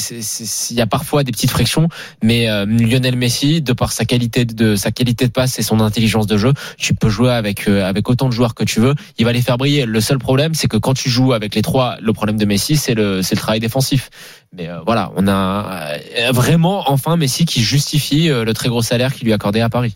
il 0.69 0.76
y 0.76 0.82
a 0.82 0.88
parfois 0.88 1.23
des 1.23 1.32
petites 1.32 1.52
frictions, 1.52 1.89
mais 2.23 2.50
euh, 2.50 2.65
Lionel 2.65 3.15
Messi, 3.15 3.62
de 3.62 3.73
par 3.73 3.91
sa 3.91 4.06
qualité 4.06 4.45
de 4.45 4.76
sa 4.76 4.91
qualité 4.91 5.28
de 5.28 5.32
passe 5.32 5.58
et 5.60 5.63
son 5.63 5.80
intelligence 5.80 6.28
de 6.28 6.38
jeu, 6.38 6.54
tu 6.78 6.93
peux 6.93 7.10
jouer 7.10 7.32
avec 7.32 7.67
euh, 7.67 7.88
avec 7.88 8.10
autant 8.10 8.28
de 8.28 8.34
joueurs 8.34 8.56
que 8.56 8.63
tu 8.63 8.80
veux, 8.80 8.95
il 9.17 9.26
va 9.26 9.34
les 9.34 9.41
faire 9.41 9.58
briller. 9.58 9.86
Le 9.86 10.02
seul 10.02 10.19
problème, 10.19 10.54
c'est 10.54 10.67
que 10.67 10.78
quand 10.78 10.93
tu 10.93 11.10
joues 11.10 11.34
avec 11.34 11.56
les 11.56 11.62
trois, 11.62 11.97
le 12.02 12.13
problème 12.13 12.38
de 12.38 12.45
Messi, 12.45 12.78
c'est 12.78 12.93
le 12.93 13.21
c'est 13.21 13.36
le 13.36 13.41
travail 13.41 13.60
défensif. 13.60 14.10
Mais 14.53 14.69
euh, 14.69 14.79
voilà, 14.86 15.12
on 15.15 15.27
a 15.27 15.91
euh, 16.19 16.31
vraiment 16.31 16.89
enfin 16.89 17.17
Messi 17.17 17.45
qui 17.45 17.62
justifie 17.62 18.29
euh, 18.29 18.45
le 18.45 18.53
très 18.53 18.69
gros 18.69 18.81
salaire 18.81 19.13
qu'il 19.13 19.25
lui 19.25 19.33
accordait 19.33 19.60
à 19.62 19.69
Paris. 19.69 19.95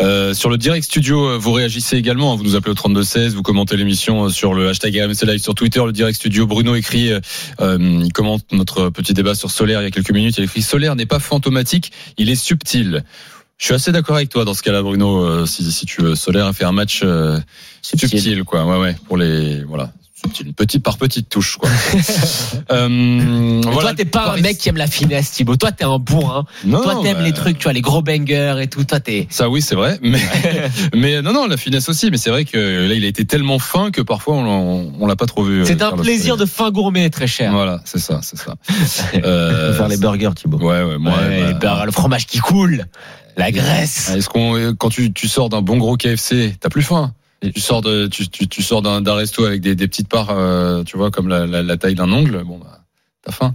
Euh, 0.00 0.32
sur 0.32 0.48
le 0.48 0.56
direct 0.56 0.84
studio, 0.86 1.38
vous 1.38 1.52
réagissez 1.52 1.96
également. 1.96 2.32
hein. 2.32 2.36
Vous 2.36 2.44
nous 2.44 2.54
appelez 2.56 2.70
au 2.70 2.74
32-16, 2.74 3.30
vous 3.30 3.42
commentez 3.42 3.76
l'émission 3.76 4.28
sur 4.28 4.54
le 4.54 4.68
hashtag 4.68 4.96
RMC 4.96 5.26
Live 5.26 5.42
sur 5.42 5.54
Twitter. 5.54 5.82
Le 5.84 5.92
direct 5.92 6.16
studio, 6.16 6.46
Bruno 6.46 6.74
écrit, 6.76 7.10
il 7.60 8.12
commente 8.12 8.44
notre 8.52 8.90
petit 8.90 9.12
débat 9.12 9.34
sur 9.34 9.50
Solaire 9.50 9.80
il 9.82 9.84
y 9.84 9.88
a 9.88 9.90
quelques 9.90 10.12
minutes. 10.12 10.38
Il 10.38 10.44
écrit 10.44 10.62
Solaire 10.62 10.94
n'est 10.96 11.06
pas 11.06 11.18
fantomatique, 11.18 11.92
il 12.16 12.30
est 12.30 12.36
subtil. 12.36 13.04
Je 13.58 13.66
suis 13.66 13.74
assez 13.74 13.92
d'accord 13.92 14.16
avec 14.16 14.30
toi 14.30 14.44
dans 14.44 14.54
ce 14.54 14.62
cas-là, 14.62 14.82
Bruno. 14.82 15.46
si, 15.46 15.70
si 15.70 15.86
tu 15.86 16.02
veux, 16.02 16.14
Solaire 16.14 16.46
a 16.46 16.52
fait 16.52 16.64
un 16.64 16.72
match 16.72 17.00
euh, 17.04 17.38
subtil. 17.82 18.44
quoi. 18.44 18.64
Ouais, 18.66 18.78
ouais. 18.78 18.96
Pour 19.06 19.16
les, 19.16 19.62
voilà. 19.64 19.92
C'est 20.32 20.44
une 20.44 20.54
petite 20.54 20.82
par 20.82 20.96
petite 20.96 21.28
touche, 21.28 21.56
quoi. 21.56 21.68
euh, 22.70 23.60
voilà, 23.64 23.80
toi, 23.80 23.94
t'es 23.94 24.04
pas 24.04 24.24
Paris- 24.24 24.40
un 24.40 24.42
mec 24.42 24.58
qui 24.58 24.68
aime 24.68 24.76
la 24.76 24.86
finesse, 24.86 25.32
Thibaut. 25.32 25.56
Toi, 25.56 25.72
t'es 25.72 25.84
un 25.84 25.98
bourrin. 25.98 26.44
Non, 26.64 26.82
toi, 26.82 26.94
non, 26.94 27.02
t'aimes 27.02 27.18
bah, 27.18 27.22
les 27.22 27.32
trucs, 27.32 27.58
tu 27.58 27.64
vois, 27.64 27.72
les 27.72 27.80
gros 27.80 28.02
bangers 28.02 28.56
et 28.62 28.66
tout. 28.66 28.84
Toi, 28.84 29.00
t'es. 29.00 29.26
Ça, 29.30 29.48
oui, 29.48 29.62
c'est 29.62 29.74
vrai. 29.74 29.98
Mais, 30.02 30.20
mais 30.94 31.22
non, 31.22 31.32
non, 31.32 31.46
la 31.46 31.56
finesse 31.56 31.88
aussi. 31.88 32.10
Mais 32.10 32.16
c'est 32.16 32.30
vrai 32.30 32.44
que 32.44 32.86
là, 32.88 32.94
il 32.94 33.04
a 33.04 33.08
été 33.08 33.24
tellement 33.24 33.58
fin 33.58 33.90
que 33.90 34.00
parfois, 34.00 34.34
on, 34.34 34.92
on, 34.98 35.06
l'a 35.06 35.16
pas 35.16 35.26
trop 35.26 35.44
vu. 35.44 35.60
euh, 35.60 35.64
C'est 35.64 35.82
un 35.82 35.92
plaisir 35.92 36.36
de 36.36 36.46
fin 36.46 36.70
gourmet, 36.70 37.10
très 37.10 37.26
cher. 37.26 37.52
Voilà, 37.52 37.80
c'est 37.84 37.98
ça, 37.98 38.20
c'est 38.22 38.38
ça. 38.38 38.54
Euh, 39.24 39.74
faire 39.74 39.88
les 39.88 39.96
burgers, 39.96 40.30
Thibaut. 40.34 40.58
Ouais, 40.58 40.82
ouais, 40.82 40.98
moi. 40.98 41.12
Ouais, 41.12 41.40
bah, 41.40 41.46
les 41.48 41.54
burgers, 41.54 41.86
le 41.86 41.92
fromage 41.92 42.26
qui 42.26 42.38
coule, 42.38 42.86
la 43.36 43.50
graisse. 43.52 44.10
Est-ce 44.10 44.28
qu'on, 44.28 44.74
quand 44.76 44.88
tu, 44.88 45.12
tu 45.12 45.28
sors 45.28 45.48
d'un 45.48 45.62
bon 45.62 45.76
gros 45.78 45.96
KFC, 45.96 46.56
t'as 46.60 46.68
plus 46.68 46.82
faim 46.82 47.12
Tu 47.52 47.60
sors 47.60 47.82
de, 47.82 48.06
tu, 48.06 48.28
tu, 48.28 48.62
sors 48.62 48.82
d'un, 48.82 49.00
d'un 49.00 49.14
resto 49.14 49.44
avec 49.44 49.60
des, 49.60 49.74
des 49.74 49.88
petites 49.88 50.08
parts, 50.08 50.30
euh, 50.30 50.82
tu 50.84 50.96
vois, 50.96 51.10
comme 51.10 51.28
la, 51.28 51.46
la, 51.46 51.62
la 51.62 51.76
taille 51.76 51.94
d'un 51.94 52.12
ongle. 52.12 52.42
Bon, 52.44 52.58
bah, 52.58 52.80
t'as 53.22 53.32
faim. 53.32 53.54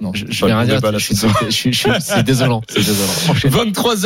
Non, 0.00 0.12
Je, 0.14 0.24
je 0.28 0.44
vais 0.46 0.52
rien 0.52 0.64
dire. 0.64 0.76
débat, 0.76 0.90
là, 0.90 0.98
je 0.98 1.04
suis- 1.04 1.16
je 1.16 1.50
suis- 1.50 1.72
je 1.72 1.78
suis- 1.78 1.90
C'est 2.00 2.22
désolant. 2.22 2.62
C'est 2.68 2.78
désolant. 2.80 3.12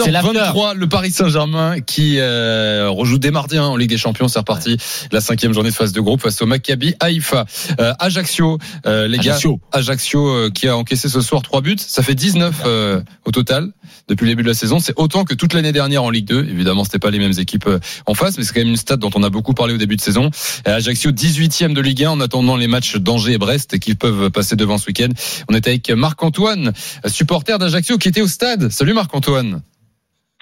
C'est 0.04 0.10
l'after. 0.10 0.32
23h23, 0.38 0.74
le 0.74 0.88
Paris 0.88 1.10
Saint-Germain 1.10 1.80
qui 1.80 2.16
euh, 2.18 2.88
rejoue 2.90 3.18
dès 3.18 3.30
mardi 3.30 3.56
hein, 3.56 3.64
en 3.64 3.76
Ligue 3.76 3.90
des 3.90 3.98
Champions. 3.98 4.28
C'est 4.28 4.38
reparti 4.38 4.76
la 5.12 5.20
cinquième 5.20 5.52
journée 5.52 5.70
de 5.70 5.74
phase 5.74 5.92
de 5.92 6.00
groupe 6.00 6.20
face 6.22 6.40
au 6.42 6.46
Maccabi 6.46 6.94
Haïfa. 7.00 7.44
Euh, 7.80 7.92
Ajaccio, 7.98 8.58
euh, 8.86 9.06
les 9.08 9.18
Ajaccio. 9.18 9.56
gars, 9.56 9.78
Ajaccio 9.78 10.28
euh, 10.28 10.50
qui 10.50 10.68
a 10.68 10.76
encaissé 10.76 11.08
ce 11.08 11.20
soir 11.20 11.42
trois 11.42 11.60
buts. 11.60 11.76
Ça 11.78 12.02
fait 12.02 12.14
19 12.14 12.62
euh, 12.66 13.00
au 13.24 13.30
total 13.30 13.70
depuis 14.08 14.24
le 14.24 14.30
début 14.32 14.42
de 14.42 14.48
la 14.48 14.54
saison. 14.54 14.78
C'est 14.78 14.94
autant 14.96 15.24
que 15.24 15.34
toute 15.34 15.52
l'année 15.54 15.72
dernière 15.72 16.02
en 16.02 16.10
Ligue 16.10 16.26
2. 16.26 16.46
Évidemment, 16.50 16.84
c'était 16.84 16.98
pas 16.98 17.10
les 17.10 17.18
mêmes 17.18 17.38
équipes 17.38 17.66
euh, 17.66 17.78
en 18.06 18.14
face, 18.14 18.38
mais 18.38 18.44
c'est 18.44 18.52
quand 18.52 18.60
même 18.60 18.68
une 18.68 18.76
stat 18.76 18.96
dont 18.96 19.10
on 19.14 19.22
a 19.22 19.30
beaucoup 19.30 19.54
parlé 19.54 19.74
au 19.74 19.78
début 19.78 19.96
de 19.96 20.00
saison. 20.00 20.30
Ajaccio 20.64 21.10
18e 21.12 21.72
de 21.74 21.80
Ligue 21.80 22.04
1 22.04 22.10
en 22.10 22.20
attendant 22.20 22.56
les 22.56 22.66
matchs 22.66 22.96
d'Angers 22.96 23.32
et 23.34 23.38
Brest 23.38 23.78
qui 23.78 23.94
peuvent 23.94 24.30
passer 24.30 24.56
devant 24.56 24.78
ce 24.78 24.86
week-end. 24.86 25.08
On 25.48 25.54
est 25.54 25.66
avec 25.76 25.90
Marc-Antoine, 25.90 26.72
supporter 27.06 27.58
d'Ajaccio 27.58 27.98
qui 27.98 28.08
était 28.08 28.22
au 28.22 28.26
stade. 28.26 28.70
Salut 28.70 28.94
Marc-Antoine. 28.94 29.62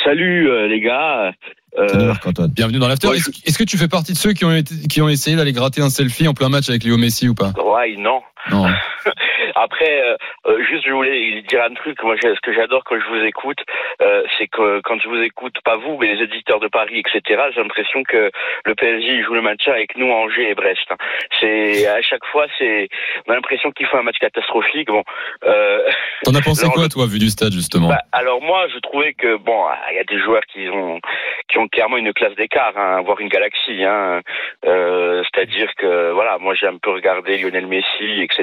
Salut 0.02 0.48
euh, 0.50 0.68
les 0.68 0.80
gars. 0.80 1.32
Euh, 1.78 1.88
Salut 1.88 2.06
Marc-Antoine. 2.06 2.50
Bienvenue 2.50 2.78
dans 2.78 2.86
l'after. 2.88 3.08
Ouais, 3.08 3.16
Est-ce 3.16 3.58
que 3.58 3.64
tu 3.64 3.76
fais 3.76 3.88
partie 3.88 4.12
de 4.12 4.16
ceux 4.18 4.32
qui 4.32 4.44
ont, 4.44 4.54
été- 4.54 4.74
qui 4.88 5.02
ont 5.02 5.08
essayé 5.08 5.36
d'aller 5.36 5.52
gratter 5.52 5.80
un 5.80 5.90
selfie 5.90 6.28
en 6.28 6.34
plein 6.34 6.48
match 6.48 6.68
avec 6.68 6.84
Léo 6.84 6.96
Messi 6.98 7.28
ou 7.28 7.34
pas? 7.34 7.52
Ouais, 7.56 7.96
non. 7.98 8.20
Non. 8.50 8.66
Après, 9.54 10.02
euh, 10.02 10.16
euh, 10.46 10.62
juste 10.64 10.84
je 10.86 10.92
voulais 10.92 11.42
dire 11.42 11.62
un 11.62 11.74
truc. 11.74 12.02
Moi, 12.02 12.16
j'ai- 12.22 12.34
ce 12.34 12.40
que 12.40 12.52
j'adore 12.52 12.82
quand 12.84 12.98
je 12.98 13.06
vous 13.08 13.24
écoute, 13.24 13.58
euh, 14.02 14.22
c'est 14.38 14.46
que 14.48 14.80
quand 14.80 14.98
je 15.00 15.08
vous 15.08 15.20
écoute, 15.22 15.54
pas 15.64 15.76
vous, 15.76 15.96
mais 15.98 16.14
les 16.14 16.22
éditeurs 16.24 16.60
de 16.60 16.68
Paris, 16.68 17.00
etc. 17.04 17.42
J'ai 17.54 17.60
l'impression 17.60 18.02
que 18.04 18.30
le 18.64 18.74
PSG 18.74 19.22
joue 19.22 19.34
le 19.34 19.42
match 19.42 19.66
avec 19.68 19.96
nous, 19.96 20.10
Angers 20.10 20.50
et 20.50 20.54
Brest. 20.54 20.86
hein. 20.90 20.96
C'est 21.40 21.86
à 21.86 22.02
chaque 22.02 22.24
fois, 22.26 22.46
c'est 22.58 22.88
on 23.26 23.32
a 23.32 23.34
l'impression 23.36 23.70
qu'il 23.72 23.86
faut 23.86 23.96
un 23.96 24.02
match 24.02 24.18
catastrophique. 24.18 24.88
Bon. 24.88 25.04
Euh, 25.44 25.80
T'en 26.24 26.34
as 26.34 26.42
pensé 26.42 26.66
quoi, 26.68 26.88
toi, 26.88 27.06
vu 27.06 27.18
du 27.18 27.28
stade, 27.28 27.52
justement? 27.52 27.88
Bah, 27.88 28.00
alors 28.12 28.40
moi, 28.42 28.66
je 28.72 28.78
trouvais 28.78 29.12
que 29.14 29.36
bon, 29.36 29.64
il 29.90 29.96
y 29.96 30.00
a 30.00 30.04
des 30.04 30.18
joueurs 30.18 30.42
qui 30.52 30.68
ont 30.68 31.00
qui 31.48 31.58
ont 31.58 31.68
clairement 31.68 31.98
une 31.98 32.12
classe 32.12 32.34
d'écart, 32.34 32.72
hein, 32.76 33.02
voire 33.02 33.20
une 33.20 33.28
galaxie. 33.28 33.84
Hein. 33.84 34.20
Euh, 34.66 35.22
C'est-à-dire 35.32 35.70
que 35.76 36.10
voilà, 36.12 36.38
moi 36.38 36.54
j'ai 36.54 36.66
un 36.66 36.78
peu 36.78 36.90
regardé 36.90 37.36
Lionel 37.38 37.66
Messi, 37.66 38.22
etc. 38.22 38.33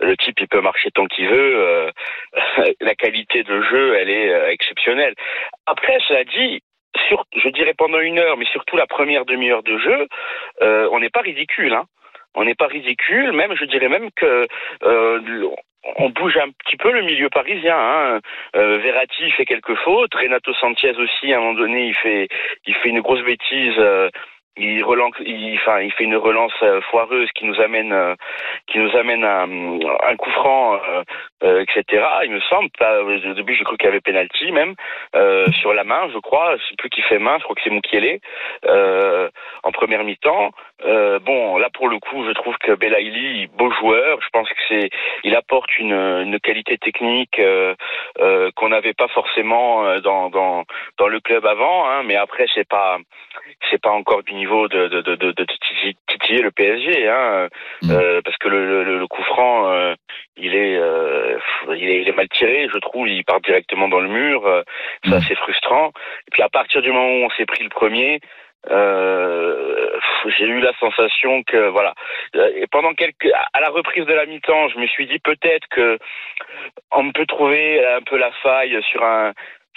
Le 0.00 0.16
type, 0.16 0.40
il 0.40 0.48
peut 0.48 0.60
marcher 0.60 0.90
tant 0.90 1.06
qu'il 1.06 1.28
veut. 1.28 1.56
euh, 1.56 1.90
la 2.80 2.94
qualité 2.94 3.42
de 3.42 3.62
jeu, 3.62 3.96
elle 3.96 4.10
est 4.10 4.32
euh, 4.32 4.50
exceptionnelle. 4.50 5.14
Après, 5.66 5.98
cela 6.08 6.24
dit. 6.24 6.60
Je 7.36 7.48
dirais 7.50 7.72
pendant 7.72 8.00
une 8.00 8.18
heure, 8.18 8.36
mais 8.36 8.46
surtout 8.46 8.76
la 8.76 8.86
première 8.86 9.24
demi-heure 9.24 9.62
de 9.62 9.78
jeu, 9.78 10.08
euh, 10.60 10.88
on 10.90 10.98
n'est 10.98 11.08
pas 11.08 11.20
ridicule. 11.20 11.72
Hein. 11.72 11.84
On 12.34 12.44
n'est 12.44 12.56
pas 12.56 12.66
ridicule, 12.66 13.30
même 13.32 13.54
je 13.56 13.64
dirais 13.64 13.88
même 13.88 14.10
que 14.16 14.46
on 15.96 16.08
bouge 16.10 16.36
un 16.36 16.50
petit 16.50 16.76
peu 16.76 16.90
le 16.90 17.02
milieu 17.02 17.30
parisien. 17.30 17.76
Hein. 17.78 18.20
Verratti 18.54 19.30
fait 19.30 19.46
quelques 19.46 19.76
fautes, 19.76 20.14
Renato 20.14 20.52
Sanchez 20.54 20.94
aussi 20.98 21.32
à 21.32 21.38
un 21.38 21.40
moment 21.40 21.54
donné 21.54 21.86
il 21.86 21.94
fait 21.94 22.28
il 22.66 22.74
fait 22.74 22.88
une 22.88 23.00
grosse 23.00 23.22
bêtise. 23.22 23.80
Il 24.56 24.84
relance, 24.84 25.14
il, 25.20 25.54
enfin, 25.56 25.80
il 25.80 25.92
fait 25.92 26.04
une 26.04 26.16
relance 26.16 26.52
euh, 26.62 26.80
foireuse 26.90 27.30
qui 27.34 27.44
nous 27.44 27.60
amène, 27.60 27.92
euh, 27.92 28.14
qui 28.66 28.78
nous 28.78 28.94
amène 28.96 29.24
à 29.24 29.42
un, 29.42 30.16
coup 30.16 30.30
franc, 30.30 30.74
euh, 30.74 31.02
euh, 31.44 31.62
etc. 31.62 32.04
Il 32.24 32.32
me 32.32 32.40
semble. 32.40 32.68
Pas, 32.78 33.00
au 33.02 33.34
début, 33.34 33.54
j'ai 33.54 33.64
cru 33.64 33.76
qu'il 33.76 33.86
y 33.86 33.88
avait 33.88 34.00
penalty 34.00 34.52
même 34.52 34.74
euh, 35.14 35.50
sur 35.60 35.72
la 35.72 35.84
main, 35.84 36.08
je 36.12 36.18
crois. 36.18 36.56
Je 36.56 36.62
sais 36.64 36.74
plus 36.76 36.90
qui 36.90 37.02
fait 37.02 37.18
main. 37.18 37.36
Je 37.38 37.44
crois 37.44 37.54
que 37.54 37.62
c'est 37.62 37.70
Moukielé 37.70 38.20
euh, 38.66 39.28
en 39.62 39.72
première 39.72 40.04
mi-temps. 40.04 40.50
Bon, 41.22 41.58
là 41.58 41.68
pour 41.74 41.88
le 41.88 41.98
coup, 41.98 42.24
je 42.26 42.32
trouve 42.32 42.56
que 42.58 42.72
Belaïli, 42.72 43.48
beau 43.48 43.70
joueur. 43.70 44.18
Je 44.22 44.28
pense 44.32 44.48
que 44.48 44.54
c'est, 44.68 44.90
il 45.24 45.36
apporte 45.36 45.78
une, 45.78 45.92
une 45.92 46.40
qualité 46.40 46.78
technique 46.78 47.40
qu'on 48.56 48.68
n'avait 48.68 48.94
pas 48.94 49.08
forcément 49.08 49.98
dans, 50.00 50.30
dans 50.30 50.64
dans 50.98 51.08
le 51.08 51.20
club 51.20 51.44
avant. 51.44 51.86
Hein, 51.88 52.02
mais 52.04 52.16
après, 52.16 52.46
c'est 52.54 52.66
pas 52.66 52.98
c'est 53.70 53.80
pas 53.80 53.90
encore 53.90 54.22
du 54.22 54.34
niveau 54.34 54.49
de 54.68 54.88
de 54.88 55.00
de, 55.02 55.14
de, 55.16 55.32
de 55.32 55.44
titiller- 55.44 56.42
le 56.42 56.50
PSG. 56.52 57.08
Hein, 57.08 57.48
Mm. 57.82 57.90
euh, 57.90 58.20
parce 58.24 58.36
que 58.38 58.48
le, 58.48 59.06
coup 59.08 59.22
franc, 59.24 59.70
euh, 59.72 59.94
il 60.36 60.54
est 60.54 60.76
euh, 60.76 61.38
il 61.76 61.88
est 61.90 62.00
il 62.02 62.08
est 62.08 62.16
mal 62.16 62.28
tiré. 62.28 62.68
Je 62.72 62.78
trouve, 62.78 63.08
il 63.08 63.24
part 63.24 63.40
directement 63.40 63.88
dans 63.88 64.00
le 64.00 64.08
mur. 64.08 64.42
c'est 65.04 65.10
Mm. 65.10 65.14
assez 65.14 65.34
frustrant. 65.34 65.88
Et 66.28 66.30
puis 66.32 66.42
à 66.42 66.48
partir 66.48 66.82
du 66.82 66.92
moment 66.92 67.08
où 67.08 67.24
on 67.26 67.30
s'est 67.30 67.46
pris 67.46 67.64
le 67.64 67.70
premier. 67.70 68.20
Euh, 68.70 69.98
j'ai 70.38 70.44
eu 70.44 70.60
la 70.60 70.72
sensation 70.78 71.42
que 71.44 71.68
voilà 71.68 71.94
et 72.34 72.66
pendant 72.70 72.92
quelques 72.92 73.30
à 73.54 73.60
la 73.60 73.70
reprise 73.70 74.04
de 74.04 74.12
la 74.12 74.26
mi-temps 74.26 74.68
je 74.68 74.78
me 74.78 74.86
suis 74.86 75.06
dit 75.06 75.18
peut-être 75.18 75.66
que 75.70 75.98
on 76.92 77.10
peut 77.12 77.24
trouver 77.24 77.82
un 77.86 78.02
peu 78.02 78.18
la 78.18 78.30
faille 78.42 78.78
sur 78.90 79.02
un 79.02 79.32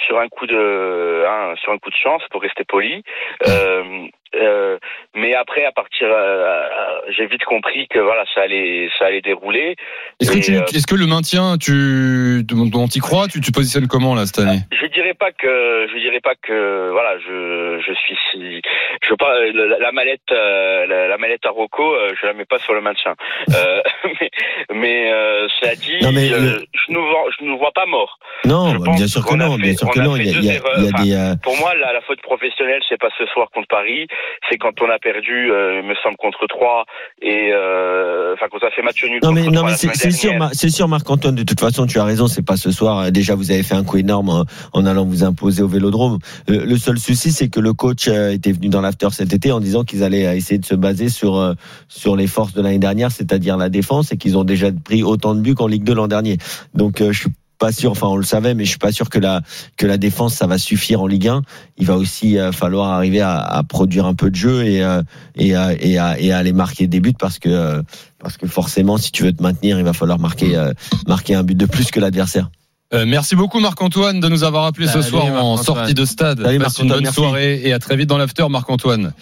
sur 0.05 0.19
un 0.19 0.27
coup 0.27 0.47
de 0.47 1.23
hein, 1.25 1.53
sur 1.62 1.71
un 1.71 1.77
coup 1.77 1.91
de 1.91 1.95
chance 1.95 2.23
pour 2.29 2.41
rester 2.41 2.65
poli 2.65 3.03
euh, 3.47 4.05
euh, 4.36 4.78
mais 5.15 5.34
après 5.36 5.65
à 5.65 5.72
partir 5.72 6.08
euh, 6.08 6.13
euh, 6.15 7.00
j'ai 7.15 7.26
vite 7.28 7.43
compris 7.43 7.88
que 7.88 8.00
voilà 8.00 8.24
ça 8.34 8.41
allait 8.41 8.89
ça 8.98 9.06
allait 9.06 9.22
dérouler 9.22 9.76
Est-ce 10.19 10.32
que, 10.32 10.38
Et, 10.38 10.41
tu, 10.41 10.56
euh, 10.56 10.62
est-ce 10.74 10.88
que 10.88 10.96
le 10.96 11.06
maintien, 11.08 11.58
tu, 11.58 12.43
dont 12.43 12.88
tu 12.88 13.00
crois, 13.00 13.28
tu 13.28 13.39
te 13.41 13.52
positionnes 13.52 13.88
comment, 13.88 14.15
là, 14.15 14.26
cette 14.26 14.39
année? 14.39 14.60
Je 14.72 14.88
dirais 14.88 15.13
pas 15.13 15.32
que 15.32 15.88
je 15.91 15.98
dirais 16.00 16.19
pas 16.22 16.36
que 16.36 16.89
voilà 16.91 17.17
je 17.19 17.80
je 17.86 17.93
suis 17.93 18.15
si 18.32 18.62
je 19.04 19.10
veux 19.10 19.17
pas 19.17 19.34
la, 19.54 19.78
la 19.80 19.91
mallette 19.91 20.22
la, 20.32 21.08
la 21.08 21.17
mallette 21.17 21.46
à 21.46 21.50
Rocco 21.50 21.96
je 22.19 22.26
la 22.26 22.34
mets 22.34 22.46
pas 22.46 22.60
sur 22.60 22.74
le 22.74 22.82
maintien 22.82 23.15
euh, 23.56 23.82
mais 24.22 24.30
mais 24.72 25.12
euh, 25.12 25.48
cela 25.60 25.76
dit 25.76 25.98
Non, 26.02 26.12
mais 26.12 26.32
euh, 26.32 26.39
le- 26.39 26.65
je 26.74 26.91
nous 26.91 27.02
vois 27.06 27.26
je 27.39 27.46
nous 27.46 27.58
vois 27.58 27.72
pas 27.72 27.86
morts 27.86 28.19
Non, 28.46 28.74
bah, 28.76 28.91
bien 28.96 29.08
sûr 29.08 29.26
que 29.26 29.36
non, 29.36 29.56
fait- 29.56 29.62
bien 29.62 29.76
sûr 29.76 29.89
que 29.89 30.00
non. 30.00 30.15
Il 30.15 30.26
y 30.26 30.30
a, 30.30 30.34
deux 30.34 30.39
il 30.39 30.46
y 30.46 30.50
a- 30.52 30.54
erreurs, 30.56 30.74
il 30.78 30.84
y 30.84 30.88
a 30.88 30.89
enfin, 30.93 31.04
des. 31.04 31.13
euh, 31.13 31.36
pour 31.43 31.58
moi, 31.58 31.74
la, 31.76 31.93
la 31.93 32.02
faute 32.02 32.22
professionnelle, 32.22 32.82
c'est 32.88 33.00
pas 33.00 33.10
ce 33.17 33.26
soir 33.28 33.50
contre 33.54 33.67
Paris, 33.67 34.08
c'est 34.49 34.57
quand 34.57 34.81
on 34.81 34.89
a 34.89 34.99
perdu, 34.99 35.51
euh, 35.51 35.81
il 35.81 35.88
me 35.88 35.95
semble, 35.95 36.17
contre 36.17 36.45
3 36.47 36.86
et 37.21 37.51
euh, 37.53 38.33
enfin 38.33 38.47
quand 38.51 38.59
on 38.62 38.67
a 38.67 38.71
fait 38.71 38.81
match 38.81 39.03
nul 39.03 39.19
Non 39.23 39.29
contre 39.29 39.33
mais 39.36 39.41
3 39.41 39.53
non 39.53 39.63
mais 39.65 39.73
c'est 39.75 40.12
sûr, 40.12 40.33
c'est 40.53 40.69
sûr 40.69 40.88
Marc 40.88 41.09
Antoine. 41.09 41.36
De 41.36 41.43
toute 41.43 41.59
façon, 41.59 41.86
tu 41.86 41.99
as 41.99 42.03
raison. 42.03 42.27
C'est 42.27 42.45
pas 42.45 42.57
ce 42.57 42.71
soir. 42.71 42.99
Euh, 42.99 43.09
Déjà, 43.12 43.36
vous 43.36 43.51
avez 43.51 43.63
fait 43.63 43.75
un 43.75 43.83
coup 43.83 43.97
énorme 43.97 44.29
en, 44.29 44.45
en 44.73 44.86
allant 44.86 45.05
vous 45.05 45.23
imposer 45.23 45.62
au 45.62 45.67
Vélodrome. 45.67 46.19
Euh, 46.49 46.65
le 46.65 46.77
seul 46.77 46.97
souci, 46.97 47.31
c'est 47.31 47.49
que 47.49 47.59
le 47.59 47.73
coach 47.73 48.07
euh, 48.07 48.31
était 48.31 48.51
venu 48.51 48.69
dans 48.69 48.81
l'after 48.81 49.09
cet 49.12 49.33
été 49.33 49.51
en 49.51 49.59
disant 49.59 49.83
qu'ils 49.83 50.03
allaient 50.03 50.36
essayer 50.36 50.57
de 50.57 50.65
se 50.65 50.75
baser 50.75 51.09
sur 51.09 51.38
euh, 51.38 51.53
sur 51.88 52.15
les 52.15 52.27
forces 52.27 52.53
de 52.53 52.62
l'année 52.62 52.79
dernière, 52.79 53.12
c'est-à-dire 53.12 53.57
la 53.57 53.69
défense, 53.69 54.12
et 54.12 54.17
qu'ils 54.17 54.38
ont 54.38 54.43
déjà 54.43 54.71
pris 54.71 55.03
autant 55.03 55.36
de 55.36 55.41
buts 55.41 55.55
qu'en 55.55 55.67
Ligue 55.67 55.83
2 55.83 55.93
l'an 55.93 56.07
dernier. 56.07 56.38
Donc, 56.73 57.01
euh, 57.01 57.12
je 57.12 57.21
suis 57.21 57.29
pas 57.63 57.71
sûr. 57.71 57.91
Enfin, 57.91 58.08
on 58.08 58.17
le 58.17 58.23
savait, 58.23 58.56
mais 58.56 58.65
je 58.65 58.69
suis 58.71 58.78
pas 58.78 58.91
sûr 58.91 59.10
que 59.10 59.19
la 59.19 59.41
que 59.78 59.86
la 59.88 59.97
défense 59.97 60.34
ça 60.34 60.47
va 60.47 60.58
suffire 60.58 61.02
en 61.02 61.08
Ligue 61.08 61.30
1. 61.30 61.43
Il 61.78 61.86
va 61.86 61.95
aussi 61.95 62.38
euh, 62.38 62.52
falloir 62.52 62.91
arriver 62.91 63.21
à, 63.21 63.38
à 63.39 63.63
produire 63.63 64.06
un 64.06 64.15
peu 64.15 64.30
de 64.30 64.36
jeu 64.36 64.65
et 64.65 64.84
euh, 64.84 65.02
et, 65.38 65.56
à, 65.56 65.71
et, 65.80 65.97
à, 65.97 66.19
et 66.19 66.34
à 66.34 66.39
aller 66.39 66.52
marquer 66.52 66.88
des 66.88 66.99
buts 66.99 67.13
parce 67.17 67.39
que 67.39 67.47
euh, 67.47 67.82
parce 68.19 68.36
que 68.36 68.47
forcément, 68.47 68.97
si 68.97 69.13
tu 69.13 69.23
veux 69.23 69.32
te 69.32 69.41
maintenir, 69.41 69.80
il 69.80 69.86
va 69.86 69.93
falloir 69.93 70.19
marquer 70.19 70.58
euh, 70.58 70.73
marquer 71.08 71.36
un 71.36 71.43
but 71.43 71.56
de 71.56 71.65
plus 71.65 71.89
que 71.89 72.02
l'adversaire. 72.02 72.49
Euh, 72.93 73.06
Merci 73.08 73.36
beaucoup, 73.38 73.60
Marc-Antoine, 73.62 74.19
de 74.19 74.28
nous 74.28 74.43
avoir 74.43 74.65
appelé 74.65 74.88
ce 74.88 75.02
Salut, 75.02 75.06
soir 75.06 75.43
en 75.45 75.56
sortie 75.56 75.93
de 75.93 76.04
stade. 76.06 76.43
Salut, 76.43 76.60
Passe 76.60 76.80
une 76.80 76.89
bonne 76.89 77.04
merci. 77.04 77.15
soirée 77.15 77.62
et 77.63 77.71
à 77.71 77.80
très 77.80 77.95
vite 77.95 78.10
dans 78.10 78.17
l'after, 78.19 78.45
Marc-Antoine. 78.49 79.13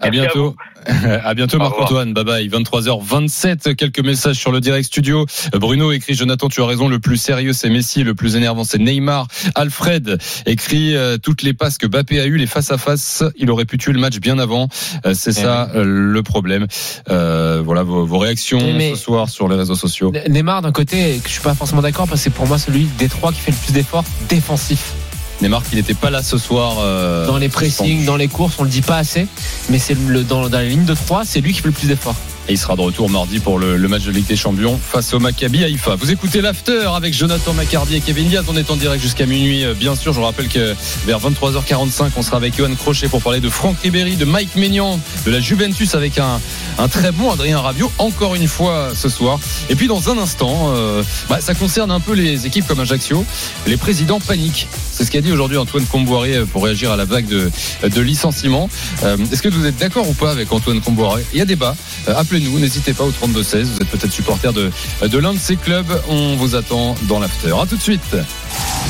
À 0.00 0.10
Merci 0.10 0.18
à 0.20 0.22
bientôt. 0.32 0.56
À 1.24 1.34
bientôt. 1.34 1.58
Marc-Antoine. 1.58 2.14
Bye 2.14 2.24
bye. 2.24 2.48
23h27. 2.48 3.74
Quelques 3.74 4.00
messages 4.00 4.36
sur 4.36 4.50
le 4.50 4.60
direct 4.60 4.86
studio. 4.86 5.26
Bruno 5.52 5.92
écrit, 5.92 6.14
Jonathan, 6.14 6.48
tu 6.48 6.62
as 6.62 6.66
raison. 6.66 6.88
Le 6.88 6.98
plus 6.98 7.18
sérieux, 7.18 7.52
c'est 7.52 7.68
Messi. 7.68 8.02
Le 8.02 8.14
plus 8.14 8.34
énervant, 8.36 8.64
c'est 8.64 8.78
Neymar. 8.78 9.26
Alfred 9.54 10.18
écrit, 10.46 10.96
euh, 10.96 11.18
toutes 11.18 11.42
les 11.42 11.52
passes 11.52 11.76
que 11.76 11.86
Bappé 11.86 12.18
a 12.18 12.24
eues, 12.26 12.38
les 12.38 12.46
face 12.46 12.70
à 12.70 12.78
face, 12.78 13.22
il 13.36 13.50
aurait 13.50 13.66
pu 13.66 13.76
tuer 13.76 13.92
le 13.92 14.00
match 14.00 14.18
bien 14.20 14.38
avant. 14.38 14.68
Euh, 15.04 15.12
c'est 15.14 15.30
Eh 15.36 15.42
ça, 15.42 15.70
euh, 15.74 15.84
le 15.84 16.22
problème. 16.22 16.66
Euh, 17.10 17.60
voilà 17.62 17.82
vos, 17.82 18.06
vos 18.06 18.18
réactions 18.18 18.72
mais- 18.74 18.94
ce 18.94 18.96
soir 19.02 19.28
sur 19.28 19.48
les 19.48 19.56
réseaux 19.56 19.74
sociaux. 19.74 20.12
Neymar, 20.28 20.62
d'un 20.62 20.72
côté, 20.72 21.20
je 21.22 21.28
suis 21.28 21.42
pas 21.42 21.54
forcément 21.54 21.82
d'accord 21.82 22.06
parce 22.08 22.20
que 22.20 22.24
c'est 22.24 22.30
pour 22.34 22.46
moi 22.46 22.58
celui 22.58 22.84
des 22.98 23.08
trois 23.08 23.32
qui 23.32 23.40
fait 23.40 23.50
le 23.52 23.56
plus 23.58 23.72
d'efforts 23.74 24.04
défensifs. 24.30 24.94
Neymar, 25.42 25.62
qui 25.62 25.76
n'était 25.76 25.94
pas 25.94 26.10
là 26.10 26.22
ce 26.22 26.38
soir. 26.38 26.76
euh, 26.80 27.26
Dans 27.26 27.38
les 27.38 27.48
pressings, 27.48 28.04
dans 28.04 28.16
les 28.16 28.28
courses, 28.28 28.54
on 28.58 28.64
le 28.64 28.68
dit 28.70 28.82
pas 28.82 28.96
assez, 28.98 29.26
mais 29.68 29.78
c'est 29.78 29.94
le, 29.94 30.22
dans, 30.24 30.48
dans 30.48 30.58
la 30.58 30.64
ligne 30.64 30.84
de 30.84 30.94
3, 30.94 31.22
c'est 31.24 31.40
lui 31.40 31.52
qui 31.52 31.60
fait 31.60 31.68
le 31.68 31.72
plus 31.72 31.88
d'efforts. 31.88 32.16
Et 32.50 32.54
il 32.54 32.58
sera 32.58 32.74
de 32.74 32.80
retour 32.80 33.08
mardi 33.08 33.38
pour 33.38 33.60
le, 33.60 33.78
match 33.86 34.02
de 34.02 34.10
Ligue 34.10 34.26
des 34.26 34.34
Champions 34.34 34.76
face 34.76 35.14
au 35.14 35.20
Maccabi 35.20 35.62
Haïfa. 35.62 35.94
Vous 35.94 36.10
écoutez 36.10 36.40
l'after 36.40 36.90
avec 36.96 37.14
Jonathan 37.14 37.52
Macardy 37.52 37.94
et 37.94 38.00
Kevin 38.00 38.26
Diaz. 38.26 38.44
On 38.48 38.56
est 38.56 38.72
en 38.72 38.76
direct 38.76 39.00
jusqu'à 39.00 39.24
minuit, 39.24 39.64
euh, 39.64 39.72
bien 39.72 39.94
sûr. 39.94 40.12
Je 40.12 40.18
vous 40.18 40.24
rappelle 40.24 40.48
que 40.48 40.74
vers 41.06 41.20
23h45, 41.20 42.10
on 42.16 42.22
sera 42.22 42.38
avec 42.38 42.56
Johan 42.56 42.74
Crochet 42.74 43.06
pour 43.06 43.22
parler 43.22 43.38
de 43.38 43.48
Franck 43.48 43.78
Ribéry, 43.78 44.16
de 44.16 44.24
Mike 44.24 44.56
Maignan, 44.56 44.98
de 45.26 45.30
la 45.30 45.38
Juventus 45.38 45.94
avec 45.94 46.18
un, 46.18 46.40
très 46.88 47.12
bon 47.12 47.30
Adrien 47.30 47.60
Rabiot, 47.60 47.92
encore 47.98 48.34
une 48.34 48.48
fois 48.48 48.94
ce 48.96 49.08
soir. 49.08 49.38
Et 49.68 49.76
puis 49.76 49.86
dans 49.86 50.10
un 50.10 50.18
instant, 50.18 50.72
euh, 50.74 51.04
bah, 51.28 51.40
ça 51.40 51.54
concerne 51.54 51.92
un 51.92 52.00
peu 52.00 52.14
les 52.14 52.48
équipes 52.48 52.66
comme 52.66 52.80
Ajaccio. 52.80 53.24
Les 53.68 53.76
présidents 53.76 54.18
paniquent. 54.18 54.66
C'est 55.00 55.06
ce 55.06 55.10
qu'a 55.10 55.22
dit 55.22 55.32
aujourd'hui 55.32 55.56
Antoine 55.56 55.86
Comboiré 55.86 56.36
euh, 56.36 56.44
pour 56.44 56.64
réagir 56.64 56.90
à 56.90 56.96
la 56.96 57.06
vague 57.06 57.26
de, 57.26 57.50
de 57.82 58.00
licenciements. 58.02 58.68
Euh, 59.02 59.16
Est-ce 59.32 59.40
que 59.40 59.48
vous 59.48 59.64
êtes 59.64 59.78
d'accord 59.78 60.06
ou 60.06 60.12
pas 60.12 60.30
avec 60.30 60.52
Antoine 60.52 60.82
Comboiré? 60.82 61.24
Il 61.32 61.38
y 61.38 61.40
a 61.40 61.46
débat. 61.46 61.74
Euh, 62.06 62.14
N'hésitez 62.48 62.94
pas 62.94 63.04
au 63.04 63.10
32-16. 63.10 63.64
Vous 63.64 63.76
êtes 63.76 63.88
peut-être 63.88 64.12
supporter 64.12 64.52
de, 64.52 64.70
de 65.06 65.18
l'un 65.18 65.34
de 65.34 65.38
ces 65.38 65.56
clubs. 65.56 66.00
On 66.08 66.36
vous 66.36 66.54
attend 66.54 66.94
dans 67.02 67.18
l'after. 67.18 67.52
A 67.60 67.66
tout 67.66 67.76
de 67.76 67.82
suite. 67.82 68.16